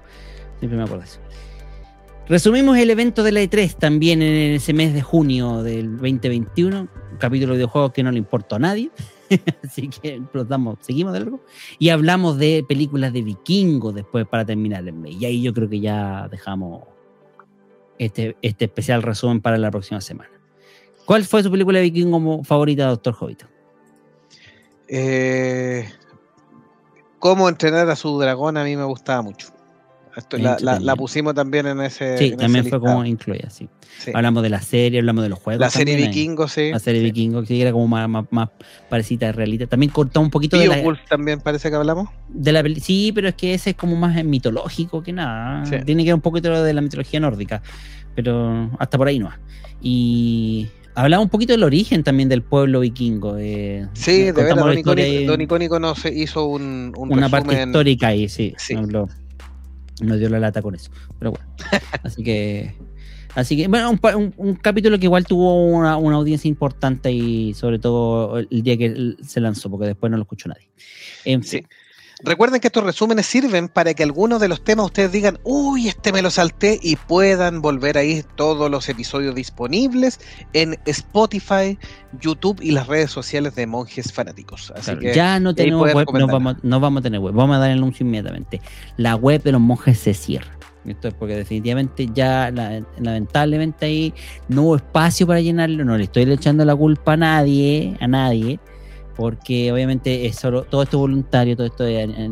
[0.60, 1.20] Siempre me acuerdo de eso.
[2.30, 6.80] Resumimos el evento de la E3 también en ese mes de junio del 2021.
[6.80, 8.92] Un capítulo de videojuegos que no le importa a nadie.
[9.64, 11.40] Así que damos, seguimos de largo.
[11.80, 15.16] Y hablamos de películas de vikingos después para terminar el mes.
[15.16, 16.84] Y ahí yo creo que ya dejamos
[17.98, 20.32] este, este especial resumen para la próxima semana.
[21.06, 23.46] ¿Cuál fue su película de vikingo favorita, doctor Jovito?
[24.90, 25.90] Eh,
[27.20, 29.57] Cómo entrenar a su dragón a mí me gustaba mucho
[30.38, 32.18] la, pusimos también en ese.
[32.18, 33.70] Sí, también fue como incluida, sí.
[34.14, 35.60] Hablamos de la serie, hablamos de los juegos.
[35.60, 36.72] La serie Vikingo, sí.
[36.72, 38.50] La serie Vikingo, que era como más, más,
[38.90, 39.68] parecida a realidad.
[39.68, 40.82] También cortó un poquito de la.
[40.82, 42.10] Wolf también parece que hablamos.
[42.30, 45.64] De la, sí, pero es que ese es como más mitológico que nada.
[45.86, 47.62] Tiene que ver un poquito de la mitología nórdica.
[48.16, 49.30] Pero hasta por ahí no.
[49.82, 53.38] Y hablaba un poquito del origen también del pueblo vikingo.
[53.38, 54.56] Eh, sí, de verdad,
[55.28, 58.56] Don Icónico, nos hizo un, una parte histórica ahí, sí.
[58.58, 58.76] sí
[60.02, 60.92] nos dio la lata con eso.
[61.20, 61.48] Pero bueno.
[62.04, 62.76] así que.
[63.36, 63.92] Así que, bueno,
[64.38, 69.40] un, capítulo que igual tuvo una, audiencia importante y sobre todo el día que se
[69.40, 70.68] lanzó, porque después no lo escuchó nadie.
[71.24, 71.68] En fin.
[72.24, 76.12] Recuerden que estos resúmenes sirven para que algunos de los temas ustedes digan, uy, este
[76.12, 80.20] me lo salté y puedan volver ahí todos los episodios disponibles
[80.54, 81.78] en Spotify,
[82.20, 84.74] YouTube y las redes sociales de monjes fanáticos.
[84.76, 87.60] Así que ya no tenemos web, no vamos, no vamos, a tener web, vamos a
[87.60, 88.62] dar el anuncio inmediatamente.
[88.98, 90.58] La web de los monjes se cierra.
[90.86, 92.50] Esto es porque definitivamente ya,
[92.98, 94.14] lamentablemente ahí
[94.48, 95.86] no hubo espacio para llenarlo.
[95.86, 98.60] No le estoy echando la culpa a nadie, a nadie
[99.18, 101.84] porque obviamente es solo, todo esto voluntario, todo esto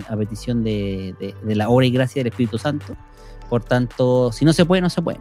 [0.07, 2.95] a petición de, la obra y gracia del Espíritu Santo.
[3.49, 5.19] Por tanto, si no se puede, no se puede.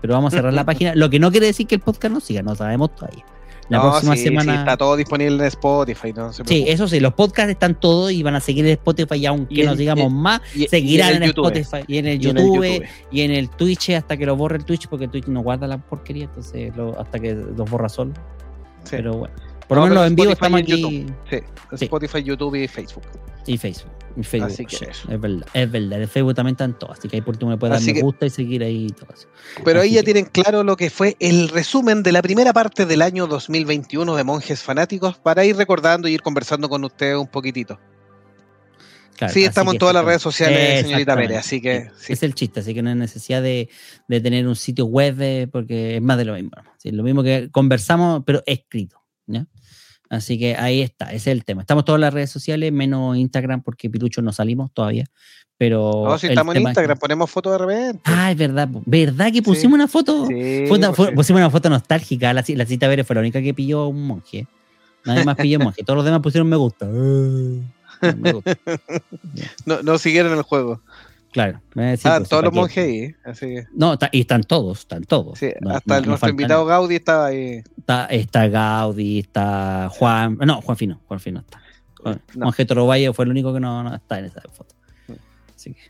[0.00, 2.20] Pero vamos a cerrar la página, lo que no quiere decir que el podcast no
[2.20, 3.24] siga, no sabemos todavía.
[3.68, 4.60] La próxima semana.
[4.60, 6.12] está todo disponible en Spotify.
[6.12, 9.64] No sí, eso sí, los podcasts están todos y van a seguir en Spotify, aunque
[9.64, 14.16] nos digamos más, seguirán en, Spotify y en el YouTube y en el, Twitch hasta
[14.16, 17.70] que lo borre el Twitch, porque Twitch no guarda la porquería, entonces hasta que los
[17.70, 18.12] borra solo.
[18.90, 19.49] Pero bueno.
[19.70, 21.06] Por lo menos en vivo estamos aquí.
[21.30, 21.38] Sí,
[21.84, 23.04] Spotify, YouTube y Facebook.
[23.46, 23.92] Y Facebook.
[24.16, 24.50] Y Facebook.
[24.50, 26.02] Así que Es verdad, es verdad.
[26.02, 26.98] En Facebook también están todos.
[26.98, 29.14] Así que ahí por último me puede dar me gusta y seguir ahí y todo
[29.14, 29.28] eso.
[29.64, 33.00] Pero ahí ya tienen claro lo que fue el resumen de la primera parte del
[33.00, 37.78] año 2021 de Monjes Fanáticos para ir recordando y ir conversando con ustedes un poquitito.
[39.28, 41.92] sí, estamos en todas las redes sociales, señorita Pérez, así que...
[42.08, 43.68] Es el chiste, así que no hay necesidad de,
[44.08, 46.50] de tener un sitio web eh, porque es más de lo mismo.
[46.76, 49.00] Sí, lo mismo que conversamos, pero escrito.
[49.28, 49.46] ¿ya?
[50.10, 51.60] Así que ahí está, ese es el tema.
[51.60, 55.04] Estamos todas las redes sociales, menos Instagram, porque Pirucho no salimos todavía.
[55.56, 56.02] Pero.
[56.04, 58.00] No, si estamos en Instagram, ponemos fotos de repente.
[58.04, 58.68] Ah, es verdad.
[58.86, 60.26] ¿Verdad que pusimos una foto?
[61.14, 62.32] pusimos una foto nostálgica.
[62.32, 64.48] La, la cita Vélez fue la única que pilló un monje.
[65.04, 65.84] Nadie más pilló un monje.
[65.84, 66.86] Todos los demás pusieron me gusta.
[69.66, 70.80] no, no siguieron el juego.
[71.32, 71.60] Claro.
[72.04, 75.38] ah, todos los monjes ahí, así No, y están todos, están todos.
[75.38, 77.62] Sí, hasta el, nuestro invitado Gaudí estaba ahí.
[77.78, 81.62] Está, está Gaudí, está Juan, no, Juan Fino, Juan Fino está.
[82.02, 82.20] Juan.
[82.88, 84.74] Valle fue el único que no, está en esa foto.
[85.54, 85.80] Así que,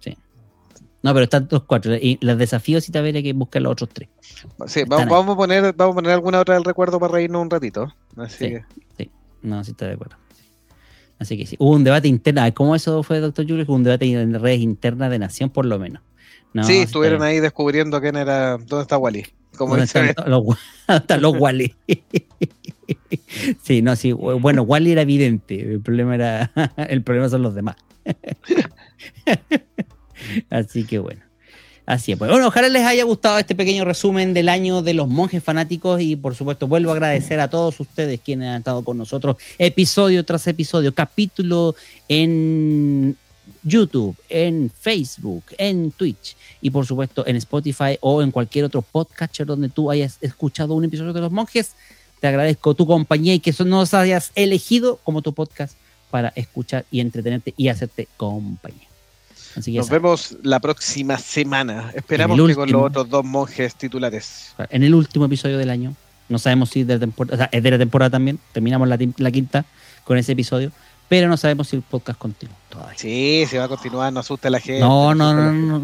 [0.00, 0.18] sí.
[1.02, 1.94] No, pero están los cuatro.
[1.94, 4.08] Y los desafíos sí te habría que buscar los otros tres.
[4.66, 7.94] Sí, vamos, a poner, vamos a poner alguna otra del recuerdo para reírnos un ratito.
[8.16, 8.64] Así sí, que.
[8.98, 9.10] sí,
[9.40, 10.16] no, sí está de acuerdo.
[11.22, 12.42] Así que sí, hubo un debate interno.
[12.52, 13.64] ¿Cómo eso fue, doctor Julio?
[13.66, 16.02] Hubo un debate en redes internas de Nación, por lo menos.
[16.64, 19.24] sí, estuvieron ahí descubriendo quién era, dónde está Wally.
[19.56, 20.42] Como están los,
[21.20, 21.74] los Wally.
[23.62, 24.12] sí, no, sí.
[24.12, 25.60] Bueno, Wally era evidente.
[25.60, 27.76] El problema era, el problema son los demás.
[30.50, 31.22] Así que bueno.
[31.84, 32.18] Así es.
[32.18, 36.14] Bueno, ojalá les haya gustado este pequeño resumen del año de los monjes fanáticos y
[36.14, 40.46] por supuesto vuelvo a agradecer a todos ustedes quienes han estado con nosotros episodio tras
[40.46, 41.74] episodio, capítulo
[42.08, 43.16] en
[43.64, 49.46] YouTube, en Facebook, en Twitch y por supuesto en Spotify o en cualquier otro podcatcher
[49.46, 51.74] donde tú hayas escuchado un episodio de los monjes.
[52.20, 55.76] Te agradezco tu compañía y que nos hayas elegido como tu podcast
[56.10, 58.91] para escuchar y entretenerte y hacerte compañía.
[59.56, 61.90] Nos vemos la próxima semana.
[61.94, 64.54] Esperamos que con los otros dos monjes titulares.
[64.70, 65.94] En el último episodio del año.
[66.28, 68.38] No sabemos si de la temporada, o sea, es de la temporada también.
[68.52, 69.64] Terminamos la, la quinta
[70.04, 70.72] con ese episodio
[71.12, 72.96] pero no sabemos si el podcast continúa todavía.
[72.96, 74.80] Sí, se va a continuar, no asusta a la gente.
[74.80, 75.78] No, no, no, no,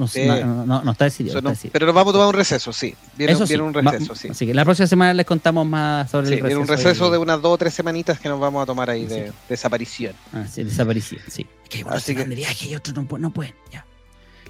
[0.65, 1.39] no, no, está decidido.
[1.70, 2.95] Pero nos vamos a tomar un receso, sí.
[3.15, 4.28] Viene, un receso, sí.
[4.28, 6.47] Así que la próxima semana les contamos más sobre el receso.
[6.47, 9.05] Viene un receso de unas dos o tres semanitas que nos vamos a tomar ahí
[9.05, 10.15] de desaparición.
[10.32, 11.47] Ah, sí, desaparición, sí.
[11.69, 12.24] Que Así que...
[12.24, 13.85] de viaje y otros no, no pueden, ya.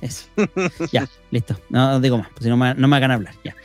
[0.00, 0.26] Eso.
[0.92, 1.58] ya, listo.
[1.68, 3.56] No digo más, pues si no me, no me hagan hablar, ya.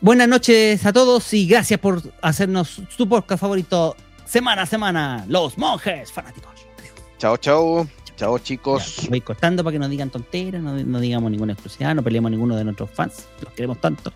[0.00, 5.58] Buenas noches a todos y gracias por hacernos su podcast favorito semana a semana, los
[5.58, 6.50] monjes fanáticos.
[7.18, 7.86] Chao, chao.
[8.16, 9.06] Chao, chicos.
[9.08, 12.32] voy cortando para que no digan tonteras, no, no digamos ninguna exclusividad, no peleemos a
[12.32, 13.26] ninguno de nuestros fans.
[13.42, 14.12] Los queremos tanto.